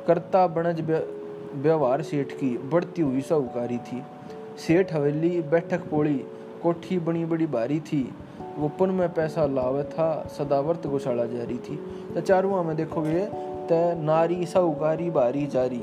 करता 0.08 0.46
बनज 0.48 0.82
व्यवहार 1.56 2.02
सेठ 2.02 2.32
की 2.32 2.58
बढ़ती 2.68 3.02
हुई 3.02 3.22
साहूकारी 3.22 3.78
थी। 3.78 4.02
सेठ 4.58 4.94
हवेली, 4.94 5.42
बैठक 5.42 5.90
पोड़ी 5.90 6.16
कोठी 6.64 6.98
बड़ी 7.00 7.26
बड़ी 7.26 7.48
भारी 7.48 7.80
थी। 7.80 8.04
वो 8.58 8.86
में 8.88 9.14
पैसा 9.14 9.46
लावे 9.46 9.84
था, 9.84 10.28
सदावर्त 10.30 10.88
गौशाला 10.88 11.26
जारी 11.26 11.58
थी। 11.60 11.76
तो 12.14 12.22
चारों 12.22 12.64
में 12.64 12.76
देखोगे 12.76 13.26
तो 13.70 14.02
नारी 14.02 14.46
साहूकारी 14.46 15.10
बारी 15.10 15.46
जारी। 15.48 15.82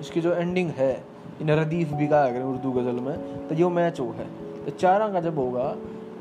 इसकी 0.00 0.20
जो 0.20 0.32
एंडिंग 0.32 0.70
है, 0.70 0.92
इन 1.40 1.50
रदीफ 1.50 1.92
भी 1.92 2.06
कहा 2.06 2.22
अगर 2.24 2.42
उर्दू 2.42 2.72
गज़ल 2.72 3.00
में 3.00 3.48
तो 3.48 3.54
यो 3.54 3.70
मैच 3.70 4.00
वो 4.00 4.10
है। 4.10 4.26
तो 4.64 4.70
चारा 4.70 5.08
का 5.08 5.20
जब 5.20 5.38
होगा 5.38 5.68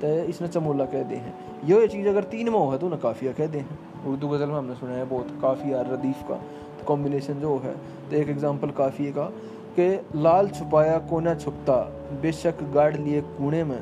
तो 0.01 0.07
इसने 0.23 0.47
चमोला 0.47 0.85
कह 0.85 1.03
दे 1.03 1.15
हैं। 1.15 1.33
यो 1.65 1.79
ये 1.81 1.87
चीज़ 1.87 2.07
अगर 2.07 2.23
तीन 2.23 2.49
में 2.49 2.57
हो 2.59 2.69
है 2.69 2.77
तो 2.77 2.89
ना 2.89 2.95
काफ़िया 2.97 3.31
कह 3.33 3.47
दे 3.47 3.57
हैं। 3.57 3.79
उर्दू 4.05 4.27
गज़ल 4.27 4.47
में 4.47 4.55
हमने 4.55 4.75
सुना 4.75 4.93
है, 4.93 5.05
बहुत 5.05 5.27
काफ़ी 5.41 5.71
यार 5.73 5.91
रदीफ 5.93 6.23
का। 6.23 6.41
कॉम्बिनेशन 6.83 7.39
जो 7.39 7.57
है 7.57 7.73
तो 8.09 8.15
एक 8.15 8.29
एग्ज़ाम्पल 8.29 8.69
काफ़ी 8.73 9.11
का, 9.11 9.25
कि 9.73 9.87
लाल 10.17 10.47
छुपाया, 10.49 10.97
कोना 10.99 11.35
छुपता, 11.35 11.77
बेशक 12.21 12.63
गाड़ 12.73 12.95
लिए 12.97 13.21
कूड़े 13.21 13.63
में। 13.63 13.81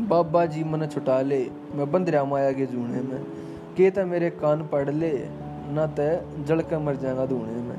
बाबा 0.00 0.44
जी 0.46 0.64
मन 0.64 0.86
छुटा 0.86 1.20
ले, 1.22 1.40
मैं 1.74 1.90
बंद 1.92 2.10
रहा 2.10 2.24
माया 2.24 2.52
के 2.52 2.66
जूने 2.66 3.00
में। 3.02 3.20
के 3.76 3.90
तो 3.90 4.06
मेरे 4.06 4.30
कान 4.32 4.66
पढ़ 4.68 4.90
ले, 4.90 5.12
ना 5.70 5.86
तय 5.88 6.24
जड़ 6.40 6.60
के 6.62 6.78
मर 6.78 6.96
जाएगा 6.96 7.26
धूने 7.26 7.60
में। 7.62 7.76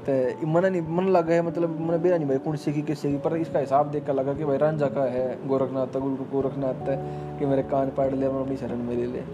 तो 0.00 0.46
मन 0.46 0.66
नहीं, 0.66 0.82
मन 0.88 1.08
लगा 1.08 1.34
है 1.34 1.42
मतलब 1.42 1.80
मन 1.80 1.96
बेरा 1.98 2.16
नहीं 2.16 2.28
भाई 2.28 2.38
कौन 2.38 2.56
सी 2.56 2.72
की 2.72 2.82
किसी 2.82 3.10
की, 3.10 3.18
पर 3.18 3.36
इसका 3.36 3.58
हिसाब 3.58 3.90
देख 3.90 4.06
कर 4.06 4.14
लगा 4.14 4.34
कि 4.34 4.44
भाई 4.44 4.58
रांझा 4.58 4.86
का 4.88 5.02
है, 5.10 5.26
गोरखनाथ, 5.48 6.00
गुरु 6.00 6.24
गोरखनाथ 6.32 6.88
है, 6.88 6.96
कि 7.38 7.46
मेरे 7.46 7.62
कान 7.70 7.90
पाड़ 7.96 8.12
लिया 8.14 8.30
मैं 8.30 8.40
अपनी 8.40 8.56
शरण 8.56 8.82
मेरे 8.84 9.06
लिए 9.06 9.24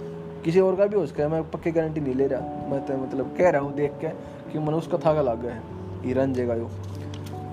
किसी 0.45 0.61
और 0.61 0.77
का 0.77 0.87
भी 0.87 0.97
हो 0.97 1.07
सकता 1.07 1.23
है, 1.23 1.29
मैं 1.29 1.51
पक्की 1.51 1.71
गारंटी 1.71 2.01
नहीं 2.01 2.15
ले 2.15 2.27
रहा। 2.27 2.69
मैं 2.71 2.85
तो 2.87 2.97
मतलब 2.97 3.35
कह 3.39 3.51
रहा 3.51 3.63
हूँ 3.63 3.75
देख 3.75 3.93
के 4.01 4.09
कि 4.53 4.59
मन 4.59 4.75
उसका 4.75 4.99
था 4.99 5.21
लग 5.23 5.47
है 5.47 5.63
ये 6.07 6.13
रंजे 6.15 6.47
का 6.47 6.55
यो। 6.55 6.69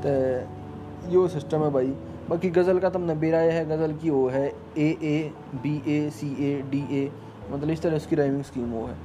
तो 0.04 1.12
यो 1.12 1.27
सिस्टम 1.27 1.63
है 1.63 1.69
भाई। 1.71 1.93
बाकी 2.30 2.49
गज़ल 2.49 2.80
का 2.80 2.89
तुमने 2.89 3.15
बेराया 3.15 3.54
है, 3.54 3.65
गज़ल 3.65 3.93
की 3.93 4.10
वो 4.10 4.27
है 4.30 4.45
ए 4.77 4.88
A 5.04 5.32
B 5.56 5.82
A 5.88 6.10
C 6.10 6.27
A 6.41 6.62
D 6.71 6.84
A 6.93 7.12
मतलब 7.51 7.69
इस 7.69 7.82
तरह 7.82 7.95
उसकी 7.95 8.15
राइमिंग 8.15 8.43
स्कीम 8.43 8.71
वो 8.71 8.86
है। 8.86 8.95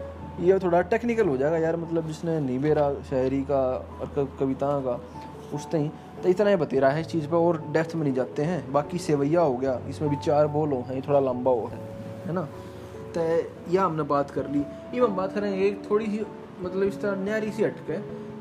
ये 0.40 0.58
थोड़ा 0.58 0.80
टेक्निकल 0.84 1.28
हो 1.28 1.36
जाएगा 1.36 1.58
यार 1.58 1.76
मतलब 1.76 2.06
जिसने 2.06 2.38
नहीं 2.40 2.58
बेरा 2.60 2.92
शायरी 3.10 3.40
का 3.42 3.62
और 4.00 4.36
कविता 4.40 4.78
का, 4.80 5.00
उस 5.54 5.68
ही 5.74 5.88
तो 6.22 6.28
इतना 6.28 6.50
ही 6.50 6.56
बतेरा 6.56 6.88
है 6.88 7.00
इस 7.00 7.06
चीज़ 7.06 7.26
पर 7.28 7.36
और 7.36 7.62
डेप्थ 7.72 7.94
में 7.94 8.02
नहीं 8.02 8.14
जाते 8.14 8.42
हैं। 8.42 8.72
बाकी 8.72 8.98
सेवैया 8.98 9.40
हो 9.40 9.56
गया, 9.56 9.80
इसमें 9.88 10.10
भी 10.10 10.16
चार 10.16 10.46
बोल 10.48 10.72
हो 10.72 10.84
हैं 10.88 11.00
थोड़ा 11.08 11.20
लंबा 11.22 11.50
हो 11.50 11.66
है 11.66 11.80
है 12.26 12.32
ना? 12.32 12.48
तो 13.16 13.22
यह 13.72 13.84
हमने 13.84 14.02
बात 14.04 14.30
कर 14.30 14.48
ली। 14.50 14.58
ये 14.94 15.00
हम 15.00 15.16
बात 15.16 15.32
करेंगे 15.32 15.66
एक 15.66 15.82
थोड़ी 15.90 16.06
सी 16.06 16.24
मतलब 16.60 16.82
इस 16.82 17.00
तरह 17.00 17.24
न्यारी 17.24 17.50
सी 17.52 17.62
हटके 17.62 17.96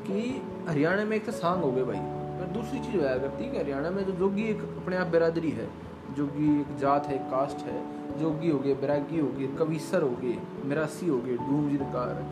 कि 0.06 0.42
हरियाणा 0.68 1.04
में 1.04 1.16
एक 1.16 1.26
तो 1.26 1.32
सांग 1.32 1.62
हो 1.62 1.72
गए 1.72 1.84
भाई। 1.84 1.98
पर 2.38 2.52
दूसरी 2.54 2.78
चीज़ 2.78 2.96
होया 2.96 3.16
करती 3.18 3.44
है 3.44 3.50
कि 3.50 3.58
हरियाणा 3.58 3.90
में 3.90 4.04
जो 4.04 4.12
जोगी 4.12 4.42
एक 4.42 4.62
अपने 4.76 4.96
आप 4.96 5.06
बिरादरी 5.06 5.50
है। 5.50 5.68
जोगी 6.16 6.60
एक 6.60 6.76
जात 6.78 7.06
है 7.06 7.18
कास्ट 7.30 7.66
है। 7.66 7.78
जोगी 8.20 8.50
हो 8.50 8.58
गए, 8.58 8.74
बैरागी 8.74 9.20
हो 9.20 9.28
गए, 9.28 9.46
कविसर 9.56 10.02
हो 10.02 10.10
गए, 10.20 10.36
मिरासी 10.64 11.08
हो 11.08 11.18
गए 11.18 11.36
डूम 11.38 11.68
जिनकार 11.70 12.22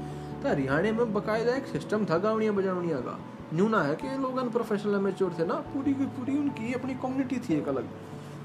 तो 0.42 0.48
हरियाणा 0.48 0.92
में 0.92 1.12
बकायदा 1.14 1.54
एक 1.54 1.66
सिस्टम 1.66 2.04
था 2.04 2.18
गावड़िया 2.18 2.52
बजावड़िया 2.52 2.96
का। 2.98 3.18
न्यूना 3.54 3.83
है 3.83 3.94
कि 3.94 4.16
लोग 4.18 4.52
प्रोफेशनल 4.52 5.00
मेच्योर 5.00 5.35
थे 5.38 5.46
ना, 5.46 5.54
पूरी 5.54 5.94
की 5.94 6.07
पूरी 6.16 6.38
उनकी 6.38 6.72
अपनी 6.72 6.94
कम्युनिटी 6.94 7.38
थी 7.38 7.54
एक 7.54 7.68
अलग। 7.68 7.88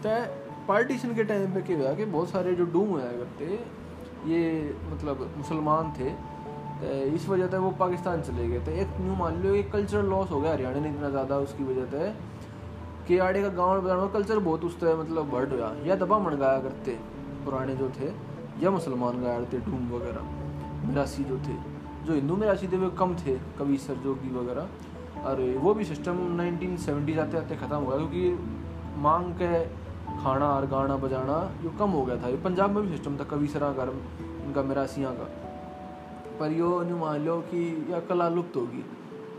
तो 0.06 0.10
पार्टीशन 0.68 1.14
के 1.16 1.24
टाइम 1.24 1.54
पे 1.54 1.62
क्या 1.62 1.78
हुआ 1.78 1.94
कि 1.94 2.06
बहुत 2.06 2.30
सारे 2.30 2.54
जो 2.56 2.66
डूम 2.66 2.90
हुआ 2.90 3.02
करते 3.02 3.46
ये 4.28 4.40
मतलब 4.92 5.30
मुसलमान 5.38 5.92
थे 5.92 6.10
तो 6.82 6.88
इस 7.16 7.28
वजह 7.30 7.48
से 7.48 7.58
वो 7.58 7.70
पाकिस्तान 7.80 8.22
चले 8.22 8.48
गए। 8.48 8.60
थे 8.68 8.80
एक 8.82 9.00
न्यू 9.00 9.16
मान 9.16 9.42
लो, 9.44 9.54
एक 9.56 9.72
कल्चरल 9.72 10.06
लॉस 10.06 10.32
हो 10.32 10.40
गया 10.42 10.52
हरियाणा 10.54 10.80
ने 10.80 10.90
इतना 10.90 11.10
ज़्यादा, 11.10 11.38
उसकी 11.38 11.64
वजह 11.64 11.86
से। 11.86 12.12
कि 13.08 13.18
आड़े 13.20 13.42
का 13.42 13.50
गाँव 13.50 13.82
में 13.82 14.10
कल्चर 14.10 14.40
बहुत 14.40 14.64
उस 14.64 14.80
तरह 14.80 14.96
मतलब 14.96 15.30
बढ़ 15.32 15.46
गया। 15.46 15.74
या 15.86 15.96
दबा 15.96 16.20
मन 16.20 16.36
गाया 16.38 16.60
करते, 16.60 16.92
पुराने 17.46 17.76
जो 17.76 17.90
थे, 17.90 18.12
या 18.62 18.72
मुसलमान 18.72 19.22
गाया 19.22 19.40
करते 19.40 19.60
ढूम 19.62 19.90
वगैरह, 19.92 20.22
मिरासी 20.88 21.24
जो 21.24 21.38
थे। 21.40 21.56
जो 22.06 22.14
हिंदू 22.14 22.36
मिरासी 22.36 22.68
थे, 22.68 22.78
वे 22.78 22.90
कम 23.00 23.16
थे, 23.16 23.38
कवि 23.60 23.78
सर 23.78 23.96
जोगी 24.04 24.36
वगैरह। 24.36 25.26
और 25.26 25.42
वो 25.60 25.74
भी 25.74 25.86
सिस्टम 25.86 26.18
1970 26.38 27.20
आते 27.20 27.38
आते 27.38 27.56
ख़त्म 27.56 27.76
हो 27.76 27.88
गया 27.88 27.98
क्योंकि 27.98 29.02
मांग 29.02 29.34
के 29.34 29.50
खाना 30.24 30.50
और 30.50 30.66
गाना 30.66 30.98
बजाना 30.98 31.52
जो 31.64 31.70
कम 31.70 31.90
हो 31.90 32.06
गया 32.06 32.18
था। 32.24 32.28
ये 32.28 32.38
पंजाब 32.38 32.72
में 32.72 32.84
भी 32.84 32.98
सिस्टम 32.98 33.18
था 33.20 33.24
कवि 33.24 33.48
सरा 33.48 33.72
का 33.74 33.84
इनका 33.84 34.62
मिरासियाँ 34.64 35.16
का। 35.16 35.24
पर 36.40 36.52
यो 36.52 36.84
न्यू 36.84 36.98
मान 36.98 37.26
लो 37.26 37.38
कि 37.42 37.88
या 37.92 38.00
कला 38.00 38.30
लुप्त 38.30 38.56
होगी। 38.56 38.86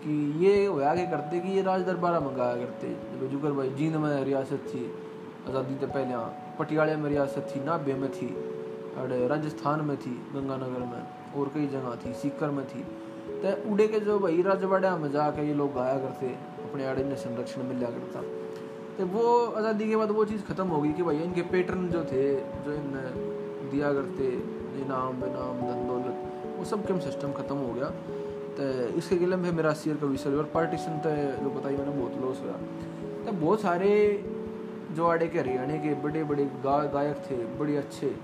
कि 0.04 0.46
ये 0.46 0.66
होया 0.66 0.94
के 0.94 1.06
करते 1.06 1.40
कि 1.40 1.48
ये 1.48 1.62
राज 1.62 1.82
दरबारा 1.82 2.20
मंगाया 2.20 2.54
करते। 2.56 2.88
जब 2.88 3.30
जुगर 3.30 3.52
भाई, 3.52 3.70
जींद 3.70 3.96
में 3.96 4.24
रियासत 4.24 4.62
थी, 4.68 4.84
आज़ादी 5.48 5.74
से 5.74 5.86
पहले 5.86 6.14
पटियाले 6.58 6.96
में 6.96 7.10
रियासत 7.10 7.48
थी, 7.50 7.64
नाभे 7.64 7.94
में 7.94 8.10
थी 8.12 8.28
और 8.98 9.28
राजस्थान 9.28 9.80
में 9.80 9.96
थी, 9.96 10.10
गंगानगर 10.10 10.80
में, 10.80 11.02
और 11.36 11.48
कई 11.54 11.66
जगह 11.66 11.96
थी, 11.96 12.12
सीकर 12.14 12.50
में 12.50 12.66
थी। 12.66 12.82
तो 13.42 13.72
उड़े 13.72 13.88
के 13.88 14.00
जो 14.00 14.18
भाई, 14.18 14.42
राजवाड़ा 14.42 14.96
में 14.96 15.10
जाके 15.12 15.48
ये 15.48 15.54
लोग 15.54 15.74
गाया 15.74 15.98
करते, 15.98 16.26
अपने 16.64 16.86
आड़े 16.86 17.04
में 17.04 17.16
संरक्षण 17.16 17.62
मिल 17.62 17.80
जाया 17.80 17.92
करता। 17.92 18.39
तो 19.00 19.06
वो 19.08 19.22
आज़ादी 19.56 19.88
के 19.88 19.96
बाद 19.96 20.10
वो 20.12 20.24
चीज़ 20.24 20.42
ख़त्म 20.44 20.66
हो 20.68 20.80
गई 20.80 20.92
कि 20.92 21.02
भाई 21.02 21.18
इनके 21.18 21.42
पैटर्न 21.50 21.88
जो 21.88 22.00
थे, 22.04 22.24
जो 22.64 22.72
इन 22.72 22.88
दिया 23.72 23.92
करते 23.92 24.24
इनाम 24.80 25.20
बेनाम 25.20 25.60
धन, 25.60 25.86
दौलत, 25.88 26.16
वो 26.58 26.64
सब 26.64 26.86
कम 26.86 26.98
सिस्टम 27.00 27.32
ख़त्म 27.32 27.56
हो 27.56 27.72
गया। 27.74 27.88
तो 28.56 28.66
इसके 28.98 29.16
गिले 29.16 29.36
में 29.36 29.50
मेरा 29.52 29.72
सीयर 29.82 30.04
विषय 30.04 30.36
और 30.36 30.50
पार्टीशन 30.54 30.98
तो 30.98 31.10
जो 31.42 31.50
बताई 31.50 31.76
मैंने 31.76 31.92
बहुत 31.92 32.20
लॉस 32.22 32.42
हुआ। 32.44 32.56
तो 33.24 33.32
बहुत 33.34 33.60
सारे 33.60 33.88
जो 34.92 35.06
आड़े 35.06 35.28
के 35.28 35.38
हरियाणा 35.38 35.76
के 35.76 35.94
बड़े 36.02 36.24
बड़े 36.24 36.44
गा, 36.64 36.76
गायक 36.86 37.22
थे, 37.30 37.36
बड़े 37.58 37.76
अच्छे, 37.76 38.14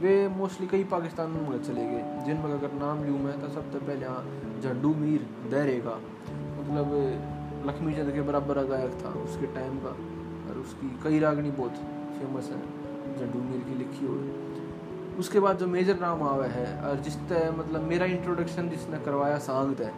वे 0.00 0.16
मोस्टली 0.36 0.66
कई 0.66 0.84
पाकिस्तान 0.90 1.30
में 1.30 1.62
चले 1.62 1.84
गए। 1.84 2.02
जिन 2.16 2.24
जिनमें 2.26 2.52
अगर 2.52 2.72
नाम 2.80 3.04
लूँ 3.04 3.18
मैं 3.20 3.40
तो 3.40 3.48
सबसे 3.50 3.84
पहले 3.86 4.62
झंडू 4.62 4.94
मीर, 4.96 5.26
दहरे 5.50 5.78
का 5.86 5.94
मतलब 6.58 7.66
लक्ष्मी 7.68 7.94
चंद 7.94 8.12
के 8.12 8.22
बराबर 8.22 8.62
गायक 8.66 8.98
था, 9.04 9.14
उसके 9.20 9.46
टाइम 9.54 9.78
का। 9.78 9.94
और 10.54 10.60
उसकी 10.60 10.88
कई 11.04 11.18
रागनी 11.20 11.50
बहुत 11.52 11.74
फ़ेमस 12.18 12.50
है 12.50 12.58
झंडू 13.16 13.38
मीर 13.42 13.60
की 13.68 13.78
लिखी 13.78 14.06
हुई 14.06 15.16
उसके 15.18 15.40
बाद 15.40 15.58
जो 15.58 15.66
मेजर 15.68 15.98
नाम 16.00 16.22
आवा 16.24 16.46
है, 16.48 16.66
और 16.82 17.00
जिस 17.00 17.16
तय 17.28 17.52
मतलब 17.58 17.82
मेरा 17.84 18.06
इंट्रोडक्शन 18.08 18.68
जिसने 18.68 18.98
करवाया 19.04 19.38
सांग 19.40 19.74
तय 19.76 19.92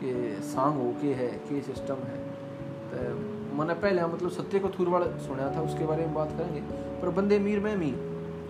कि 0.00 0.12
सांग 0.44 0.76
हो, 0.76 0.92
के 1.02 1.14
है, 1.14 1.28
के 1.46 1.60
सिस्टम 1.62 2.02
है 2.08 2.18
तो 2.90 3.56
मैंने 3.56 3.74
पहले 3.76 4.02
मतलब 4.06 4.30
सत्य 4.32 4.58
को 4.58 4.68
थूरवाड़ 4.70 5.02
सुना 5.20 5.50
था, 5.56 5.62
उसके 5.62 5.86
बारे 5.86 6.06
में 6.06 6.14
बात 6.14 6.32
करेंगे। 6.38 6.60
पर 7.00 7.08
बंदे 7.12 7.38
मीर 7.38 7.60
में 7.60 7.76
मी 7.76 7.88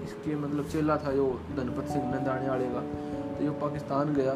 इसके 0.05 0.37
मतलब 0.37 0.69
चेला 0.69 0.97
था 0.97 1.13
जो 1.13 1.27
धनपत 1.57 1.89
सिंह 1.89 2.05
नंदाने 2.15 2.49
वाले 2.49 2.67
का 2.67 2.81
तो 3.33 3.45
जो 3.45 3.53
पाकिस्तान 3.61 4.15
गया। 4.15 4.35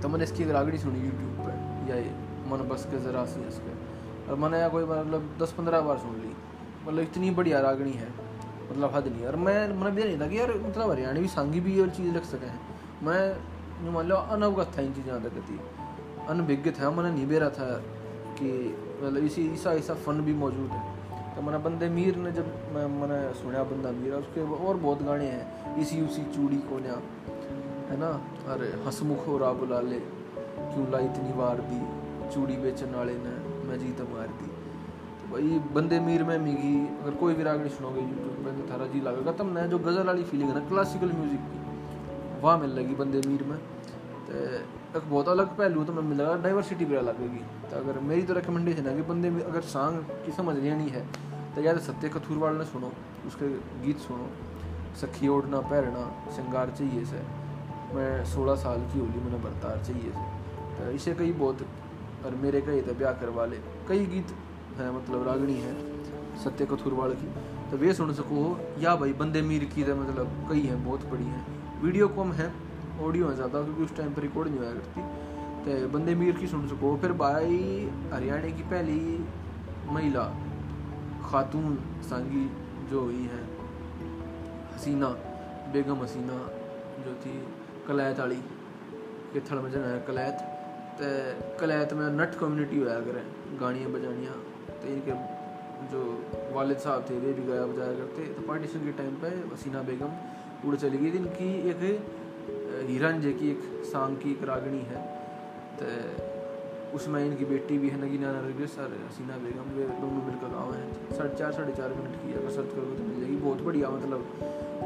तो 0.00 0.08
मैंने 0.08 0.24
इसकी 0.24 0.42
एक 0.42 0.50
रागड़ी 0.50 0.78
सुनी 0.78 1.00
यूट्यूब 1.00 1.38
पर 1.40 1.54
या 1.90 1.96
मन 2.50 2.68
बस 2.68 2.86
के 2.90 2.98
ज़रा 3.00 3.24
सी 3.26 3.46
इसके। 3.48 3.75
और 4.28 4.36
मैंने 4.36 4.68
कोई 4.68 4.84
मतलब 4.84 5.36
दस 5.42 5.52
पंद्रह 5.52 5.80
बार 5.80 5.98
सुन 5.98 6.14
ली। 6.16 6.32
मतलब 6.86 7.00
इतनी 7.00 7.30
बढ़िया 7.30 7.60
रागणी 7.60 7.92
है 7.92 8.08
मतलब 8.70 8.94
हद 8.94 9.06
नहीं 9.06 9.26
और 9.26 9.36
मैं 9.36 9.68
मैंने 9.68 9.90
भी 9.90 10.04
नहीं 10.04 10.20
था 10.20 10.26
कि 10.26 10.40
यार 10.40 10.52
मतलब 10.58 10.90
हरियाणवी 10.90 11.28
सांगी 11.28 11.60
भी 11.60 11.78
ये 11.78 11.86
चीज़ 11.88 12.12
लिख 12.14 12.24
सके। 12.24 12.46
हैं 12.46 12.60
मैं 13.02 13.92
मान 13.92 14.06
लो 14.06 14.16
अनवगत 14.16 14.72
था 14.78 14.82
इन 14.82 14.92
चीज़ों 14.92 15.20
तक 15.20 15.36
थी 15.50 15.60
अनभिज्ञ 16.28 16.70
था, 16.70 16.90
मैंने 16.90 17.10
नहीं 17.10 17.26
बेरा 17.26 17.50
था 17.50 17.66
कि 18.38 18.76
मतलब 19.02 19.24
इसी 19.24 19.52
ऐसा 19.54 19.72
ऐसा 19.72 19.94
फन 19.94 20.20
भी 20.20 20.34
मौजूद 20.34 20.70
है। 20.70 20.82
तो 21.36 21.42
मैंने 21.42 21.58
बंदे 21.58 21.88
मीर 21.88 22.16
ने 22.16 22.32
जब 22.32 22.46
मैं, 22.72 22.86
मैंने 22.86 23.34
सुना 23.34 23.62
बंदा 23.62 23.90
मीर, 23.90 24.14
उसके 24.14 24.42
और 24.66 24.76
बहुत 24.76 25.02
गाने 25.02 25.26
हैं। 25.26 25.76
इसी 25.78 26.00
उसी 26.00 26.22
चूड़ी 26.34 26.56
को 26.56 26.78
न्या 26.78 26.98
है 27.90 27.96
ना? 27.96 28.08
अरे, 28.48 28.72
हसमुख 28.86 29.26
हो 29.26 29.38
रा 29.38 29.52
बुला 29.52 29.80
ले 29.80 30.00
क्यों 30.70 30.90
लाई 30.90 31.04
इतनी 31.04 31.32
बार 31.32 31.58
दी 31.62 31.80
चूड़ी 32.34 32.56
बेचन 32.56 32.94
वाले 32.94 33.14
ने? 33.16 33.45
मैं 33.66 33.78
जीत 33.78 34.00
मार 34.10 34.28
दी 34.28 34.46
तो 34.46 35.32
भाई, 35.32 35.58
बंदे 35.74 35.98
मीर 36.00 36.22
में 36.24 36.38
मिगी, 36.38 36.74
अगर 36.98 37.14
कोई 37.20 37.34
भी 37.34 37.42
रागनी 37.42 37.68
सुनोगे 37.70 38.00
यूट्यूब 38.02 38.44
पर 38.44 38.52
तो 38.58 38.72
थारा 38.72 38.86
जी 38.86 39.00
लगेगा। 39.00 39.32
तब 39.32 39.46
मैं 39.48 39.68
जो 39.70 39.78
गज़ल 39.80 40.06
वाली 40.06 40.24
फीलिंग 40.24 40.48
है 40.50 40.54
ना 40.54 40.68
क्लासिकल 40.68 41.12
म्यूज़िक 41.12 41.40
की, 41.42 42.40
वहाँ 42.42 42.58
मिल 42.58 42.70
लगी 42.70 42.94
बंदे 42.94 43.20
मीर 43.28 43.42
में। 43.44 43.58
तो 44.26 44.34
एक 44.98 45.04
बहुत 45.04 45.28
अलग 45.28 45.56
पहलू 45.56 45.84
तो 45.84 45.92
मैं 45.92 46.02
मिलेगा 46.04 46.34
डाइवर्सिटी 46.42 46.84
भी 46.84 46.94
लगेगी। 47.02 47.42
तो 47.70 47.76
अगर 47.76 47.98
मेरी 48.02 48.22
तो 48.22 48.34
रिकमेंडेशन 48.34 48.86
है 48.86 48.94
कि 48.96 49.02
बंदे 49.04 49.28
अगर 49.44 49.60
सॉन्ग 49.70 50.14
की 50.26 50.32
समझ 50.32 50.56
नहीं 50.58 50.90
है 50.90 51.06
तो 51.54 51.62
या 51.62 51.72
तो 51.74 51.80
सत्य 51.80 52.08
कथूरवाल 52.08 52.56
ने 52.56 52.64
सुनो, 52.66 52.92
उसके 53.26 53.48
गीत 53.84 53.98
सुनो, 54.00 54.28
सखी 55.00 55.28
ओढ़ना 55.28 55.60
पहरना 55.62 56.02
श्रृंगार 56.34 56.70
चाहिए 56.70 57.04
से। 57.04 57.22
मैं 57.94 58.24
सोलह 58.26 58.56
साल 58.56 58.80
की 58.92 58.98
होली, 58.98 59.20
मैंने 59.20 59.38
बरतार 59.44 59.82
चाहिए 59.84 60.10
से। 60.12 60.24
तो 60.76 60.90
इसे 60.92 61.14
कई 61.14 61.32
बहुत 61.34 61.66
और 62.24 62.34
मेरे 62.34 62.60
कई 62.60 62.80
तो 62.80 62.94
ब्याह 62.94 63.12
करवा 63.12 63.44
ले। 63.46 63.56
कई 63.88 64.06
गीत 64.06 64.34
हैं 64.78 64.90
मतलब 64.90 65.26
रागणी 65.28 65.54
है, 65.54 65.74
सत्य 66.36 66.66
कथुरवाड़ 66.66 67.10
की। 67.12 67.28
तो 67.70 67.76
वे 67.76 67.92
सुन 67.94 68.12
सको 68.14 68.42
हो। 68.44 68.58
या 68.78 68.94
भाई, 68.96 69.12
बंदे 69.12 69.42
मीर 69.42 69.64
की 69.64 69.84
तो 69.84 69.96
मतलब 69.96 70.48
कई 70.50 70.60
हैं, 70.60 70.84
बहुत 70.84 71.04
बड़ी 71.06 71.24
हैं। 71.24 71.44
वीडियो 71.82 72.08
कम 72.08 72.32
है, 72.32 72.52
ऑडियो 73.00 73.28
है 73.28 73.34
ज़्यादा, 73.34 73.62
क्योंकि 73.62 73.82
उस 73.82 73.96
टाइम 73.96 74.12
पर 74.14 74.22
रिकॉर्ड 74.22 74.48
नहीं 74.48 74.58
हुआ 74.58 74.70
करती। 74.70 75.00
तो 75.64 75.88
बंदे 75.88 76.14
मीर 76.14 76.36
की 76.36 76.46
सुन 76.46 76.66
सको 76.68 76.96
फिर 76.96 77.12
भाई, 77.14 77.56
हरियाणा 78.12 78.48
की 78.48 78.62
पहली 78.64 79.00
महिला, 79.92 80.24
खातून 81.24 81.78
सांगी 82.02 82.44
जो 82.90 83.00
हुई 83.00 83.22
है, 83.24 83.42
हसीना, 84.74 85.08
बेगम 85.72 86.02
हसीना, 86.02 86.38
जो 87.04 87.14
थी 87.14 87.32
कलैत 87.88 88.20
वाली 88.20 88.36
के 89.32 89.40
थड़ 89.40 89.58
में 89.58 89.70
जना 89.70 89.86
है 89.86 89.98
कलैत। 90.00 90.52
तो 90.98 91.06
कलैत 91.60 91.92
में, 91.92 92.06
नट 92.18 92.34
कम्युनिटी 92.34 92.78
होया 92.78 93.00
करें 93.00 93.24
गाड़ियाँ 93.60 93.90
बजानियाँ। 93.92 94.34
तो 94.82 94.88
इनके 94.88 95.14
जो 95.86 96.00
वालिद 96.54 96.78
साहब 96.78 97.04
थे 97.10 97.18
वे 97.18 97.32
भी 97.32 97.42
गाया 97.48 97.66
बजाया 97.66 97.94
करते। 97.94 98.24
तो 98.34 98.42
पार्टीशन 98.42 98.84
के 98.84 98.92
टाइम 98.92 99.14
पे 99.14 99.30
वसीना 99.52 99.82
बेगम 99.82 100.68
उड़ 100.68 100.76
चली 100.76 100.98
गई 100.98 101.10
थी। 101.12 101.16
इनकी 101.16 101.48
एक 101.70 101.80
हीरन 102.88 103.20
जे 103.20 103.32
की 103.32 103.50
एक 103.50 103.60
सांग 103.84 104.16
की 104.16 104.30
एक 104.30 104.42
रागणी 104.44 104.82
है। 104.90 105.04
तो 105.78 105.86
उसमें 106.96 107.24
इनकी 107.24 107.44
बेटी 107.44 107.78
भी 107.78 107.88
है, 107.88 108.00
नगीना 108.02 108.32
नरगिस 108.32 108.78
और 108.78 108.92
हसीना 109.06 109.36
बेगम, 109.38 109.70
वे 109.76 109.86
दोनों 110.00 110.22
मिलकर 110.26 110.48
गाँव 110.48 110.74
हैं। 110.74 111.16
साढ़े 111.16 111.34
चार 111.36 111.52
साढ़े 111.52 111.72
चार 111.72 111.94
मिनट 111.94 112.14
की 112.16 112.32
अगर 112.34 112.50
सर्च 112.50 112.70
करोगे 112.74 112.96
तो 112.96 113.04
मिल 113.04 113.20
जाएगी। 113.20 113.36
बहुत 113.36 113.62
बढ़िया 113.62 113.90
मतलब 113.90 114.20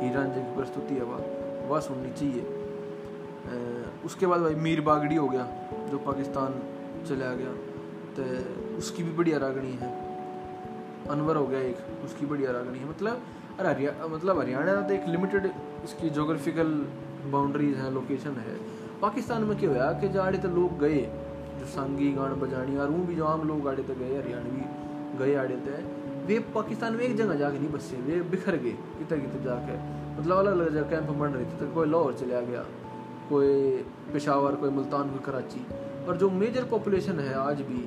हीरन 0.03 0.33
जे 0.35 0.41
की 0.41 0.57
प्रस्तुति 0.57 0.95
है 0.95 1.05
वह, 1.05 1.81
सुननी 1.81 2.13
चाहिए। 2.13 2.60
उसके 4.05 4.27
बाद 4.27 4.41
भाई 4.41 4.55
मीर 4.57 4.81
बागड़ी 4.81 5.17
हो 5.17 5.29
गया, 5.29 5.47
जो 5.91 5.99
पाकिस्तान 6.07 6.55
चला 7.09 7.33
गया। 7.35 7.53
तो 8.17 8.23
उसकी 8.79 9.03
भी 9.03 9.13
बढ़िया 9.13 9.39
रागनी 9.39 9.73
है। 9.81 9.89
अनवर 11.11 11.37
हो 11.37 11.47
गया 11.47 11.61
एक, 11.61 11.77
उसकी 12.05 12.27
बढ़िया 12.27 12.51
रागनी 12.53 12.79
है। 12.79 12.89
मतलब 12.91 13.23
हरिया 13.61 13.93
मतलब 14.07 14.39
हरियाणा 14.41 14.75
तो 14.81 14.95
एक 14.95 15.09
लिमिटेड 15.09 15.51
इसकी 15.85 16.11
जोग्राफिकल 16.11 16.69
बाउंड्रीज 17.33 17.77
हैं 17.77 17.91
लोकेशन 17.91 18.37
है। 18.41 18.55
पाकिस्तान 19.03 19.45
में 19.45 19.57
क्या 19.59 19.71
हुआ 19.71 19.93
कि 20.01 20.09
जो 20.09 20.21
आड़े 20.23 20.39
तो 20.39 20.49
लोग 20.49 20.79
गए, 20.79 21.01
जो 21.61 21.67
संगी, 21.67 22.13
गान 22.13 22.35
बजानी 22.41 22.77
और 22.77 22.91
वो 22.91 23.05
भी 23.05 23.15
जो 23.15 23.25
आम 23.25 23.47
लोग 23.49 23.69
आड़े 23.69 23.83
तो 23.83 23.95
गए, 23.95 24.17
हरियाणवी 24.19 24.65
गए 25.19 25.35
आड़े 25.35 25.57
थे। 25.57 25.83
वे 26.27 26.39
पाकिस्तान 26.55 26.95
में 26.95 27.05
एक 27.05 27.17
जगह 27.17 27.35
जाके 27.35 27.59
नहीं 27.59 27.69
बसे, 27.69 27.97
वे 27.99 28.21
बिखर 28.31 28.57
गए 28.57 28.77
कितने 28.99 29.19
कितने 29.19 29.43
जाके। 29.45 29.79
मतलब 30.21 30.37
अलग 30.39 30.53
अलग 30.53 30.73
जगह 30.73 30.89
कैंप 30.91 31.11
बन 31.19 31.29
रहे 31.29 31.45
थे 31.45 31.59
तो 31.59 31.67
कोई 31.75 31.89
लाहौर 31.89 32.15
चला 32.15 32.41
गया। 32.41 32.65
कोई 33.31 33.49
पेशावर, 34.13 34.55
कोई 34.55 34.71
मुल्तान, 34.71 35.11
कोई 35.11 35.21
कराची। 35.25 35.61
और 36.07 36.17
जो 36.17 36.31
मेजर 36.33 36.65
पॉपुलेशन 36.67 37.21
है 37.21 37.35
आज 37.37 37.61
भी 37.63 37.83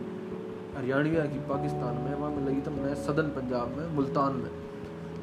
हरियाणविया 0.75 1.25
की 1.25 1.39
पाकिस्तान 1.47 1.95
में, 1.95 2.13
वहाँ 2.13 2.31
में 2.31 2.45
लगी 2.45 2.61
तो 2.61 2.71
मैं 2.71 2.93
सदन 3.03 3.29
पंजाब 3.31 3.77
में, 3.77 3.87
मुल्तान 3.95 4.33
में। 4.33 4.51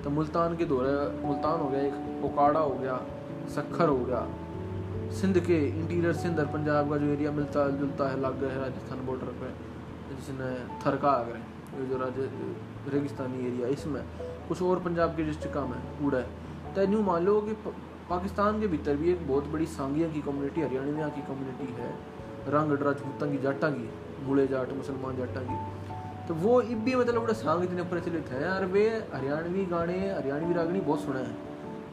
तो 0.04 0.10
मुल्तान 0.10 0.56
के 0.56 0.64
दौरे, 0.64 0.92
मुल्तान 1.24 1.60
हो 1.60 1.68
गया, 1.68 1.80
एक 1.80 2.24
ओकाड़ा 2.24 2.60
हो 2.60 2.74
गया, 2.74 3.00
सखर 3.54 3.88
हो 3.88 3.98
गया। 4.00 4.26
सिंध 5.20 5.38
के 5.40 5.58
इंटीरियर 5.68 6.12
सिंध 6.14 6.38
और 6.38 6.46
पंजाब 6.48 6.90
का 6.90 6.96
जो 6.96 7.06
एरिया 7.06 7.30
मिलता, 7.32 7.68
जुलता 7.78 8.08
है, 8.10 8.20
लग 8.20 8.44
है 8.44 8.60
राजस्थान 8.60 9.06
बॉर्डर 9.06 9.32
पे, 9.40 9.48
जिसने 10.10 10.50
थरका 10.82 11.10
अगर 11.10 11.36
ये 11.72 11.86
जो 11.86 11.96
राज, 11.98 12.18
रेगिस्तानी 12.88 13.46
एरिया 13.46 13.68
इसमें 13.68 14.02
कुछ 14.48 14.62
और 14.62 14.78
पंजाब 14.80 15.16
के 15.16 15.22
डिस्ट्रिक्ट 15.22 15.56
में 15.70 15.80
कूड़ा 15.98 16.18
है 16.18 16.74
तो 16.74 16.82
यूँ 16.92 17.02
मान 17.04 17.24
लो 17.24 17.40
कि 17.40 17.52
पाकिस्तान 18.10 18.60
के 18.60 18.66
भीतर 18.66 18.96
भी 18.96 19.10
एक 19.10 19.26
बहुत 19.28 19.44
बड़ी 19.46 19.66
सांगिया 19.66 20.08
की 20.08 20.20
कम्युनिटी 20.20 20.60
हरियाणविया 20.60 21.08
की 21.08 21.20
कम्युनिटी 21.22 21.66
है। 21.72 21.90
रंग 22.48 22.72
राजपूतों 22.82 23.30
की 23.30 23.38
जाटा 23.38 23.68
की 23.70 23.90
मुड़े 24.22 24.46
जाट 24.46 24.72
मुसलमान 24.72 25.16
जाटा 25.16 25.40
की। 25.40 25.58
तो 26.28 26.34
वो 26.36 26.60
इब 26.62 26.78
भी 26.78 26.94
मतलब 26.94 27.22
बड़ा 27.22 27.32
सांग 27.32 27.62
इतने 27.64 27.82
प्रचलित 27.82 28.28
है 28.28 28.48
और 28.48 28.64
वे 28.64 28.88
हरियाणवी 29.14 29.64
गाने 29.66 29.98
हरियाणवी 30.10 30.54
रागनी 30.54 30.80
बहुत 30.80 31.00
सुने 31.00 31.20
हैं। 31.20 31.36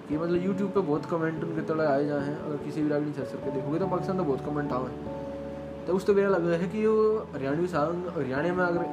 कि 0.09 0.17
मतलब 0.17 0.45
यूट्यूब 0.45 0.71
पे 0.71 0.81
बहुत 0.81 1.05
कमेंट 1.05 1.43
उनके 1.43 1.61
तले 1.61 1.85
आए 1.85 2.05
जाए 2.05 2.25
हैं। 2.25 2.37
अगर 2.39 2.57
किसी 2.57 2.81
भी 2.81 2.89
रागनी 2.89 3.13
सर्च 3.13 3.31
करके 3.31 3.51
देखोगे 3.51 3.79
तो 3.79 3.87
पाकिस्तान 3.87 4.17
तो 4.17 4.23
बहुत 4.23 4.45
कमेंट 4.45 4.73
आए 4.73 5.85
तो 5.87 5.93
उस 5.93 6.05
तो 6.07 6.13
मेरा 6.13 6.29
लग 6.29 6.47
रहा 6.47 6.59
है 6.59 6.67
कि 6.67 6.85
वो 6.87 7.27
हरियाणवी 7.33 7.67
सॉन्ग 7.67 8.07
हरियाणा 8.17 8.53
में 8.53 8.63
अगर 8.65 8.83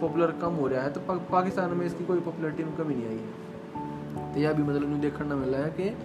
पॉपुलर 0.00 0.32
कम 0.42 0.54
हो 0.54 0.66
रहा 0.68 0.82
है 0.82 0.92
तो 0.92 1.00
पा, 1.00 1.14
पाकिस्तान 1.32 1.70
में 1.70 1.86
इसकी 1.86 2.04
कोई 2.04 2.20
पॉपुलरिटी 2.20 2.64
में 2.64 2.76
कमी 2.76 2.94
नहीं 2.94 3.08
आई 3.08 3.18
है। 3.18 4.32
तो 4.34 4.40
यह 4.40 4.52
भी 4.52 4.62
मतलब 4.62 5.00
देखने 5.00 5.34
मिल 5.34 5.54
रहा 5.54 5.64
है 5.64 5.70
कि 5.70 5.96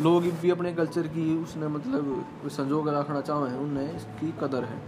लोग 0.00 0.22
भी 0.40 0.50
अपने 0.50 0.72
कल्चर 0.74 1.06
की 1.08 1.36
उसने 1.36 1.68
मतलब 1.68 2.48
संजो 2.50 2.82
कर 2.82 2.92
रखना 2.92 3.20
चाहे 3.22 3.56
उनने 3.58 3.84
इसकी 3.90 4.32
कदर 4.40 4.64
है। 4.64 4.78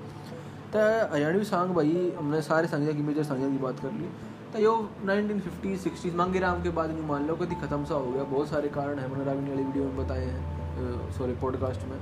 तो 0.73 0.79
हरियाणवी 1.13 1.45
सॉन्ग 1.47 1.75
भाई, 1.75 2.13
हमने 2.19 2.41
सारे 2.43 2.69
संजय 2.69 2.93
की 2.95 3.03
मेजर 3.03 3.23
संजय 3.25 3.51
की 3.51 3.59
बात 3.59 3.81
कर 3.81 3.93
ली। 3.93 4.09
तो 4.53 4.59
यो 4.59 4.75
नाइनटीन 5.05 5.41
फिफ्टी 5.41 5.77
सिक्सटीज 5.79 6.15
मांगे 6.17 6.39
राम 6.41 6.63
के 6.63 6.71
बाद 6.73 6.91
मान 7.09 7.27
लो, 7.27 7.37
कभी 7.37 7.55
ख़त्म 7.57 7.85
सा 7.85 7.95
हो 7.95 8.11
गया। 8.11 8.25
बहुत 8.27 8.49
सारे 8.49 8.69
कारण 8.69 8.99
है 8.99 9.09
मैंने 9.11 9.25
रागनी 9.25 9.51
वाली 9.51 9.65
वीडियो 9.65 9.85
में 9.85 9.97
बताए 9.97 10.25
हैं 10.25 11.11
सॉरी 11.13 11.35
पॉडकास्ट 11.41 11.89
में, 11.89 11.99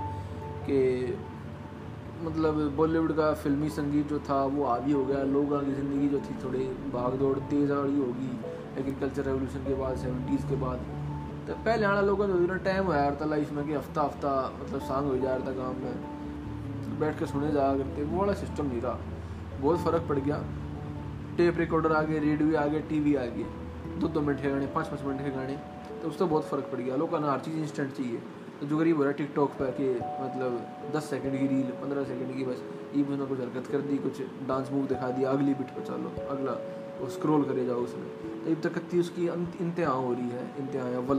कि 0.66 1.16
मतलब 2.22 2.60
बॉलीवुड 2.76 3.12
का 3.16 3.32
फिल्मी 3.36 3.68
संगीत 3.70 4.08
जो 4.08 4.18
था, 4.20 4.42
वो 4.46 4.64
हावी 4.66 4.92
हो 4.92 5.04
गया। 5.04 5.22
लोगों 5.30 5.60
की 5.60 5.72
ज़िंदगी 5.74 6.08
जो 6.08 6.18
थी, 6.20 6.38
थोड़ी 6.44 6.66
भाग 6.92 7.18
दौड़ 7.18 7.38
तेज़ 7.40 7.72
वाली 7.72 7.98
होगी। 7.98 8.30
एग्रीकल्चर 8.78 9.22
रेवोल्यूशन 9.24 9.64
के 9.64 9.74
बाद 9.74 9.96
सेवेंटीज़ 9.98 10.46
के 10.48 10.56
बाद। 10.56 10.78
तो 11.46 11.54
पहले 11.54 11.84
आना 11.86 12.00
लोगों 12.00 12.26
का 12.28 12.56
टाइम 12.64 12.84
हो 12.84 12.92
यार 12.94 13.16
था 13.20 13.24
लाइफ 13.24 13.50
में 13.52 13.66
कि 13.66 13.72
हफ़्ता 13.72 14.02
हफ़्ता 14.02 14.30
मतलब 14.60 14.80
सांग 14.80 15.06
हो 15.06 15.16
जा 15.18 15.34
रहा 15.34 15.46
था 15.46 15.52
काम 15.52 15.76
में। 15.82 15.92
तो 16.84 16.96
बैठ 17.00 17.18
के 17.18 17.26
सुने 17.26 17.50
जा 17.52 17.66
करते 17.76 18.04
वो 18.04 18.18
वाला 18.20 18.32
सिस्टम 18.34 18.66
नहीं 18.66 18.80
रहा 18.80 18.98
बहुत 19.60 19.78
फ़र्क 19.80 20.06
पड़ 20.08 20.18
गया। 20.18 20.42
टेप 21.36 21.58
रिकॉर्डर 21.58 21.92
आ 21.92 22.02
गए 22.02 22.18
रेडियो 22.18 22.58
आ 22.58 22.66
गए 22.66 22.80
टी 22.88 23.00
वी 23.00 23.14
आ 23.14 23.24
गए। 23.26 23.46
दो 24.00 24.08
दो 24.08 24.20
मिनट 24.20 24.42
के 24.42 24.50
गाने, 24.50 24.66
पाँच 24.66 24.86
पाँच 24.86 25.02
मिनट 25.02 25.22
के 25.24 25.30
गाने 25.30 25.56
तो 26.02 26.08
उससे 26.08 26.24
बहुत 26.24 26.44
फ़र्क 26.44 26.68
पड़ 26.72 26.80
गया। 26.80 26.96
लोगों 26.96 27.20
ना 27.20 27.32
हर 27.32 27.40
चीज़ 27.40 27.56
इंस्टेंट 27.56 27.92
चाहिए। 27.92 28.22
तो 28.60 28.66
जो 28.66 28.76
गरीब 28.76 28.96
हो 28.96 29.02
रहा 29.02 29.10
है 29.10 29.16
टिकटॉक 29.16 29.50
पर 29.50 29.70
कि 29.70 29.88
मतलब 29.94 30.92
दस 30.94 31.10
सेकंड 31.10 31.38
की 31.38 31.46
रील 31.46 31.70
पंद्रह 31.80 32.04
सेकंड 32.04 32.36
की, 32.36 32.44
बस 32.44 32.62
ई 32.96 33.02
उसने 33.02 33.26
कुछ 33.26 33.40
हरकत 33.40 33.66
कर 33.72 33.80
दी, 33.80 33.98
कुछ 33.98 34.22
डांस 34.48 34.70
मूव 34.72 34.86
दिखा 34.86 35.10
दिया, 35.10 35.30
अगली 35.30 35.54
बिट 35.54 35.70
पर 35.70 35.84
चलो, 35.84 36.12
अगला, 36.28 36.52
वो 37.00 37.08
स्क्रोल 37.08 37.44
करे 37.44 37.66
जाओ 37.66 37.76
उसमें। 37.76 38.25
तो 38.46 38.52
अब 38.52 38.60
तक 38.62 38.94
उसकी 38.98 39.26
इंतहा 39.60 39.92
हो 39.92 40.12
रही 40.12 40.28
है, 40.30 40.42
इंतहा 40.58 40.96
अव्वल 40.96 41.18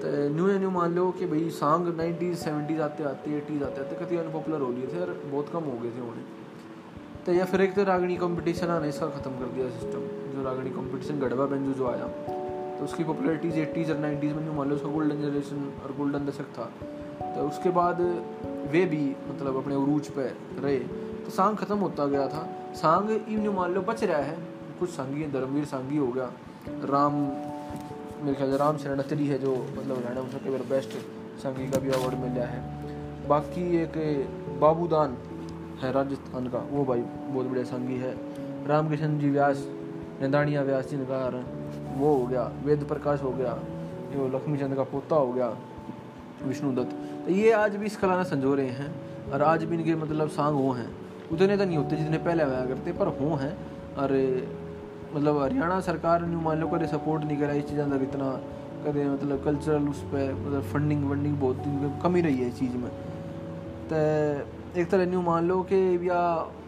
तो 0.00 0.10
न्यू 0.34 0.46
न्यू 0.58 0.70
मान 0.70 0.94
लो 0.94 1.10
कि 1.12 1.26
भाई 1.26 1.50
सॉन्ग 1.50 1.88
नाइन्टीज़ 1.96 2.36
सेवेंटीज़ 2.38 2.80
आते 2.80 3.04
आते, 3.04 3.36
एटीज़ 3.36 3.62
आते 3.64 3.80
आते 3.80 3.96
कति 3.96 4.16
अनपॉपुलर 4.16 4.60
हो 4.60 4.70
रही 4.70 4.86
थे 4.86 5.00
और 5.00 5.10
बहुत 5.24 5.48
कम 5.52 5.64
हो 5.64 5.78
गए 5.78 5.90
थे 5.90 6.00
उन्हें। 6.00 6.24
तो 7.26 7.32
या 7.32 7.44
फिर 7.44 7.60
एक 7.60 7.74
तो 7.74 7.84
रागणी 7.84 8.16
कंपटीशन 8.16 8.68
आने 8.68 8.88
इसका 8.88 9.06
ख़त्म 9.08 9.30
कर 9.30 9.52
दिया 9.54 9.68
सिस्टम 9.70 10.06
जो 10.34 10.42
रागणी 10.44 10.70
कंपटीशन 10.70 11.18
गढ़वा 11.20 11.46
बेंजू 11.46 11.72
जो 11.72 11.86
आया। 11.86 12.06
तो 12.78 12.84
उसकी 12.84 13.04
पॉपुलरिटीज़ 13.04 13.58
एटीज़ 13.58 13.92
और 13.92 13.98
नाइन्टीज़ 13.98 14.34
में 14.34 14.54
मान 14.56 14.68
लो 14.68 14.76
उसका 14.76 14.88
गोल्डन 14.88 15.22
जनरेशन 15.22 15.72
और 15.84 15.94
गोल्डन 15.96 16.26
दशक 16.26 16.52
था। 16.58 16.70
तो 17.34 17.48
उसके 17.48 17.70
बाद 17.70 18.00
वे 18.72 18.84
भी 18.86 19.04
मतलब 19.30 19.56
अपने 19.56 19.74
उरूज 19.74 20.08
पे 20.08 20.30
रहे। 20.60 20.78
तो 20.78 21.30
सांग 21.30 21.56
ख़त्म 21.56 21.78
होता 21.78 22.06
गया 22.06 22.28
था। 22.28 22.48
सांग 22.74 23.10
यूँ 23.28 23.54
मान 23.54 23.74
लो 23.74 23.82
बच 23.82 24.04
रहा 24.04 24.22
है। 24.22 24.36
कुछ 24.80 24.90
संगी 24.90 25.26
धर्मवीर 25.26 25.64
सांगी 25.64 25.96
हो 25.96 26.08
गया। 26.08 26.32
राम, 26.84 27.14
मेरे 28.24 28.34
ख्याल 28.34 28.50
राम 28.50 28.76
शरण 28.76 28.98
अतरी 28.98 29.26
है 29.26 29.38
जो 29.38 29.54
मतलब 29.78 29.96
हरियाणा 29.96 30.22
में 30.22 30.30
सबके 30.30 30.50
बेस्ट 30.50 30.90
संगी 31.38 31.70
का 31.70 31.78
भी 31.78 31.90
अवार्ड 31.90 32.14
मिला 32.14 32.44
है। 32.44 32.60
बाकी 33.28 33.76
एक 33.76 33.96
बाबूदान 34.60 35.16
है 35.80 35.92
राजस्थान 35.92 36.46
का, 36.46 36.58
वो 36.70 36.84
भाई 36.84 37.00
बहुत 37.00 37.46
बढ़िया 37.46 37.64
संगी 37.64 37.96
है। 37.96 38.14
रामकृष्ण 38.66 39.18
जी 39.18 39.30
व्यास, 39.30 39.66
निंदानिया 40.20 40.62
व्यास 40.62 40.90
जी 40.90 40.96
नगार 40.96 41.44
वो 41.96 42.14
हो 42.14 42.26
गया। 42.26 42.52
वेद 42.64 42.84
प्रकाश 42.84 43.22
हो 43.22 43.30
गया, 43.30 43.58
जो 44.12 44.28
लक्ष्मी 44.28 44.58
चंद 44.58 44.74
का 44.74 44.82
पोता 44.82 45.16
हो 45.16 45.32
गया, 45.32 45.56
विष्णु 46.44 46.72
दत्त। 46.72 47.24
तो 47.26 47.32
ये 47.32 47.52
आज 47.52 47.76
भी 47.76 47.86
इस 47.86 47.96
कला 47.96 48.16
में 48.16 48.24
संजो 48.24 48.54
रहे 48.54 48.68
हैं, 48.68 48.94
और 49.32 49.42
आज 49.42 49.64
भी 49.64 49.76
इनके 49.76 49.94
मतलब 49.94 50.28
सांग 50.28 50.56
वो 50.56 50.72
हैं। 50.72 50.90
उतने 51.32 51.56
तो 51.56 51.64
नहीं 51.64 51.76
होते 51.76 51.96
जितने 51.96 52.18
पहले 52.18 52.42
आया 52.42 52.66
करते, 52.66 52.92
पर 52.92 53.06
हो 53.06 53.34
हैं। 53.34 53.56
और 53.96 54.12
मतलब 55.14 55.38
हरियाणा 55.38 55.80
सरकार 55.80 56.22
ने 56.22 56.36
मान 56.38 56.58
लो 56.58 56.68
कदे 56.68 56.86
सपोर्ट 56.86 57.24
नहीं 57.24 57.38
करा 57.38 57.52
इस 57.54 57.64
चीज़ों 57.64 57.88
तक 57.90 58.02
इतना 58.02 58.30
कदे 58.84 59.04
मतलब 59.06 59.44
कल्चरल 59.44 59.88
उस 59.88 60.02
पर 60.10 60.32
मतलब 60.34 60.62
फंडिंग 60.72 61.08
वंडिंग 61.10 61.36
बहुत 61.38 62.00
कमी 62.02 62.20
रही 62.20 62.38
है 62.38 62.48
इस 62.48 62.58
चीज़ 62.58 62.76
में 62.76 62.90
तो 63.90 63.96
एक 64.76 64.90
तरह 64.90 65.06
न्यू 65.06 65.20
मान 65.22 65.48
लो 65.48 65.60
कि 65.62 65.76
या 66.08 66.20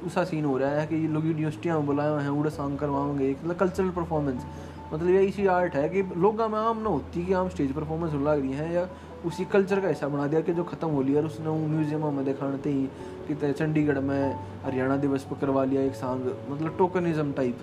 उसका 0.06 0.24
सीन 0.24 0.44
हो 0.44 0.56
रहा 0.58 0.70
है 0.70 0.86
कि 0.86 0.96
लोग 1.08 1.26
यूनिवर्सिटियाँ 1.26 1.76
में 1.78 1.86
बुलाए 1.86 2.10
हुए 2.10 2.22
हैं 2.22 2.30
उड़े 2.30 2.50
सॉन्ग 2.50 2.78
करवाओगे 2.78 3.28
एक 3.30 3.44
मतलब 3.44 3.56
कल्चरल 3.56 3.90
परफॉर्मेंस 3.92 4.44
मतलब 4.92 5.08
ये 5.08 5.22
इसी 5.22 5.46
आर्ट 5.48 5.74
है 5.74 5.88
कि 5.88 6.02
लोग 6.16 6.40
में 6.42 6.58
आम 6.58 6.78
ना 6.78 6.88
होती 6.88 7.24
कि 7.26 7.32
आम 7.32 7.48
स्टेज 7.48 7.72
परफॉर्मेंस 7.72 8.14
लग 8.14 8.40
रही 8.40 8.52
हैं 8.52 8.72
या 8.72 8.88
उसी 9.26 9.44
कल्चर 9.44 9.80
का 9.80 9.88
हिस्सा 9.88 10.08
बना 10.08 10.26
दिया 10.26 10.40
कि 10.40 10.52
जो 10.52 10.64
ख़त्म 10.64 10.88
हो 10.88 11.02
लिया 11.02 11.20
और 11.20 11.26
उसने 11.26 11.50
म्यूज़ियम 11.68 12.06
में 12.14 12.24
दिखाते 12.24 12.70
ही 12.70 12.88
कि 13.28 13.52
चंडीगढ़ 13.52 13.98
में 14.00 14.34
हरियाणा 14.64 14.96
दिवस 14.96 15.24
पर 15.24 15.40
करवा 15.40 15.64
लिया 15.64 15.82
एक 15.82 15.94
सॉन्ग 15.94 16.32
मतलब 16.50 16.76
टोकनिज़म 16.78 17.32
टाइप 17.32 17.58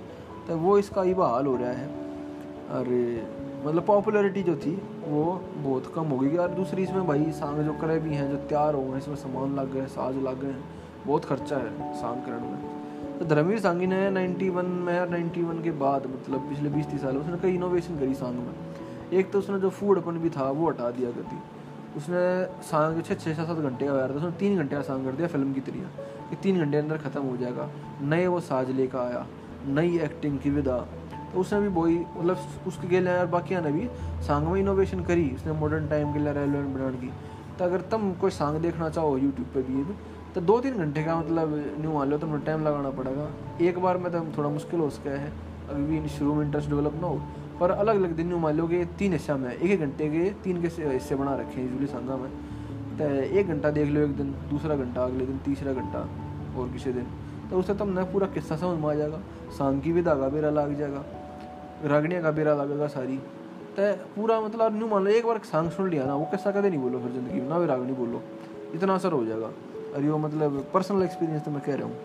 तो 0.48 0.58
वो 0.58 0.78
इसका 0.78 1.02
ही 1.02 1.14
बहाल 1.14 1.45
हो 1.45 1.56
रहा 1.56 1.72
है। 1.72 1.88
और 2.70 2.88
मतलब 3.66 3.86
पॉपुलैरिटी 3.86 4.43
जो 4.43 4.56
थी, 4.56 4.82
वो 5.08 5.41
बहुत 5.58 5.91
कम 5.95 6.04
हो 6.04 6.18
गई। 6.18 6.36
और 6.38 6.50
दूसरी 6.50 6.84
इसमें 6.84 7.08
भाई 7.08 7.32
सांग 7.32 7.60
जो 7.60 7.74
करे 7.74 8.00
भी 8.00 8.16
हैं, 8.16 8.30
जो 8.32 8.38
तैयार 8.38 8.76
हो 8.76 8.84
गए, 8.84 8.98
इसमें 8.98 9.16
सामान 9.16 9.56
लग 9.56 9.74
गए, 9.74 9.86
साज 9.86 10.16
लग 10.16 10.41
गए, 10.41 10.56
बहुत 11.06 11.26
खर्चा 11.26 11.58
है 11.58 11.93
सांग 11.93 12.22
करने 12.22 12.48
में। 12.48 13.20
तो 13.20 13.26
धर्मवीर 13.26 13.60
सांगी 13.60 13.88
ने 13.88 14.10
91 14.12 14.66
में 14.66 15.00
और 15.00 15.10
91 15.10 15.62
के 15.64 15.72
बाद 15.72 16.06
मतलब 16.06 16.50
पिछले 16.50 16.70
बीस 16.70 16.88
तीस 16.88 17.02
साल 17.02 17.14
में 17.14 17.22
उसने 17.22 17.38
कई 17.38 17.56
इनोवेशन 17.56 18.00
करी 18.00 18.14
सांग 18.14 18.36
में। 18.36 18.54
एक 19.14 19.32
तो 19.32 19.39
उसने 19.39 19.60
जो 19.60 19.70
फ़ूड 19.70 19.98
अपन 19.98 20.18
भी 20.18 20.30
था, 20.30 20.50
वो 20.52 20.70
हटा 20.70 20.91
दिया 20.91 21.12
करती। 21.12 21.38
उसने 21.98 22.45
सांग 22.64 22.95
जो 22.95 23.02
छः 23.02 23.16
छः, 23.16 23.34
सात 23.34 23.48
सात 23.48 23.58
घंटे 23.58 23.88
का 23.88 24.08
था। 24.10 24.14
उसने 24.14 24.32
तीन 24.32 24.58
घंटे 24.58 24.76
का 24.76 24.82
सांग 24.82 25.06
कर 25.06 25.12
दिया 25.12 25.28
फ़िल्म 25.28 25.54
की 25.54 25.62
तरह 25.62 25.89
कि 26.30 26.36
तीन 26.36 26.60
घंटे 26.60 26.78
अंदर 26.78 26.98
ख़त्म 26.98 27.22
हो 27.22 27.38
जाएगा। 27.38 27.70
नए 28.02 28.28
वो 28.28 28.39
साज 28.39 28.72
लेकर 28.72 29.00
आया। 29.00 29.26
नई 29.66 29.97
एक्टिंग 29.99 30.39
की 30.39 30.49
विदा। 30.49 30.78
तो 31.34 31.39
उसने 31.39 31.60
भी 31.62 31.68
वही 31.68 31.97
मतलब 32.18 32.38
उसके 32.68 32.88
गेले 32.88 33.18
और 33.18 33.26
बाकी 33.28 33.55
ने 33.55 33.72
भी 33.72 33.88
सांग 34.28 34.47
में 34.47 34.60
इनोवेशन 34.60 35.03
करी। 35.03 35.30
उसने 35.36 35.53
मॉडर्न 35.53 35.88
टाइम 35.88 36.14
के 36.14 36.20
लिए 36.20 36.34
रेलिवेंट 36.34 36.76
बनाने 36.76 36.97
की। 36.97 37.12
तो 37.60 37.66
अगर 37.66 37.82
तुम 37.82 38.12
कोई 38.14 38.32
सांग 38.32 38.58
देखना 38.62 38.89
चाहो 38.89 39.18
यूट्यूब 39.18 39.47
पर 39.47 39.62
भी 39.62 39.95
तो 40.36 40.41
दो 40.41 40.60
तीन 40.62 40.74
घंटे 40.74 41.03
का 41.03 41.16
मतलब 41.16 41.53
न्यू 41.80 41.91
मान 41.91 42.10
लो 42.10 42.18
तुम्हें 42.18 42.39
टाइम 42.45 42.64
लगाना 42.64 42.89
पड़ेगा। 42.89 43.30
एक 43.62 43.80
बार 43.80 43.97
में 43.97 44.12
तो 44.12 44.20
थोड़ा 44.38 44.49
मुश्किल 44.49 44.80
हो 44.80 44.89
सका 44.89 45.12
है। 45.12 45.32
अभी 45.70 45.99
भी 45.99 46.10
शुरू 46.10 46.34
में 46.34 46.45
इंटरेस्ट 46.45 46.70
डेवलप 46.70 46.99
ना 47.01 47.08
हो। 47.08 47.22
पर 47.60 47.72
अलग 47.72 47.95
अलग 47.95 48.16
दिन 48.16 48.28
न्यू 48.28 48.38
मान 48.38 48.55
लो 48.55 48.68
कि 48.68 48.84
तीन 48.99 49.14
हिस्सा 49.14 49.38
में। 49.38 49.49
एक 49.51 49.72
एक 49.72 49.80
घंटे 49.80 50.08
के 50.08 50.30
तीन 50.43 50.62
के 50.62 50.68
हिस्से 50.68 51.16
बना 51.16 51.36
रखे 51.36 51.62
हैं 51.62 51.72
यूजली 51.72 51.88
सांगा 51.88 52.16
में। 52.16 52.30
तो 52.97 53.05
एक 53.39 53.47
घंटा 53.47 53.70
देख 53.70 53.89
लो 53.89 54.01
एक 54.01 54.16
दिन, 54.18 54.32
दूसरा 54.49 54.76
घंटा, 54.76 55.03
अगले 55.03 55.26
दिन 55.26 55.38
तीसरा 55.38 55.74
घंटा, 55.74 55.99
और 56.58 56.70
किसी 56.70 56.91
दिन। 56.91 57.08
तो 57.49 57.60
उससे 57.60 57.74
तुम 57.74 57.99
न 57.99 58.03
पूरा 58.03 58.28
किस्सा 58.28 58.55
समझ 58.55 58.80
में 58.80 58.89
आ 58.89 58.93
जाएगा। 58.93 59.20
सांग 59.52 59.82
की 59.82 59.91
भी 59.91 60.02
धागा 60.02 60.30
बेरा 60.30 60.50
लग 60.50 60.78
जाएगा, 60.78 61.04
रागड़ियाँ 61.86 62.22
का 62.24 62.32
बेरा 62.32 62.54
लगेगा 62.54 62.88
सारी। 62.88 63.18
तो 63.78 63.93
पूरा 64.16 64.39
मतलब 64.41 64.76
न्यू 64.78 64.88
मान 64.88 65.04
लो, 65.04 65.12
एक 65.12 65.26
बार 65.26 65.39
सांग 65.43 65.70
सुन 65.72 65.89
लिया 65.89 66.06
ना, 66.06 66.16
वो 66.16 66.26
किस्सा 66.26 66.52
कदे 66.52 66.70
नहीं 66.70 66.80
बोलो 66.80 67.00
फिर 67.00 67.12
ज़िंदगी 67.12 67.39
में, 67.41 67.48
ना 67.50 67.60
भी 67.60 67.66
रागनी 67.66 67.93
बोलो। 67.93 68.22
इतना 68.76 68.95
असर 68.95 69.12
हो 69.12 69.26
जाएगा। 69.26 69.52
और 69.95 70.04
वो 70.04 70.18
मतलब 70.18 70.66
पर्सनल 70.74 71.04
एक्सपीरियंस 71.04 71.43
तो 71.45 71.52
मैं 71.52 71.62
कह 71.62 71.76
रहा 71.76 71.88
हूँ। 71.88 71.95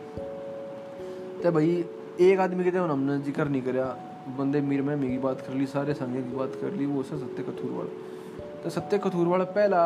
तो 1.43 1.53
भाई, 1.53 1.85
एक 2.21 2.41
आदमी 2.41 2.65
के 2.65 2.71
तो 2.71 2.83
हमने 2.85 3.19
ज़िक्र 3.19 3.49
नहीं 3.49 3.63
कराया 3.63 3.97
बंदे 4.39 4.61
मीर 4.61 4.83
में 4.83 4.97
मेरी 4.97 5.19
बात 5.19 5.41
कर 5.41 5.55
ली, 5.55 5.67
सारे 5.67 5.95
संगे 5.95 6.23
की 6.23 6.37
बात 6.37 6.53
कर 6.61 6.73
ली, 6.73 6.87
वो 6.87 7.03
से 7.03 7.17
सत्य 7.19 7.43
कथूर 7.43 7.71
वाला। 7.71 8.63
तो 8.63 8.71
सत्य 8.71 8.99
कथूर 8.99 9.27
वाला 9.27 9.45
पहला 9.45 9.83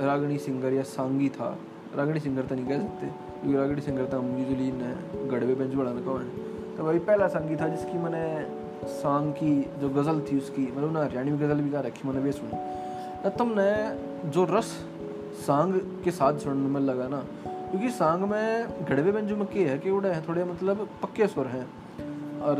रागणी 0.00 0.38
सिंगर 0.38 0.72
या 0.72 0.82
सांगी 0.82 1.28
था। 1.28 1.56
रागणी 1.96 2.20
सिंगर 2.20 2.42
तो 2.42 2.54
नहीं 2.54 2.66
कह 2.66 2.78
सकते। 2.78 3.25
क्योंकि 3.46 3.58
रागणी 3.58 3.80
सिंगर 3.80 4.14
हम 4.14 4.36
यूजली 4.38 4.70
गड़वे 5.30 5.54
बेंच 5.54 5.74
बड़ा 5.74 5.90
कहा 5.90 6.20
है 6.20 6.76
तो 6.76 6.84
भाई 6.84 6.98
पहला 7.08 7.26
संगी 7.28 7.56
था 7.56 7.68
जिसकी 7.68 7.98
मैंने 7.98 8.22
सांग 8.92 9.32
की 9.32 9.52
जो 9.80 9.88
गज़ल 9.88 10.20
थी 10.22 10.36
उसकी 10.38 10.62
मतलब 10.76 10.92
ना 10.92 11.02
में 11.24 11.38
गज़ल 11.40 11.60
भी 11.60 11.70
गा 11.70 11.80
रखी 11.80 12.08
मैंने 12.08 12.20
वे 12.20 12.32
सुनी 12.32 12.58
तो 13.22 13.30
तुमने 13.38 13.68
जो 14.30 14.44
रस 14.50 14.72
सांग 15.46 15.74
के 16.04 16.10
साथ 16.10 16.38
सुनने 16.38 16.68
में 16.68 16.80
लगा 16.80 17.06
ना, 17.08 17.18
क्योंकि 17.70 17.90
सांग 17.90 18.22
में 18.22 18.84
घड़वे 18.84 19.12
बेंजू 19.12 19.36
में 19.36 19.46
के 19.46 19.64
है 19.64 19.78
कि 19.78 19.90
उड़े 19.90 20.08
हैं, 20.08 20.22
थोड़े 20.28 20.44
मतलब 20.44 20.88
पक्के 21.02 21.26
सुर 21.26 21.46
हैं, 21.46 21.66
और 22.40 22.56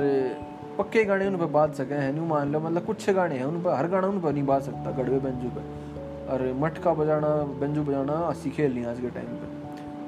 पक्के 0.79 1.05
गाने 1.05 1.27
उन 1.27 1.37
पर 1.37 1.47
बाज 1.59 1.75
सके 1.75 1.95
हैं, 1.95 2.13
न्यू 2.13 2.25
मान 2.25 2.53
लो 2.53 2.61
मतलब 2.61 2.87
कुछ 2.87 3.11
गाने 3.11 3.35
हैं 3.35 3.45
उन 3.45 3.63
पर 3.63 3.75
हर 3.75 3.89
गाना 3.89 4.09
उन 4.09 4.21
पर 4.21 4.33
नहीं 4.33 4.47
बाज 4.47 4.63
सकता 4.63 4.91
गढ़वे 5.03 5.19
बेंजू 5.21 5.49
पर 5.51 6.33
और 6.33 6.53
मटका 6.63 6.95
बजाना, 6.95 7.29
बेंजू 7.61 7.83
बजाना 7.83 8.33
सीखे 8.35 8.69
लिया 8.69 8.91
आज 8.91 9.01
के 9.01 9.11
टाइम 9.11 9.27
पे। 9.27 9.56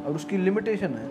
और 0.09 0.15
उसकी 0.15 0.37
लिमिटेशन 0.39 0.95
है। 0.95 1.07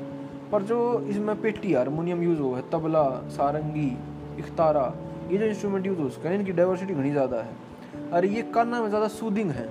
पर 0.51 0.63
जो 0.63 0.77
इसमें 1.09 1.41
पेटी 1.41 1.73
हारमोनियम 1.73 2.21
यूज़ 2.23 2.39
हो 2.39 2.53
है, 2.53 2.61
तबला, 2.71 3.03
सारंगी, 3.29 3.91
इख्तारा, 4.39 4.93
ये 5.31 5.37
जो 5.37 5.45
इंस्ट्रूमेंट 5.45 5.85
यूज़ 5.85 5.99
हो 5.99 6.09
है 6.25 6.35
इनकी 6.35 6.51
डाइवर्सिटी 6.53 6.93
घनी 6.93 7.11
ज़्यादा 7.11 7.37
है। 7.37 8.11
और 8.13 8.25
ये 8.27 8.41
काना 8.53 8.81
में 8.81 8.87
ज़्यादा 8.89 9.07
सूदिंग 9.09 9.51
है। 9.51 9.67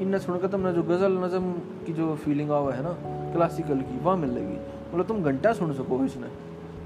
इन 0.00 0.18
सुनकर 0.18 0.48
तुमने 0.48 0.72
जो 0.72 0.82
गज़ल 0.84 1.12
नज़म 1.18 1.52
की 1.86 1.92
जो 1.92 2.14
फीलिंग 2.24 2.50
आवा 2.52 2.72
है 2.74 2.82
ना 2.82 2.92
क्लासिकल 3.32 3.80
की, 3.80 3.98
वहाँ 3.98 4.16
मिल 4.16 4.30
लेगी। 4.30 4.58
मतलब 4.86 5.06
तुम 5.06 5.22
घंटा 5.22 5.52
सुन 5.52 5.72
सको 5.74 6.04
इसमें 6.04 6.30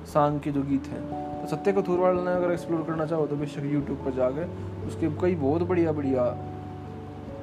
सांग 0.07 0.39
के 0.41 0.51
जो 0.51 0.63
गीत 0.63 0.87
हैं। 0.87 1.03
तो 1.41 1.49
सत्य 1.49 1.73
कथूरवाल 1.73 2.17
ने 2.19 2.33
अगर 2.33 2.53
एक्सप्लोर 2.53 2.83
करना 2.85 3.07
चाहो 3.07 3.27
तो 3.27 3.37
बेशक 3.37 3.65
यूट्यूब 3.65 3.99
पर 4.05 4.15
जाकर 4.15 4.87
उसके 4.89 5.11
कई 5.21 5.35
बहुत 5.37 5.63
बढ़िया 5.69 5.93
बढ़िया 5.93 6.25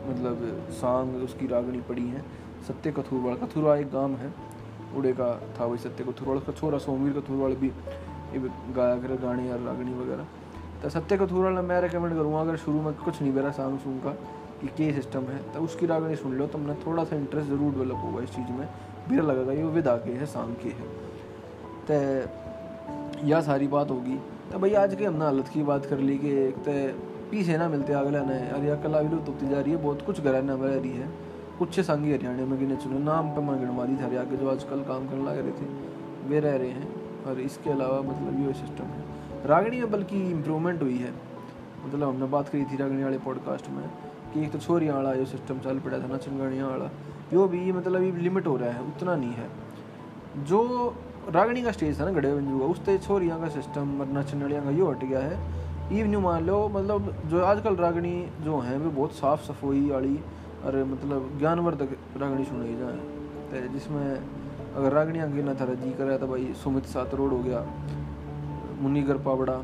मतलब 0.08 0.68
सांग 0.74 1.16
उसकी 1.24 1.48
रागनी 1.48 1.82
पड़ी 1.90 2.08
हैं। 2.08 2.26
सत्य 2.68 2.92
कथूरवाल 2.94 3.36
कथूरवा 3.38 3.76
एक 3.78 3.92
गाँव 3.92 4.16
है, 4.16 4.34
उड़े 4.98 5.12
का 5.14 5.30
था 5.60 5.66
वही 5.66 5.78
सत्य 5.80 6.04
कथूरवाड़ 6.04 6.38
का 6.40 6.52
छोरा 6.54 6.78
सोमवीर 6.80 7.14
कथूरवाड़ 7.14 7.52
भी 7.54 7.72
गाया 8.76 8.98
करे, 8.98 9.18
गाने 9.18 9.52
और 9.52 9.60
रागनी 9.62 9.94
वगैरह। 9.96 10.26
तो 10.82 10.90
सत्य 10.90 11.18
कथूरवाड़ 11.18 11.62
मैं 11.64 11.82
रिकमेंड 11.82 12.14
करूँगा, 12.14 12.40
अगर 12.42 12.56
शुरू 12.58 12.82
में 12.82 12.94
कुछ 12.96 13.22
नहीं 13.22 13.32
मेरा 13.34 13.52
सॉन्ग 13.54 13.80
सुन 13.80 14.00
का 14.00 14.12
कि 14.62 14.68
के 14.70 14.92
सिस्टम 14.94 15.24
है 15.24 15.38
तो 15.54 15.60
उसकी 15.62 15.86
रागनी 15.86 16.16
सुन 16.18 16.34
लो 16.34 16.48
तो 16.48 16.58
हमने 16.58 16.74
थोड़ा 16.86 17.04
सा 17.04 17.16
इंटरेस्ट 17.16 17.50
ज़रूर 17.50 17.74
डेवलप 17.74 18.02
होगा 18.04 18.24
इस 18.24 18.30
चीज़ 18.30 18.52
में। 18.52 18.68
बिर 19.10 19.22
लगेगा 19.24 19.54
ये 19.54 19.64
विदा 19.74 19.96
के 19.98 20.12
है 20.12 20.26
सॉन्ग 20.26 20.56
के 20.64 20.70
है। 20.70 20.86
तो 21.88 23.28
यह 23.28 23.42
सारी 23.42 23.68
बात 23.68 23.92
होगी। 23.92 24.18
तो 24.52 24.60
भाई 24.60 24.74
आज 24.76 24.96
के 24.96 25.06
हमने 25.06 25.26
हालत 25.26 25.48
की 25.48 25.64
बात 25.64 25.86
कर 25.86 26.00
ली 26.00 26.18
कि 26.18 26.32
एक 26.40 26.58
तो 26.68 26.74
पीछे 27.32 27.58
ना 27.58 27.68
मिलते 27.70 27.94
अगले 27.94 28.20
ने 28.26 28.40
अरे 28.50 28.76
कला 28.84 29.02
भी 29.02 29.16
होती 29.16 29.50
जा 29.50 29.60
रही 29.60 29.72
है, 29.72 29.78
बहुत 29.78 30.02
कुछ 30.02 30.22
घर 30.22 30.42
न 30.44 30.60
रही 30.64 30.92
है। 30.92 31.08
कुछ 31.60 31.80
सांगी 31.80 32.14
हरियाणा 32.14 32.46
में 32.46 32.60
गिने 32.60 32.76
चुने, 32.76 33.00
नाम 33.00 33.30
पे 33.30 33.42
मैं 33.42 33.60
गिनवा 33.60 33.86
दी 33.86 33.96
था 33.96 34.22
आगे 34.22 34.38
जो 34.38 34.50
आजकल 34.50 34.80
काम 34.80 35.08
करने 35.08 35.26
लग 35.26 35.38
रहे 35.38 35.52
थे, 35.52 35.66
वे 36.30 36.40
रह 36.40 36.56
रहे 36.56 36.70
हैं। 36.70 37.08
और 37.26 37.40
इसके 37.40 37.70
अलावा 37.70 38.02
मतलब 38.02 38.48
ये 38.48 38.54
सिस्टम 38.54 38.84
है। 38.84 39.04
रागणी 39.46 39.80
में 39.80 39.92
बल्कि 39.92 40.20
इम्प्रूवमेंट 40.32 40.82
हुई 40.82 40.98
है। 40.98 41.12
मतलब 41.86 42.10
हमने 42.10 42.26
बात 42.26 42.50
करी 42.50 42.64
थी 42.64 42.78
रागणी 42.78 43.04
वाले 43.04 43.18
पॉडकास्ट 43.18 43.70
में 43.70 43.90
कि 44.34 44.42
एक 44.42 44.52
तो 44.52 44.58
छोरियाँ 44.58 44.96
वाला 44.96 45.14
जो 45.14 45.26
सिस्टम 45.26 45.60
चल 45.60 45.80
पड़ा 45.80 46.00
था 46.00 46.16
नचन 46.16 46.38
गाड़ियाँ 46.38 46.70
वाला 46.70 46.90
जो 47.32 47.48
भी 47.48 47.72
मतलब 47.72 48.04
ये 48.04 48.12
लिमिट 48.12 48.48
हो 48.48 48.58
रहा 48.58 48.70
है, 48.70 48.82
उतना 48.82 49.16
नहीं 49.16 49.34
है। 49.34 49.50
जो 50.38 50.96
रागणी 51.30 51.62
का 51.64 51.72
स्टेज 51.72 52.00
था 52.00 52.06
ना 52.06 52.12
गड़े 52.12 52.34
बंजू 52.34 52.60
का 52.60 52.66
उससे 52.66 52.98
छोरियाँ 52.98 53.40
का 53.42 53.48
सिस्टम 53.50 54.02
और 54.02 54.08
नचन 54.08 54.42
वालियाँ 54.42 54.64
का 54.64 54.70
यो 54.70 54.90
हट 54.92 55.04
गया 55.06 55.20
है। 55.20 55.38
इवन्यू 56.00 56.20
मान 56.20 56.46
लो 56.46 56.70
मतलब 56.70 57.14
जो 57.26 57.44
आजकल 57.44 57.76
रागणी 57.76 58.30
जो 58.42 58.60
हैं, 58.60 58.78
वो 58.78 58.92
बहुत 58.92 59.12
साफ़ 59.12 59.44
सफ़ाई 59.44 59.90
वाली 59.90 60.20
और 60.66 60.84
मतलब 60.86 61.38
ज्ञानवर्धक 61.40 61.90
रागनी 62.18 62.46
सुनाई 62.46 62.76
जाए 62.76 63.68
जिसमें 63.70 64.06
अगर 64.76 64.92
रागनियाँ 64.94 65.32
गिना 65.32 65.54
था 65.54 65.74
जी 65.76 65.92
करे 65.94 66.18
तो 66.18 66.28
भाई 66.28 66.54
सुमित 66.64 66.86
सात 66.88 67.14
रोड 67.16 67.32
हो 67.32 67.40
गया, 67.40 67.62
मुनीगर 68.82 69.18
पावड़ा, 69.26 69.64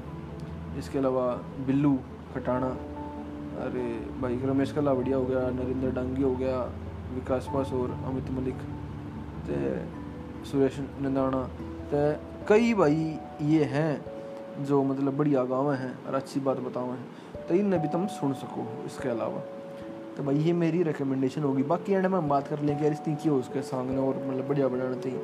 इसके 0.77 0.97
अलावा 0.99 1.25
बिल्लू 1.67 1.93
खटाना 2.35 2.69
अरे 3.63 3.83
भाई 4.21 4.39
रमेश 4.43 4.71
कलावड़िया 4.71 5.17
हो 5.17 5.25
गया, 5.25 5.41
नरेंद्र 5.51 5.91
डांगी 5.91 6.23
हो 6.23 6.35
गया, 6.35 6.59
विकास 7.13 7.49
पास 7.53 7.73
और 7.73 7.91
अमित 8.05 8.29
मलिक, 8.31 8.61
ते 9.45 9.57
सुरेश 10.45 10.79
नंदाना 11.01 11.43
तो 11.91 11.99
कई 12.47 12.73
भाई 12.73 13.19
ये 13.49 13.63
हैं 13.65 14.65
जो 14.65 14.83
मतलब 14.83 15.17
बढ़िया 15.17 15.43
गाँव 15.45 15.71
हैं, 15.73 15.93
और 16.05 16.13
अच्छी 16.15 16.39
बात 16.39 16.57
बताओ 16.61 16.89
हैं 16.89 17.45
तो 17.47 17.55
इनने 17.55 17.77
भी 17.79 17.87
तुम 17.87 18.07
सुन 18.11 18.33
सको 18.35 18.65
इसके 18.85 19.09
अलावा। 19.09 19.41
तो 20.17 20.23
भाई 20.23 20.35
ये 20.37 20.53
मेरी 20.53 20.83
रिकमेंडेशन 20.83 21.43
होगी। 21.43 21.63
बाकी 21.63 21.93
एंड 21.93 22.05
में 22.05 22.17
हम 22.17 22.27
बात 22.29 22.47
कर 22.47 22.59
लें 22.59 22.77
कि 22.77 22.83
यार 22.85 22.93
इतनी 22.93 23.15
क्यों 23.15 23.39
उसके 23.39 23.61
सॉन्ग 23.61 23.91
ने 23.91 23.97
और 23.97 24.23
मतलब 24.27 24.47
बढ़िया 24.47 24.67
बनाना 24.67 24.95
चाहिए 24.95 25.19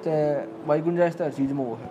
तो 0.00 0.66
भाई 0.66 0.80
गुंजाइश 0.80 1.14
तो 1.14 1.24
हर 1.24 1.30
चीज़ 1.32 1.52
में 1.52 1.64
वो 1.64 1.74
है। 1.74 1.90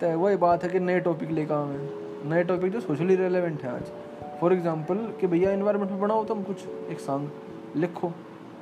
तो 0.00 0.18
वही 0.18 0.36
बात 0.38 0.64
है 0.64 0.70
कि 0.70 0.80
नए 0.80 1.00
टॉपिक 1.00 1.30
लेकर 1.30 1.54
आए 1.54 2.30
नए 2.30 2.42
टॉपिक 2.44 2.72
जो 2.72 2.80
सोशली 2.80 3.14
रेलिवेंट 3.16 3.62
है 3.62 3.70
आज। 3.70 3.92
फॉर 4.40 4.52
एग्ज़ाम्पल 4.52 4.96
कि 5.20 5.26
भैया 5.26 5.52
इन्वायरमेंट 5.52 5.90
में 5.90 6.00
बनाओ 6.00 6.24
तुम 6.24 6.42
कुछ 6.42 6.66
एक 6.90 7.00
सॉन्ग 7.00 7.30
लिखो। 7.76 8.12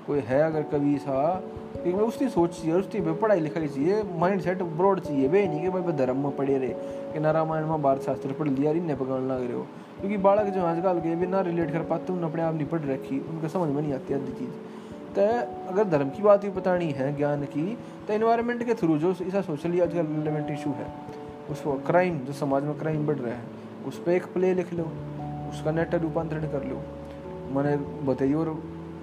कोई 0.07 0.21
है 0.21 0.41
अगर 0.43 0.63
कभी 0.71 0.97
सा, 0.99 1.35
कि 1.75 1.93
भाई 1.93 2.03
उसकी 2.03 2.29
सोच 2.29 2.51
चाहिए, 2.51 2.75
उसकी 2.75 3.01
पढ़ाई 3.13 3.41
लिखाई 3.41 3.69
चाहिए 3.69 4.03
माइंड 4.19 4.41
सेट 4.41 4.63
ब्रॉड 4.63 5.01
चाहिए। 5.01 5.29
वे 5.29 5.47
नहीं 5.47 5.61
कि 5.63 5.69
भाई 5.71 5.93
धर्म 5.97 6.23
में 6.23 6.37
पढ़े 6.37 6.59
रहे। 6.59 6.69
कि 7.13 7.21
ना 7.21 7.31
रामायण 7.31 7.67
में 7.67 7.83
भारत 7.83 8.03
शास्त्र 8.03 8.33
पढ़ 8.33 8.49
लिया 8.49 8.73
इन्हें 8.73 8.99
पकड़ने 8.99 9.29
लग 9.29 9.43
रहे 9.43 9.53
हो। 9.53 9.67
क्योंकि 10.01 10.17
बालक 10.19 10.53
जो 10.55 10.65
आजकल 10.65 11.01
के 11.01 11.15
भी 11.17 11.27
ना 11.27 11.41
रिलेट 11.41 11.73
कर 11.73 11.83
पाते 11.85 12.13
उन्हें 12.13 12.31
अपने 12.31 12.43
आप 12.43 12.55
नहीं 12.55 12.67
पढ़ 12.67 12.81
रखी, 12.83 13.19
उनको 13.21 13.49
समझ 13.49 13.69
में 13.69 13.81
नहीं 13.83 13.93
आती 13.93 14.15
आधी 14.15 14.33
चीज़। 14.33 14.51
तो 15.15 15.23
अगर 15.69 15.85
धर्म 15.89 16.11
की 16.11 16.23
बात 16.23 16.43
भी 16.43 16.51
बतानी 16.51 16.91
है, 16.91 17.17
ज्ञान 17.17 17.45
की 17.47 17.77
तो 18.07 18.13
इन्वायरमेंट 18.15 18.65
के 18.67 18.75
थ्रू 18.75 18.99
जो 18.99 19.15
ऐसा 19.23 19.41
सोशली 19.43 19.81
आजकल 19.81 20.07
रिलेवेंट 20.09 20.51
इशू 20.51 20.71
है, 20.71 20.87
उसको 21.51 21.73
क्राइम 21.87 22.19
जो 22.19 22.33
समाज 22.35 22.65
में 22.65 22.79
क्राइम 22.79 23.07
बढ़ 23.07 23.17
रहा 23.17 23.35
है, 23.35 23.43
उस 23.87 23.99
पर 23.99 24.13
एक 24.13 24.27
प्ले 24.33 24.53
लिख 24.55 24.73
लो, 24.75 24.85
उसका 25.51 25.71
नेट 25.71 25.95
रूपांतरण 25.95 26.47
कर 26.49 26.65
लो। 26.65 26.83
मैंने 27.55 27.77
बताई 28.07 28.33
और 28.35 28.49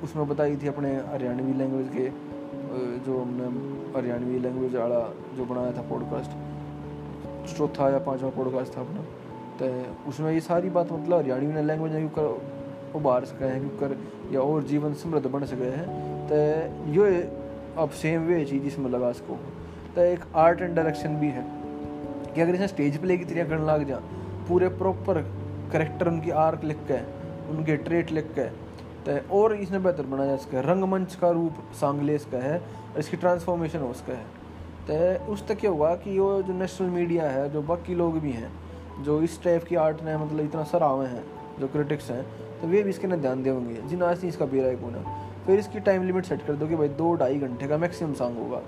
उसमें 0.03 0.27
बताई 0.27 0.55
थी 0.55 0.67
अपने 0.67 0.95
हरियाणवी 1.11 1.53
लैंग्वेज 1.53 1.89
के 1.89 2.09
जो 3.05 3.21
हमने 3.21 3.45
हरियाणवी 3.97 4.39
लैंग्वेज 4.39 4.75
वाला 4.75 4.99
जो 5.37 5.45
बनाया 5.45 5.71
था 5.71 5.81
पॉडकास्ट 5.89 7.57
चौथा 7.57 7.89
या 7.89 7.99
पांचवा 7.99 8.29
पॉडकास्ट 8.29 8.77
था 8.77 8.81
अपना। 8.81 9.05
तो 9.59 9.65
उसमें 10.09 10.31
ये 10.31 10.39
सारी 10.41 10.69
बात 10.69 10.91
मतलब 10.91 11.17
हरियाणवी 11.17 11.53
ने 11.53 11.61
लैंग्वेज 11.63 11.93
क्यों 11.93 12.09
कर 12.09 12.97
उभार 12.97 13.25
सके 13.25 13.45
हैं, 13.45 13.59
क्यों 13.59 13.77
कर 13.79 13.97
या 14.33 14.41
और 14.41 14.63
जीवन 14.65 14.93
समृद्ध 14.95 15.27
बन 15.27 15.45
सके 15.45 15.69
हैं 15.71 15.85
तो 16.27 16.35
ये 16.93 17.21
अब 17.77 17.89
सेम 18.01 18.25
वे 18.27 18.43
चीज़ 18.45 18.65
इसमें 18.67 18.89
लगा 18.91 19.11
सको 19.13 19.37
तो 19.95 20.01
एक 20.03 20.23
आर्ट 20.37 20.61
एंड 20.61 20.75
डायरेक्शन 20.75 21.15
भी 21.17 21.27
है 21.29 21.45
कि 22.35 22.41
अगर 22.41 22.55
इसे 22.55 22.67
स्टेज 22.67 22.97
प्ले 23.01 23.17
की 23.17 23.25
तरह 23.25 23.49
करने 23.49 23.65
लग 23.65 23.87
जा 23.87 23.99
पूरे 24.47 24.67
प्रॉपर 24.77 25.21
करेक्टर 25.73 26.07
उनकी 26.07 26.31
आर्क 26.39 26.63
लिख 26.63 26.77
के, 26.91 26.99
उनके 27.51 27.75
ट्रेट 27.79 28.11
लिख 28.11 28.25
के 28.35 28.47
तो 29.05 29.17
और 29.37 29.53
इसने 29.55 29.79
बेहतर 29.79 30.05
बनाया 30.07 30.35
इसका। 30.35 30.61
रंगमंच 30.61 31.15
का 31.15 31.29
रूप 31.31 31.57
सांगले 31.79 32.15
इसका 32.15 32.37
है 32.39 32.57
और 32.57 32.99
इसकी 32.99 33.17
ट्रांसफॉर्मेशन 33.17 33.79
हो 33.79 33.89
उसका 33.89 34.13
है। 34.13 34.25
तो 34.87 35.33
उस 35.33 35.47
तक 35.47 35.59
क्या 35.59 35.71
हुआ 35.71 35.93
कि 35.97 36.17
वो 36.19 36.41
जो 36.43 36.53
नेशनल 36.53 36.89
मीडिया 36.91 37.29
है, 37.29 37.49
जो 37.51 37.61
बाकी 37.63 37.95
लोग 37.95 38.19
भी 38.19 38.31
हैं 38.31 38.51
जो 39.01 39.21
इस 39.21 39.41
टाइप 39.43 39.63
की 39.63 39.75
आर्ट 39.75 40.03
ने 40.03 40.17
मतलब 40.17 40.39
इतना 40.39 40.63
सराहे 40.63 41.07
हैं, 41.07 41.23
जो 41.59 41.67
क्रिटिक्स 41.67 42.09
हैं 42.11 42.23
तो 42.61 42.67
वे 42.67 42.83
भी 42.83 42.89
इसके 42.89 43.07
ना 43.07 43.15
ध्यान 43.15 43.43
देंगे। 43.43 43.81
जिन 43.89 44.03
आज 44.03 44.17
नहीं 44.17 44.29
इसका 44.29 44.45
बेरा 44.45 44.67
है 44.67 45.23
फिर 45.45 45.59
इसकी 45.59 45.79
टाइम 45.79 46.03
लिमिट 46.03 46.25
सेट 46.25 46.45
कर 46.47 46.53
दो 46.53 46.67
कि 46.67 46.75
भाई, 46.75 46.87
दो 46.89 47.13
ढाई 47.15 47.39
घंटे 47.39 47.67
का 47.67 47.77
मैक्सिमम 47.77 48.13
सॉन्ग 48.13 48.37
होगा। 48.37 48.61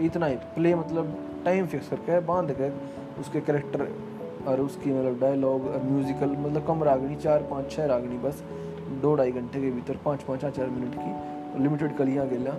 इतना 0.00 0.26
ही 0.26 0.36
प्ले 0.54 0.74
मतलब 0.74 1.16
टाइम 1.44 1.66
फिक्स 1.66 1.88
करके 1.88 2.20
बाँध 2.26 2.52
के 2.60 2.70
उसके 3.20 3.40
करेक्टर 3.40 3.88
और 4.48 4.60
उसकी 4.60 4.90
मतलब 4.90 5.20
डायलॉग 5.20 5.66
और 5.66 5.82
म्यूजिकल 5.82 6.30
मतलब 6.30 6.66
कम 6.66 6.82
रागनी, 6.84 7.16
चार, 7.16 7.42
पाँच 7.42 7.70
छः 7.70 7.86
रागनी, 7.86 8.18
बस 8.18 8.42
दो 9.02 9.14
ढाई 9.16 9.32
घंटे 9.32 9.60
के 9.60 9.70
भीतर 9.70 9.98
पाँच 10.04 10.22
पाँच, 10.22 10.44
चार 10.46 10.66
मिनट 10.68 10.94
की 10.94 11.62
लिमिटेड 11.62 11.96
कलियाँ 11.96 12.28
गेला 12.28 12.54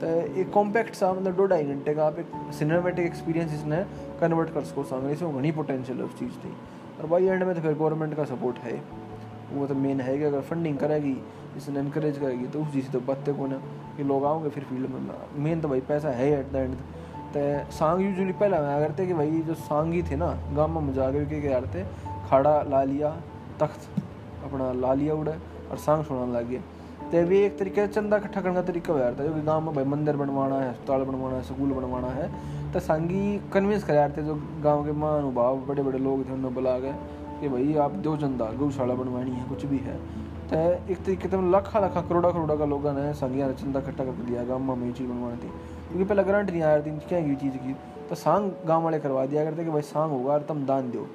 तो 0.00 0.06
एक 0.40 0.50
कॉम्पैक्ट 0.52 0.94
सा 0.94 1.12
मतलब 1.12 1.36
दो 1.36 1.46
ढाई 1.46 1.64
घंटे 1.64 1.94
का 1.94 2.06
आप 2.06 2.18
एक 2.18 2.32
सिनेमेटिक 2.54 3.06
एक्सपीरियंस 3.06 3.52
इसने 3.54 3.82
कन्वर्ट 4.20 4.54
कर 4.54 4.64
सको 4.64 4.84
सांग 4.84 5.10
इसमें 5.10 5.36
घनी 5.36 5.50
पोटेंशियल 5.52 5.98
है 5.98 6.04
उस 6.04 6.18
चीज़ 6.18 6.38
की। 6.38 6.54
और 7.00 7.06
भाई 7.06 7.26
एंड 7.26 7.42
में 7.42 7.54
तो 7.54 7.60
फिर 7.60 7.74
गवर्नमेंट 7.74 8.14
का 8.16 8.24
सपोर्ट 8.26 8.58
है। 8.58 8.80
वो 9.52 9.66
तो 9.66 9.74
मेन 9.74 10.00
है 10.00 10.16
कि 10.18 10.24
अगर 10.24 10.40
फंडिंग 10.48 10.78
करेगी, 10.78 11.16
इसने 11.56 11.80
इनक्रेज 11.80 12.18
करेगी 12.18 12.46
तो 12.46 12.62
उस 12.62 12.72
चीज़ 12.72 12.90
तो 12.90 13.00
बातें 13.02 13.34
को 13.34 13.46
ना 13.46 13.56
कि 13.96 14.02
लोग 14.04 14.24
आओगे 14.24 14.48
फिर 14.48 14.64
फ़ील्ड 14.64 14.90
में। 14.90 15.10
मेन 15.44 15.60
तो 15.60 15.68
भाई 15.68 15.80
पैसा 15.88 16.10
है 16.12 16.30
एट 16.32 16.52
द 16.52 16.56
एंड 16.56 16.74
तो 17.34 17.72
सांग 17.72 18.00
यूजली 18.02 18.32
पहले 18.34 18.56
आया 18.56 18.80
करते 18.80 19.06
कि 19.06 19.14
भाई 19.14 19.40
जो 19.46 19.54
सांगी 19.56 20.02
थे 20.02 20.16
ना 20.16 20.30
गाँव 20.56 20.80
में 20.80 20.92
जाकर 20.94 21.24
के 21.24 21.40
क्या 21.40 21.60
करते 21.60 21.84
खाड़ा 22.28 22.60
ला 22.62 22.82
लिया 22.84 23.10
तख्त, 23.60 23.88
अपना 24.44 24.72
ला 24.80 24.92
लिया 24.94 25.14
उड़े 25.14 25.32
और 25.70 25.78
सांग 25.78 26.04
सुनाने 26.04 26.32
लग। 26.32 26.48
गए 26.48 26.60
तो 27.12 27.22
भी 27.26 27.38
एक 27.38 27.58
तरीके 27.58 27.86
से 27.86 27.92
चंदा 27.92 28.16
इकट्ठा 28.16 28.40
करने 28.40 28.54
का 28.54 28.62
तरीका 28.62 28.92
हो 28.92 28.98
जाता 28.98 29.22
है। 29.22 29.28
जो 29.28 29.34
कि 29.34 29.40
गाँव 29.42 29.60
में 29.60 29.74
भाई 29.74 29.84
मंदिर 29.84 30.16
बनवाना 30.16 30.58
है, 30.60 30.68
अस्पताल 30.70 31.02
बनवाना 31.02 31.36
है, 31.36 31.42
स्कूल 31.42 31.70
बनवाना 31.70 32.08
है 32.08 32.30
तो 32.72 32.80
सांगी 32.80 33.40
कन्विंस 33.52 33.84
कर 33.84 34.12
थे 34.16 34.22
जो 34.22 34.34
गाँव 34.62 34.84
के 34.84 34.92
महानुभाव 34.92 35.56
बड़े 35.58 35.82
बड़े 35.82 35.98
लोग 35.98 36.28
थे, 36.28 36.32
उन्हें 36.32 36.54
बुला 36.54 36.78
गए 36.78 36.94
कि 37.40 37.48
भाई 37.48 37.74
आप 37.76 37.90
दो 37.98 38.16
चंदा, 38.16 38.50
गौशाला 38.52 38.94
बनवानी 38.94 39.30
है, 39.30 39.48
कुछ 39.48 39.64
भी 39.64 39.78
है। 39.78 39.96
तो 40.50 40.56
एक 40.92 41.02
तरीके 41.04 41.28
से 41.28 41.50
लाखा 41.50 41.80
लाखा 41.80 42.00
करोड़ा 42.00 42.30
करोड़ा 42.30 42.56
का 42.56 42.64
लोगों 42.64 42.92
ने 42.92 43.12
संगिया 43.14 43.52
चंदा 43.52 43.80
इकट्ठा 43.80 44.04
कर 44.04 44.10
दिया, 44.22 44.44
गाँव 44.44 44.74
में 44.74 44.86
ये 44.86 44.92
चीज़ 44.92 45.08
बनवानी 45.08 45.36
थी। 45.36 45.50
क्योंकि 45.88 46.04
पहले 46.04 46.24
ग्रंट 46.24 46.50
नहीं 46.50 46.62
आया 46.62 46.80
थी 46.82 46.98
क्या 46.98 47.18
ये 47.18 47.34
चीज़ 47.34 47.56
की? 47.56 47.76
तो 48.08 48.14
सांग 48.14 48.50
गाँव 48.66 48.84
वाले 48.84 48.98
करवा 48.98 49.26
दिया 49.26 49.44
करते 49.44 49.64
कि 49.64 49.70
भाई 49.70 49.82
सांग 49.82 50.10
होगा 50.12 50.32
और 50.32 50.42
तुम 50.42 50.64
दान 50.66 50.90
दो। 50.90 51.06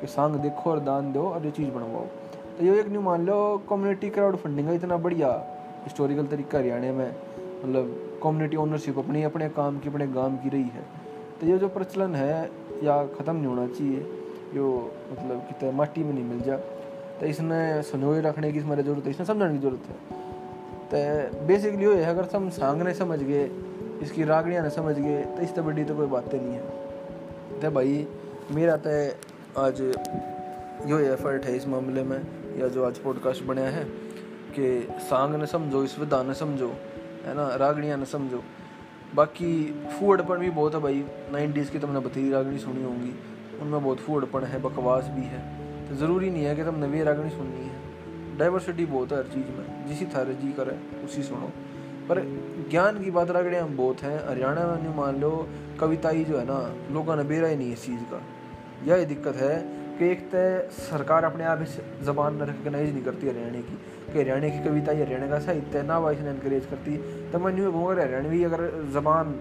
कि 0.00 0.06
सांग 0.06 0.34
देखो 0.36 0.70
और 0.70 0.80
दान 0.80 1.12
दो 1.12 1.22
और 1.22 1.44
ये 1.44 1.50
चीज़ 1.50 1.70
बनवाओ। 1.70 2.06
तो 2.52 2.64
ये 2.64 2.80
एक 2.80 2.88
न्यू 2.88 3.00
मान 3.00 3.26
लो 3.26 3.36
कम्युनिटी 3.70 4.08
क्राउड 4.10 4.36
फंडिंग 4.36 4.66
का 4.68 4.72
इतना 4.74 4.96
बढ़िया 4.96 5.28
हिस्टोरिकल 5.84 6.26
तरीका 6.26 6.58
हरियाणा 6.58 6.92
में 6.92 7.14
मतलब 7.64 8.20
कम्युनिटी 8.22 8.56
ओनरशिप 8.56 8.98
अपनी, 8.98 9.22
अपने 9.22 9.48
काम 9.48 9.78
की, 9.78 9.88
अपने 9.88 10.06
गाँव 10.06 10.36
की 10.36 10.48
रही 10.48 10.62
है। 10.62 10.84
तो 11.40 11.46
ये 11.46 11.58
जो 11.58 11.68
प्रचलन 11.68 12.14
है, 12.14 12.50
या 12.82 13.04
ख़त्म 13.06 13.36
नहीं 13.36 13.46
होना 13.46 13.66
चाहिए 13.66 14.00
जो 14.54 14.92
मतलब 15.12 15.38
कितने 15.38 15.70
माटी 15.70 16.04
में 16.04 16.12
नहीं 16.12 16.24
मिल 16.24 16.40
जा। 16.40 16.56
तो 17.20 17.26
इसने 17.26 17.82
संजोए 17.82 18.20
रखने 18.20 18.52
की 18.52 18.58
इसमें 18.58 18.76
ज़रूरत 18.76 19.04
है, 19.04 19.10
इसने 19.10 19.26
समझने 19.26 19.52
की 19.52 19.58
ज़रूरत 19.58 19.88
है। 19.88 19.96
तो 20.90 21.46
बेसिकली 21.46 21.84
ये 21.84 21.94
है, 21.94 22.10
अगर 22.10 22.28
हम 22.36 22.50
सांग 22.50 22.82
ने 22.82 22.94
समझ 22.94 23.18
गए, 23.22 23.50
इसकी 24.02 24.24
रागड़ियाँ 24.24 24.62
ने 24.62 24.70
समझ 24.70 24.98
गए 24.98 25.22
तो 25.24 25.42
इस 25.42 25.58
बड़ी 25.58 25.84
तो 25.84 25.96
कोई 25.96 26.06
बातें 26.06 26.38
नहीं 26.40 26.54
है। 26.54 27.60
तो 27.60 27.70
भाई, 27.70 28.06
मेरा 28.50 28.76
तो 28.76 28.90
आज 29.60 29.80
यो 30.86 30.98
एफर्ट 30.98 31.44
है 31.44 31.56
इस 31.56 31.68
मामले 31.68 32.02
में। 32.02 32.41
या 32.58 32.68
जो 32.68 32.84
आज 32.84 32.98
पॉडकास्ट 32.98 33.44
बनाया 33.44 33.70
है, 33.70 33.84
कि 34.58 34.88
सांग 35.00 35.34
ने 35.34 35.46
समझो, 35.46 35.84
इस 35.84 35.98
विधा 35.98 36.22
ने 36.22 36.34
समझो, 36.34 36.68
है 37.24 37.34
ना, 37.34 37.54
रागड़ियाँ 37.54 37.98
ने 37.98 38.04
समझो। 38.04 38.42
बाकी 39.14 39.82
फूडपन 40.00 40.36
भी 40.36 40.50
बहुत 40.50 40.74
है 40.74 40.80
भाई। 40.80 41.04
नाइन्टीज़ 41.32 41.70
की 41.70 41.78
तुमने 41.78 42.00
बथेरी 42.00 42.30
रागड़ी 42.30 42.58
सुनी 42.58 42.82
होंगी। 42.82 43.18
उनमें 43.60 43.84
बहुत 43.84 43.98
फूडपन 43.98 44.44
है, 44.44 44.62
बकवास 44.62 45.04
भी 45.04 45.22
है। 45.22 45.62
तो 45.88 45.94
ज़रूरी 45.94 46.30
नहीं 46.30 46.44
है 46.44 46.56
कि 46.56 46.64
तुमने 46.64 46.86
भी 46.86 47.02
रागड़ी 47.02 47.30
सुननी 47.30 47.64
है। 47.64 47.80
डाइवर्सिटी 48.38 48.86
बहुत 48.86 49.12
है 49.12 49.18
हर 49.18 49.24
चीज़ 49.24 49.46
में। 49.46 49.88
जिसी 49.88 50.06
थारे 50.06 50.34
जी 50.34 50.52
करे, 50.52 51.04
उसी 51.04 51.22
सुनो। 51.22 51.50
पर 52.08 52.20
ज्ञान 52.70 53.04
की 53.04 53.10
बात 53.10 53.30
रागड़ियाँ 53.30 53.68
बहुत 53.68 54.00
हैं। 54.00 54.28
हरियाणा 54.28 54.66
में 54.66 54.96
मान 54.96 55.20
लो, 55.20 55.48
कविताई 55.80 56.24
जो 56.24 56.38
है 56.38 56.44
ना, 56.44 56.74
लोगों 56.94 57.16
ने 57.16 57.24
बेरा 57.24 57.48
ही 57.48 57.56
नहीं 57.56 57.72
इस 57.72 57.86
चीज़ 57.86 58.00
का। 58.00 58.22
यह 58.84 59.04
दिक्कत 59.04 59.36
है 59.36 59.81
कि 59.92 60.08
एक 60.10 60.20
तो 60.30 60.42
सरकार 60.74 61.24
अपने 61.24 61.44
आप 61.44 61.62
इस 61.62 61.76
जबान 62.04 62.34
में 62.34 62.46
रिकगनाइज 62.46 62.92
नहीं 62.92 63.02
करती 63.04 63.28
हरियाणा 63.28 63.60
की, 63.60 63.78
कि 64.12 64.18
हरियाणा 64.18 64.48
की 64.48 64.64
कविता 64.64 64.92
या 64.92 65.04
हरियाणा 65.04 65.28
का 65.28 65.38
साहित्य 65.40 65.82
ना 65.84 65.98
वाइस 65.98 66.18
इसने 66.18 66.30
इनक्रेज 66.30 66.66
करती। 66.66 66.96
तो 67.32 67.38
मैं 67.38 67.52
न्यू 67.52 67.70
अगर 67.70 68.00
हरियाणवी 68.00 68.42
अगर 68.44 68.60
जबान 68.94 69.32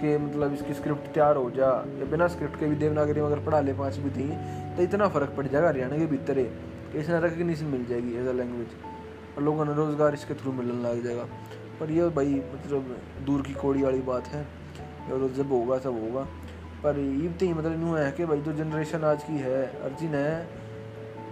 के 0.00 0.16
मतलब 0.18 0.52
इसकी 0.54 0.74
स्क्रिप्ट 0.74 1.12
तैयार 1.14 1.36
हो 1.36 1.50
जा, 1.50 1.70
या 1.98 2.10
बिना 2.10 2.26
स्क्रिप्ट 2.28 2.58
के 2.60 2.66
भी 2.66 2.76
देवनागरी 2.76 3.20
में 3.20 3.26
अगर 3.26 3.44
पढ़ा 3.46 3.60
ले 3.60 3.72
पाँच 3.74 3.96
भी 3.98 4.10
थी 4.10 4.28
तो 4.76 4.82
इतना 4.82 5.08
फ़र्क 5.08 5.34
पड़ 5.36 5.46
जाएगा 5.46 5.68
हरियाणा 5.68 5.96
के 5.98 6.06
भीतर, 6.06 6.42
कि 6.92 6.98
इसने 6.98 7.20
रिकग्निशन 7.20 7.66
मिल 7.66 7.84
जाएगी 7.86 8.16
एज 8.16 8.26
अ 8.26 8.32
लैंग्वेज 8.32 8.68
और 9.36 9.42
लोगों 9.44 9.64
ने 9.64 9.74
रोज़गार 9.74 10.14
इसके 10.14 10.34
थ्रू 10.34 10.52
मिलने 10.52 10.82
लग 10.82 11.02
जाएगा। 11.04 11.24
पर 11.80 11.90
ये 11.90 12.08
भाई 12.10 12.34
मतलब 12.54 12.96
दूर 13.26 13.42
की 13.42 13.52
कोड़ी 13.54 13.82
वाली 13.82 14.00
बात 14.04 14.26
है, 14.28 14.46
और 15.12 15.28
जब 15.36 15.52
होगा 15.52 15.78
सब 15.78 16.00
होगा। 16.02 16.26
पर 16.78 16.98
ये 16.98 17.28
तो 17.30 17.46
मतलब 17.50 17.80
यूँ 17.82 17.98
है 17.98 18.10
कि 18.12 18.24
भाई 18.24 18.40
जो 18.40 18.52
जनरेशन 18.54 19.04
आज 19.04 19.22
की 19.22 19.38
है, 19.38 19.62
अर्जिन 19.84 20.14
है, 20.14 20.48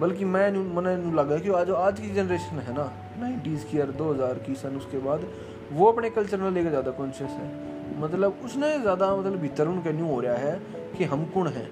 बल्कि 0.01 0.25
मैं 0.27 0.51
मैंने 0.51 1.13
लगा 1.15 1.39
कि 1.39 1.51
आज 1.53 1.71
आज 1.73 2.01
की 2.01 2.11
जनरेशन 2.15 2.59
है 2.61 2.75
ना 2.75 2.91
नाइन्टीज़ 3.21 3.65
की 3.67 3.79
और 3.81 3.91
दो 3.93 4.13
हज़ार 4.13 4.39
की 4.47 4.55
सन, 4.55 4.77
उसके 4.77 4.99
बाद 4.99 5.27
वो 5.73 5.91
अपने 5.93 6.11
कल्चर 6.11 6.41
में 6.41 6.51
लेकर 6.51 6.69
ज़्यादा 6.71 6.91
कॉन्शियस 6.93 7.31
है। 7.33 8.01
मतलब 8.01 8.41
उसने 8.45 8.79
ज़्यादा 8.81 9.15
मतलब 9.17 9.39
भीतर 9.41 9.69
उनका 9.69 9.91
न्यू 9.93 10.07
हो 10.07 10.21
रहा 10.21 10.35
है 10.37 10.61
कि 10.99 11.05
हम 11.05 11.25
कौन 11.35 11.47
हैं? 11.49 11.69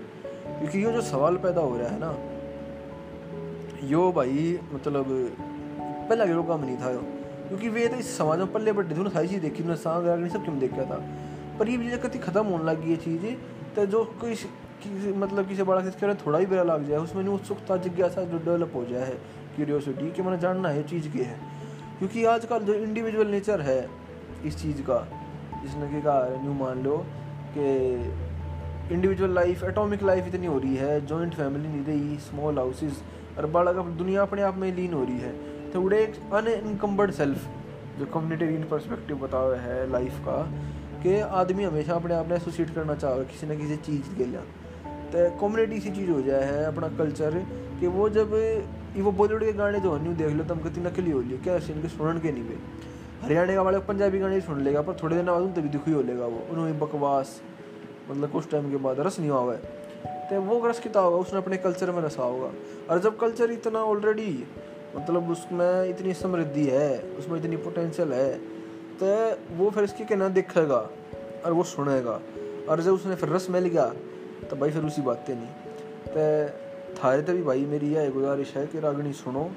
क्योंकि 0.58 0.78
ये 0.78 0.92
जो 0.92 1.00
सवाल 1.02 1.36
पैदा 1.38 1.60
हो 1.60 1.76
रहा 1.78 1.88
है 1.88 1.98
ना, 2.00 2.14
यो 3.88 4.10
भाई 4.12 4.58
मतलब 4.72 5.06
पहला 6.08 6.24
के 6.24 6.46
काम 6.48 6.64
नहीं 6.64 6.76
था 6.78 6.90
यो। 6.90 7.02
क्योंकि 7.48 7.68
वे 7.68 7.86
तो 7.88 7.96
इस 7.96 8.16
समाज 8.18 8.38
में 8.38 8.52
पल्ले 8.52 8.72
बड़े 8.72 8.88
थे 8.88 8.92
उन्होंने 8.92 9.10
सारी 9.10 9.28
चीज़ 9.28 9.40
देखी, 9.40 9.62
उन्होंने 9.62 9.80
सांग 9.82 10.06
नहीं 10.08 10.30
सब 10.30 10.44
क्यों 10.44 10.58
देखा 10.58 10.84
था? 10.84 11.02
पर 11.58 11.68
ये 11.68 11.76
चीज़ें 11.78 12.00
कति 12.00 12.18
ख़त्म 12.18 12.44
होने 12.46 12.64
लगी, 12.64 12.90
ये 12.90 12.96
चीज़ 12.98 13.24
तो 13.76 13.86
जो 13.86 14.04
कोई 14.20 14.34
किसी 14.34 15.12
मतलब 15.12 15.48
किसी 15.48 15.62
बड़ा 15.62 15.80
किसी 15.80 16.14
थोड़ा 16.14 16.38
ही 16.38 16.46
बेरा 16.46 16.62
लग 16.62 16.88
जाए। 16.88 16.98
उसमें 16.98 17.24
उत्सुकता 17.24 17.76
जिज्ञासा 17.76 18.22
जो 18.22 18.38
डेवलप 18.38 18.72
हो 18.74 18.84
जाए 18.84 19.02
है 19.02 19.14
क्यूरियोसिटी 19.56 20.10
कि 20.10 20.22
मैंने 20.22 20.38
जानना 20.38 20.68
है 20.68 20.82
चीज़ 20.82 21.08
की 21.08 21.18
है। 21.18 21.38
क्योंकि 21.98 22.24
आजकल 22.24 22.58
जो 22.58 22.74
इंडिविजुअल 22.74 23.26
नेचर 23.26 23.60
है, 23.60 23.88
इस 24.44 24.62
चीज़ 24.62 24.82
का, 24.82 24.98
जिसने 25.62 25.88
कि 25.88 26.02
कहा 26.02 26.42
न्यू 26.42 26.52
मान 26.52 26.82
लो, 26.82 27.06
कि 27.58 28.94
इंडिविजुअल 28.94 29.34
लाइफ 29.34 29.64
एटॉमिक 29.64 30.02
लाइफ 30.02 30.26
इतनी 30.26 30.46
हो 30.46 30.58
रही 30.58 30.76
है 30.76 31.06
जॉइंट 31.06 31.34
फैमिली 31.34 31.68
नहीं 31.68 31.84
रही 31.84 32.18
स्मॉल 32.18 32.58
हाउसेस 32.58 33.02
और 33.38 33.46
बड़ा 33.46 33.72
दुनिया 33.72 34.22
अपने 34.22 34.42
आप 34.42 34.56
में 34.56 34.76
लीन 34.76 34.92
हो 34.92 35.04
रही 35.04 35.18
है। 35.18 35.32
तो 35.70 35.82
उड़े 35.82 36.02
एक 36.02 36.34
अनइनकम्बर्ड 36.34 37.10
सेल्फ 37.10 37.48
जो 37.98 38.06
कम्युनिटेरियन 38.06 38.64
परस्पेक्टिव 38.64 39.16
बता 39.16 39.38
हुआ 39.38 39.56
है 39.56 39.90
लाइफ 39.90 40.18
का 40.18 40.52
कि 41.04 41.18
आदमी 41.38 41.64
हमेशा 41.64 41.94
अपने 41.94 42.14
आप 42.14 42.28
ने 42.28 42.34
एसोसिएट 42.36 42.74
करना 42.74 42.94
चाह 42.96 43.18
किसी 43.24 43.46
न 43.46 43.56
किसी 43.58 43.76
चीज़ 43.78 44.16
के 44.18 44.24
लिए। 44.24 44.40
तो 45.12 45.24
कम्युनिटी 45.40 45.80
सी 45.80 45.90
चीज़ 45.90 46.10
हो 46.10 46.20
जाए, 46.22 46.44
है 46.44 46.64
अपना 46.66 46.88
कल्चर 46.98 47.34
कि 47.80 47.86
वो 47.88 48.08
जब 48.10 48.32
वो 48.98 49.12
बॉलीवुड 49.12 49.44
के 49.44 49.52
गाने 49.52 49.80
जो 49.80 49.96
न्यू 49.98 50.12
देख 50.14 50.32
लो 50.32 50.44
तुम 50.44 50.58
कितनी 50.58 50.84
नकली 50.84 51.10
हो 51.10 51.20
लिया 51.20 51.42
क्या 51.44 51.54
इनके 51.68 51.88
सुनन 51.88 52.18
के 52.18 52.32
नहीं 52.32 52.44
पे 52.44 52.56
हरियाणा 53.24 53.54
का 53.54 53.62
वाले 53.62 53.78
पंजाबी 53.84 54.18
गाने 54.18 54.40
सुन 54.40 54.60
लेगा, 54.62 54.82
पर 54.82 54.96
थोड़े 55.02 55.16
दिन 55.16 55.26
बाद 55.26 55.42
उन 55.42 55.52
तभी 55.52 55.68
दुखी 55.68 55.92
हो 55.92 56.02
लेगा 56.02 56.26
वो। 56.26 56.40
उन्होंने 56.50 56.72
बकवास 56.80 57.40
मतलब 58.10 58.30
कुछ 58.30 58.50
टाइम 58.50 58.70
के 58.70 58.76
बाद 58.78 59.00
रस 59.00 59.18
नहीं 59.20 59.30
हुआ 59.30 59.54
है 59.54 59.60
तो 60.24 60.40
वो 60.42 60.66
रस 60.66 60.80
कितना 60.80 61.02
होगा? 61.02 61.16
उसने 61.16 61.38
अपने 61.38 61.56
कल्चर 61.58 61.90
में 61.90 62.02
रसा 62.02 62.22
होगा। 62.22 62.50
और 62.90 63.00
जब 63.00 63.16
कल्चर 63.18 63.50
इतना 63.52 63.78
ऑलरेडी 63.84 64.44
मतलब 64.96 65.30
उसमें 65.30 65.88
इतनी 65.90 66.14
समृद्धि 66.14 66.66
है, 66.66 67.00
उसमें 67.18 67.38
इतनी 67.38 67.56
पोटेंशियल 67.58 68.12
है 68.12 68.53
तो 69.00 69.06
वो 69.56 69.70
फिर 69.70 69.84
इसकी 69.84 70.04
कहना 70.04 70.28
देखेगा 70.28 70.80
और 71.44 71.52
वो 71.52 71.62
सुनेगा। 71.62 72.20
और 72.68 72.80
जब 72.80 72.92
उसने 72.92 73.14
फिर 73.14 73.28
रस 73.28 73.46
मिल 73.50 73.66
गया 73.66 73.92
तो 74.50 74.56
भाई 74.56 74.70
फिर 74.70 74.84
उसी 74.84 75.02
बातें 75.02 75.34
नहीं। 75.34 75.48
तो 76.08 76.24
थारे 76.94 77.22
तो 77.22 77.32
भी 77.32 77.42
भाई 77.42 77.64
मेरी 77.64 77.94
यह 77.94 78.10
गुजारिश 78.10 78.56
है 78.56 78.66
कि 78.66 78.80
रागनी 78.80 79.12
सुनो। 79.12 79.50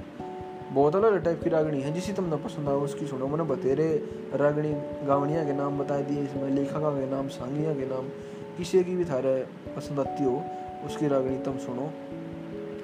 बहुत 0.72 0.96
अलग 0.96 1.24
टाइप 1.24 1.44
की 1.44 1.50
रागनी 1.50 1.82
है, 1.82 1.94
जिसी 1.94 2.14
तुमने 2.14 2.36
पसंद 2.36 2.70
आओ 2.70 2.82
उसकी 2.82 3.08
सुनो। 3.08 3.28
मैंने 3.28 3.44
बतेरे 3.44 3.88
रागनी 4.34 4.74
गावणिया 5.08 5.44
के 5.46 5.54
नाम 5.54 5.78
बता 5.80 6.00
दिए, 6.02 6.24
इसमें 6.24 6.50
लेखका 6.50 6.80
के 6.80 7.10
नाम, 7.10 7.28
सांगिया 7.28 7.74
के 7.74 7.86
नाम। 7.86 8.10
किसी 8.58 8.84
की 8.84 8.96
भी 8.96 9.06
थारे 9.06 9.36
पसंद 9.76 10.00
आती 10.00 10.24
हो, 10.24 10.44
उसकी 10.86 11.08
रागनी 11.08 11.38
तुम 11.38 11.58
सुनो। 11.58 11.90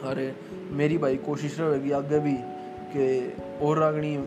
अरे 0.10 0.34
मेरी 0.72 0.98
भाई 0.98 1.18
कोशिश 1.18 1.60
रहेगी 1.60 1.92
आगे 1.92 2.20
भी 2.20 2.38
कि 2.94 3.34
और 3.62 3.78
रागनी 3.78 4.18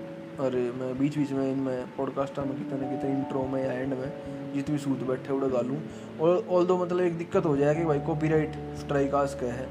और 0.41 0.55
मैं 0.79 0.99
बीच 0.99 1.17
बीच 1.19 1.31
में 1.33 1.51
इनमें 1.53 1.87
पॉडकास्ट 1.97 2.39
में 2.39 2.57
कितने 2.57 2.79
ना 2.81 2.91
कितने 2.91 3.11
इंट्रो 3.11 3.43
में 3.47 3.63
या 3.63 3.73
एंड 3.73 3.95
में, 3.95 4.13
जितनी 4.55 4.79
सूद 4.79 5.07
बैठे 5.09 5.33
उड़ा 5.33 5.49
गालूँ 5.49 5.79
और 6.21 6.47
ऑल 6.51 6.67
दो 6.67 6.77
मतलब 6.79 7.01
एक 7.01 7.17
दिक्कत 7.19 7.47
हो 7.47 7.57
जाए 7.57 7.75
कि 7.75 7.85
भाई 7.85 8.01
कॉपीराइट 8.07 8.57
स्ट्राइक 8.81 9.15
आज 9.15 9.35
का 9.35 9.53
है, 9.53 9.67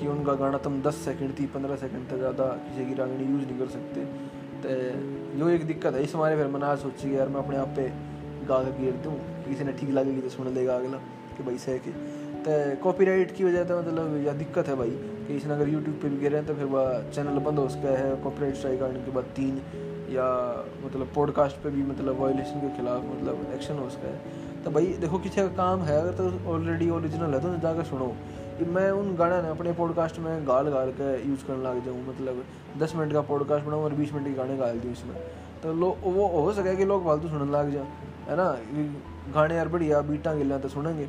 कि 0.00 0.06
उनका 0.06 0.34
गाना 0.34 0.58
तुम 0.58 0.80
दस 0.82 0.94
सेकंड 1.04 1.38
थी 1.38 1.46
पंद्रह 1.54 1.76
सेकंड 1.76 2.08
तक 2.08 2.16
ज़्यादा 2.18 2.46
किसी 2.64 2.88
की 2.88 2.94
रागनी 2.94 3.24
यूज़ 3.26 3.44
नहीं 3.44 3.58
कर 3.58 3.68
सकते। 3.68 4.04
तो 4.62 5.38
यो 5.38 5.48
एक 5.50 5.66
दिक्कत 5.66 5.94
है। 5.94 6.02
इस 6.02 6.14
हमारे 6.14 6.36
फिर 6.36 6.46
मैंने 6.46 6.66
आज 6.66 6.78
सोची 6.78 7.16
यार 7.16 7.28
मैं 7.28 7.40
अपने 7.40 7.56
आप 7.56 7.74
पे 7.76 7.88
गा 8.48 8.62
के 8.64 8.78
गिर 8.82 8.92
दूँ 9.04 9.14
किसी 9.44 9.64
ने 9.64 9.72
ठीक 9.72 9.90
लगेगी 9.90 10.20
तो 10.20 10.28
सुन 10.28 10.52
लेगा 10.54 10.76
अगला, 10.76 10.98
कि 11.36 11.42
भाई 11.42 11.58
सह 11.58 11.78
के। 11.78 11.90
तो 12.46 12.82
कॉपीराइट 12.82 13.34
की 13.36 13.44
वजह 13.44 13.64
से 13.64 13.74
मतलब 13.74 14.24
या 14.26 14.32
दिक्कत 14.34 14.68
है 14.68 14.76
भाई, 14.76 14.90
कि 15.26 15.36
इसने 15.36 15.54
अगर 15.54 15.68
यूट्यूब 15.68 15.98
पे 16.02 16.08
भी 16.08 16.16
गिर 16.16 16.32
रहे 16.32 16.40
हैं 16.40 16.48
तो 16.48 16.54
फिर 16.54 16.64
वह 16.74 17.10
चैनल 17.10 17.38
बंद 17.46 17.58
हो 17.58 17.68
सका 17.68 17.98
है 17.98 18.14
कॉपीराइट 18.24 18.54
स्ट्राइक 18.56 18.82
आने 18.82 19.00
के 19.04 19.10
बाद 19.10 19.24
तीन 19.36 19.60
या 20.08 20.26
मतलब 20.84 21.10
पॉडकास्ट 21.14 21.56
पे 21.56 21.70
भी 21.70 21.82
मतलब 21.82 22.20
वायलेशन 22.20 22.60
के 22.60 22.76
खिलाफ 22.76 23.02
मतलब 23.04 23.46
एक्शन 23.54 23.78
हो 23.78 23.88
सका। 23.90 24.08
है 24.08 24.44
तो 24.64 24.70
भाई, 24.70 24.86
देखो 25.00 25.18
किसी 25.18 25.40
का 25.40 25.46
काम 25.56 25.80
है, 25.80 26.00
अगर 26.00 26.12
तो 26.12 26.52
ऑलरेडी 26.52 26.90
ओरिजिनल 26.90 27.34
है 27.34 27.40
तो 27.40 27.56
जाकर 27.58 27.84
सुनो 27.84 28.06
कि 28.58 28.64
मैं 28.66 28.90
उन 28.90 29.14
गाना 29.16 29.40
ने 29.42 29.48
अपने 29.48 29.72
पॉडकास्ट 29.72 30.18
में 30.18 30.46
गाल 30.48 30.68
गाल 30.68 30.90
के 30.90 31.10
यूज़ 31.28 31.44
करने 31.46 31.62
लग 31.64 31.84
जाऊँ। 31.84 32.06
मतलब 32.08 32.44
दस 32.78 32.94
मिनट 32.96 33.12
का 33.12 33.20
पॉडकास्ट 33.22 33.66
बनाऊँ 33.66 33.84
और 33.84 33.94
बीस 33.94 34.12
मिनट 34.12 34.26
के 34.26 34.34
गाने 34.34 34.56
गाल 34.56 34.78
दूँ 34.80 34.92
इसमें 34.92 35.16
तो 35.62 35.72
लोग 35.72 36.14
वो 36.14 36.26
हो 36.28 36.52
सके 36.52 36.76
कि 36.76 36.84
लोग 36.84 37.04
फालतू 37.04 37.28
सुनने 37.28 37.52
लग 37.52 37.72
जाए, 37.72 37.86
है 38.28 38.36
ना? 38.36 38.48
गाने 39.34 39.54
यार 39.56 39.68
बढ़िया 39.68 40.00
बीटा 40.02 40.34
गिल 40.34 40.58
तो 40.58 40.68
सुनेंगे, 40.68 41.08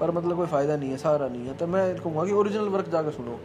पर 0.00 0.10
मतलब 0.10 0.36
कोई 0.36 0.46
फ़ायदा 0.46 0.76
नहीं 0.76 0.90
है, 0.90 0.96
सहारा 0.96 1.28
नहीं 1.28 1.46
है। 1.46 1.54
तो 1.54 1.66
मैं 1.66 1.94
कहूँगा 1.96 2.24
कि 2.24 2.32
ओरिजिनल 2.32 2.68
वर्क 2.68 2.88
जाकर 2.88 3.10
सुनो। 3.10 3.38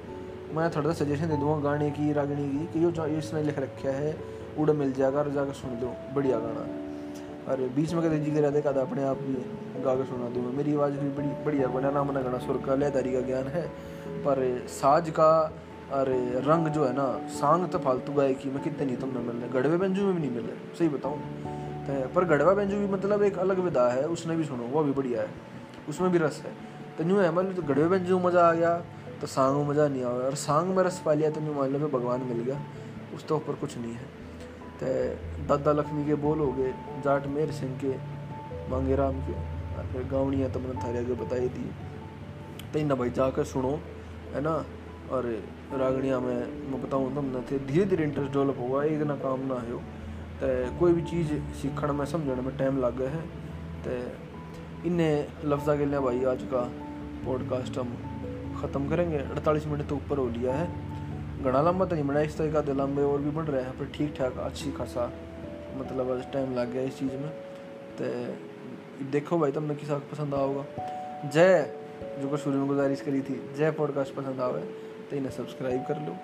मैं 0.54 0.70
थोड़ा 0.72 0.91
सा 0.91 1.04
सजेशन 1.04 1.28
दे 1.28 1.38
दूँगा 1.38 1.60
गाने 1.62 1.89
की, 1.91 2.12
रागनी 2.14 2.50
की, 2.50 2.66
कि 2.74 2.91
जो 2.91 3.06
इसने 3.18 3.44
लिख 3.44 3.60
रखा 3.60 3.89
है 3.89 4.12
उड़ 4.54 4.72
मिल 4.74 4.91
जाएगा 4.93 5.20
और 5.20 5.32
जाकर 5.32 5.54
सुन 5.56 5.80
दो, 5.80 5.93
बढ़िया 6.16 6.39
गाना 6.39 6.66
अरे 7.54 7.68
बीच 7.76 7.93
में 7.93 8.04
कदे 8.04 8.18
जी 8.20 8.32
करा 8.32 8.49
देखा 8.51 8.72
था 8.74 8.82
अपने 8.82 9.04
आप 9.04 9.18
भी 9.20 9.34
गा 9.84 9.95
के 9.95 10.04
सुना 10.06 10.30
दूँ। 10.30 10.51
मेरी 10.54 10.74
आवाज़ 10.76 10.93
भी 10.93 11.10
बड़ी 11.12 11.28
बढ़िया 11.45 11.68
बना 11.70 11.89
ना 11.91 12.04
गाना 12.04 12.38
सुर 12.39 12.62
का 12.66 12.76
लहदारी 12.76 13.14
का 13.14 13.22
ज्ञान 13.22 13.47
है। 13.47 13.68
पर 14.26 14.41
साज 14.72 15.10
का 15.10 15.30
अरे 15.93 16.20
रंग 16.41 16.68
जो 16.68 16.86
है 16.86 16.93
ना, 16.93 17.06
सांग 17.32 17.68
तो 17.70 17.80
फालतू 17.80 18.14
गायकी 18.14 18.49
में 18.49 18.62
कितने 18.64 18.86
नहीं 18.86 18.97
तुमने 18.97 19.20
मिल 19.22 19.36
रहे 19.36 19.49
गढ़वे 19.51 19.78
बेंजू 19.78 20.06
में 20.06 20.14
भी 20.16 20.22
नहीं 20.22 20.32
मिल, 20.32 20.49
सही 20.80 20.88
बताऊँ 20.89 21.20
तो। 21.88 22.08
पर 22.16 22.26
गढ़वा 22.26 22.54
बेंजू 22.54 22.78
भी 22.78 22.88
मतलब 22.88 23.24
एक 23.24 23.38
अलग 23.39 23.60
विधा 23.60 23.88
है, 23.89 24.08
उसने 24.08 24.36
भी 24.36 24.43
सुनो, 24.43 24.64
वो 24.66 24.84
भी 24.84 24.91
बढ़िया 24.93 25.22
है, 25.22 25.30
उसमें 25.89 26.12
भी 26.12 26.18
रस 26.18 26.41
है। 26.45 26.56
तो 26.97 27.04
न्यू 27.04 27.18
है 27.18 27.32
मतलब 27.32 27.56
तो 27.56 27.62
गढ़वे 27.64 27.88
बेंजू 27.89 28.20
मज़ा 28.20 28.47
आ 28.49 28.54
गया 28.54 28.74
तो 29.22 29.28
सांग 29.28 29.56
में 29.58 29.68
मज़ा 29.68 29.88
नहीं 29.88 30.04
आया। 30.04 30.26
और 30.26 30.36
सांग 30.38 30.76
में 30.76 30.84
रस 30.84 31.01
पा 31.06 31.14
लिया 31.14 31.30
तो 31.30 31.41
न्यू 31.41 31.54
मान 31.54 31.74
लो 31.74 31.88
भगवान 31.89 32.24
मिल 32.24 32.39
गया, 32.41 32.60
उस 33.16 33.28
तो 33.28 33.36
ऊपर 33.36 33.54
कुछ 33.56 33.78
नहीं 33.78 33.93
है। 33.93 34.23
तो 34.84 35.48
दादा 35.48 35.72
लक्ष्मी 35.72 36.06
के 36.06 36.16
बोल 36.18 36.40
हो 36.40 36.52
गए, 36.52 36.72
जाट 37.04 37.28
मेर 37.28 37.52
सिंह 37.54 37.76
के, 37.84 37.96
मांगे 38.72 38.96
राम 38.96 39.20
के। 39.28 39.34
फिर 39.94 40.04
गावड़ियाँ 40.12 40.50
तो 40.52 40.60
मैंने 40.60 40.82
थारे 40.84 41.00
आगे 41.00 41.14
बताई 41.16 41.48
दी 41.50 41.70
तो 42.74 42.80
इन 42.80 42.94
भाई 42.96 43.10
जाकर 43.12 43.44
सुनो, 43.46 43.80
है 44.34 44.42
ना? 44.42 44.54
और 45.12 45.26
रागड़िया 45.74 46.20
में, 46.20 46.36
मैं 46.72 46.82
बताऊँ 46.82 47.14
तुमने, 47.16 47.42
थे 47.42 47.60
धीरे 47.66 47.86
धीरे 47.86 48.04
इंटरेस्ट 48.04 48.32
डेवलप 48.34 48.58
होगा, 48.60 48.84
एक 48.84 49.02
ना 49.02 49.16
काम 49.18 49.46
ना 49.48 49.56
हो 49.62 49.82
तो 50.40 50.78
कोई 50.80 50.94
भी 50.94 51.02
चीज़ 51.04 51.34
सीखने 51.62 51.92
में 51.94 52.06
समझने 52.06 52.42
में 52.42 52.58
टाइम 52.58 52.78
लग 52.80 52.98
गया 52.98 53.10
है। 53.10 53.22
तो 53.84 54.88
इन्हें 54.88 55.28
लफ्ज़ा 55.46 55.76
के 55.76 55.86
लिए 55.86 56.00
भाई 56.00 56.24
आज 56.26 56.44
का 56.54 56.62
पॉडकास्ट 57.26 57.78
हम 57.78 57.90
ख़त्म 58.62 58.90
करेंगे। 58.90 59.18
अड़तालीस 59.18 59.68
मिनट 59.68 59.88
तो 59.88 59.96
ऊपर 59.96 60.18
हो 60.18 60.28
लिया 60.30 60.54
है। 60.54 60.68
घना 61.44 61.62
लंबा 61.62 61.86
तो 61.86 61.96
नहीं 61.96 62.06
बना 62.06 62.22
इस 62.22 62.38
तरह 62.38 62.52
का 62.54 62.74
लंबे 62.74 63.02
और 63.04 63.22
भी 63.22 63.32
बढ़ 63.32 63.46
रहे 63.46 63.64
हैं, 63.64 63.78
पर 63.80 63.86
ठीक 63.96 64.14
ठाक 64.18 64.38
अच्छी 64.39 64.72
खासा 64.72 65.12
मतलब 65.78 66.22
टाइम 66.34 66.54
लग 66.56 66.72
गया 66.74 66.82
इस 66.84 67.00
चीज़ 67.00 67.14
में। 67.14 67.30
तो 68.02 69.06
देखो 69.12 69.38
भाई, 69.39 69.52
तुमने 69.52 69.76
किसा 69.76 69.98
पसंद 70.12 70.34
आओगा 70.34 70.66
जय, 71.26 71.74
जो 72.22 72.30
को 72.30 72.38
शुरू 72.38 72.58
में 72.58 72.68
गुजारिश 72.68 73.02
करी 73.02 73.22
थी, 73.22 73.36
जय 73.58 73.72
पॉडकास्ट 73.72 74.14
पसंद 74.16 74.39
आवे 74.41 74.62
तो 75.10 75.16
इन्हें 75.16 75.32
सब्सक्राइब 75.32 75.82
कर 75.82 76.00
लो। 76.00 76.16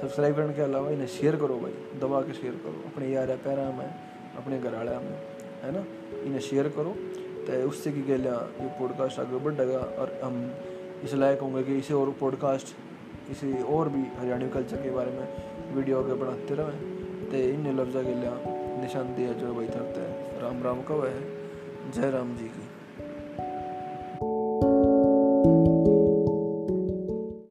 सब्सक्राइब 0.00 0.36
करने 0.36 0.54
के 0.54 0.62
अलावा 0.62 0.90
इन्हें 0.90 1.06
शेयर 1.08 1.36
करो 1.36 1.58
भाई, 1.58 1.72
दबा 2.00 2.20
के 2.20 2.32
शेयर 2.32 2.54
करो। 2.54 2.82
अपने 2.86 3.08
यार 3.08 3.36
पैरा 3.44 3.70
में, 3.70 3.88
अपने 4.36 4.58
घर 4.58 4.74
वाले 4.74 4.96
में, 4.98 5.18
है 5.62 5.72
ना? 5.72 5.84
इन्हें 6.20 6.40
शेयर 6.40 6.68
करो। 6.68 6.94
तो 7.46 7.68
उससे 7.68 7.92
की 7.92 8.02
गलिया 8.02 8.34
ये 8.60 8.68
पॉडकास्ट 8.78 9.20
आगे 9.20 9.38
बढ़ेगा 9.38 9.78
और 10.00 10.18
हम 10.24 10.34
इस 11.04 11.14
लायक 11.14 11.40
होंगे 11.40 11.62
कि 11.62 11.76
इसे 11.78 11.94
और 11.94 12.10
पॉडकास्ट 12.20 12.74
किसी 13.28 13.52
और 13.74 13.88
भी 13.88 14.02
हरियाणवी 14.18 14.48
कल्चर 14.48 14.76
के 14.76 14.90
बारे 14.90 15.10
में 15.10 15.26
वीडियो 15.74 16.02
आगे 16.02 16.14
बनाते 16.14 16.54
रहें 16.54 17.30
तो 17.30 17.36
इन 17.36 17.80
लफ्ज़ा 17.80 18.02
के 18.02 18.14
लिए 18.14 18.30
निशानदेह 18.82 19.32
जो 19.32 19.54
भाई 19.54 19.66
धरते 19.66 20.00
हैं। 20.00 20.40
राम 20.40 20.62
राम 20.62 20.82
कब 20.82 21.04
है। 21.04 21.20
जय 21.90 22.10
राम 22.10 22.34
जी। 22.36 22.50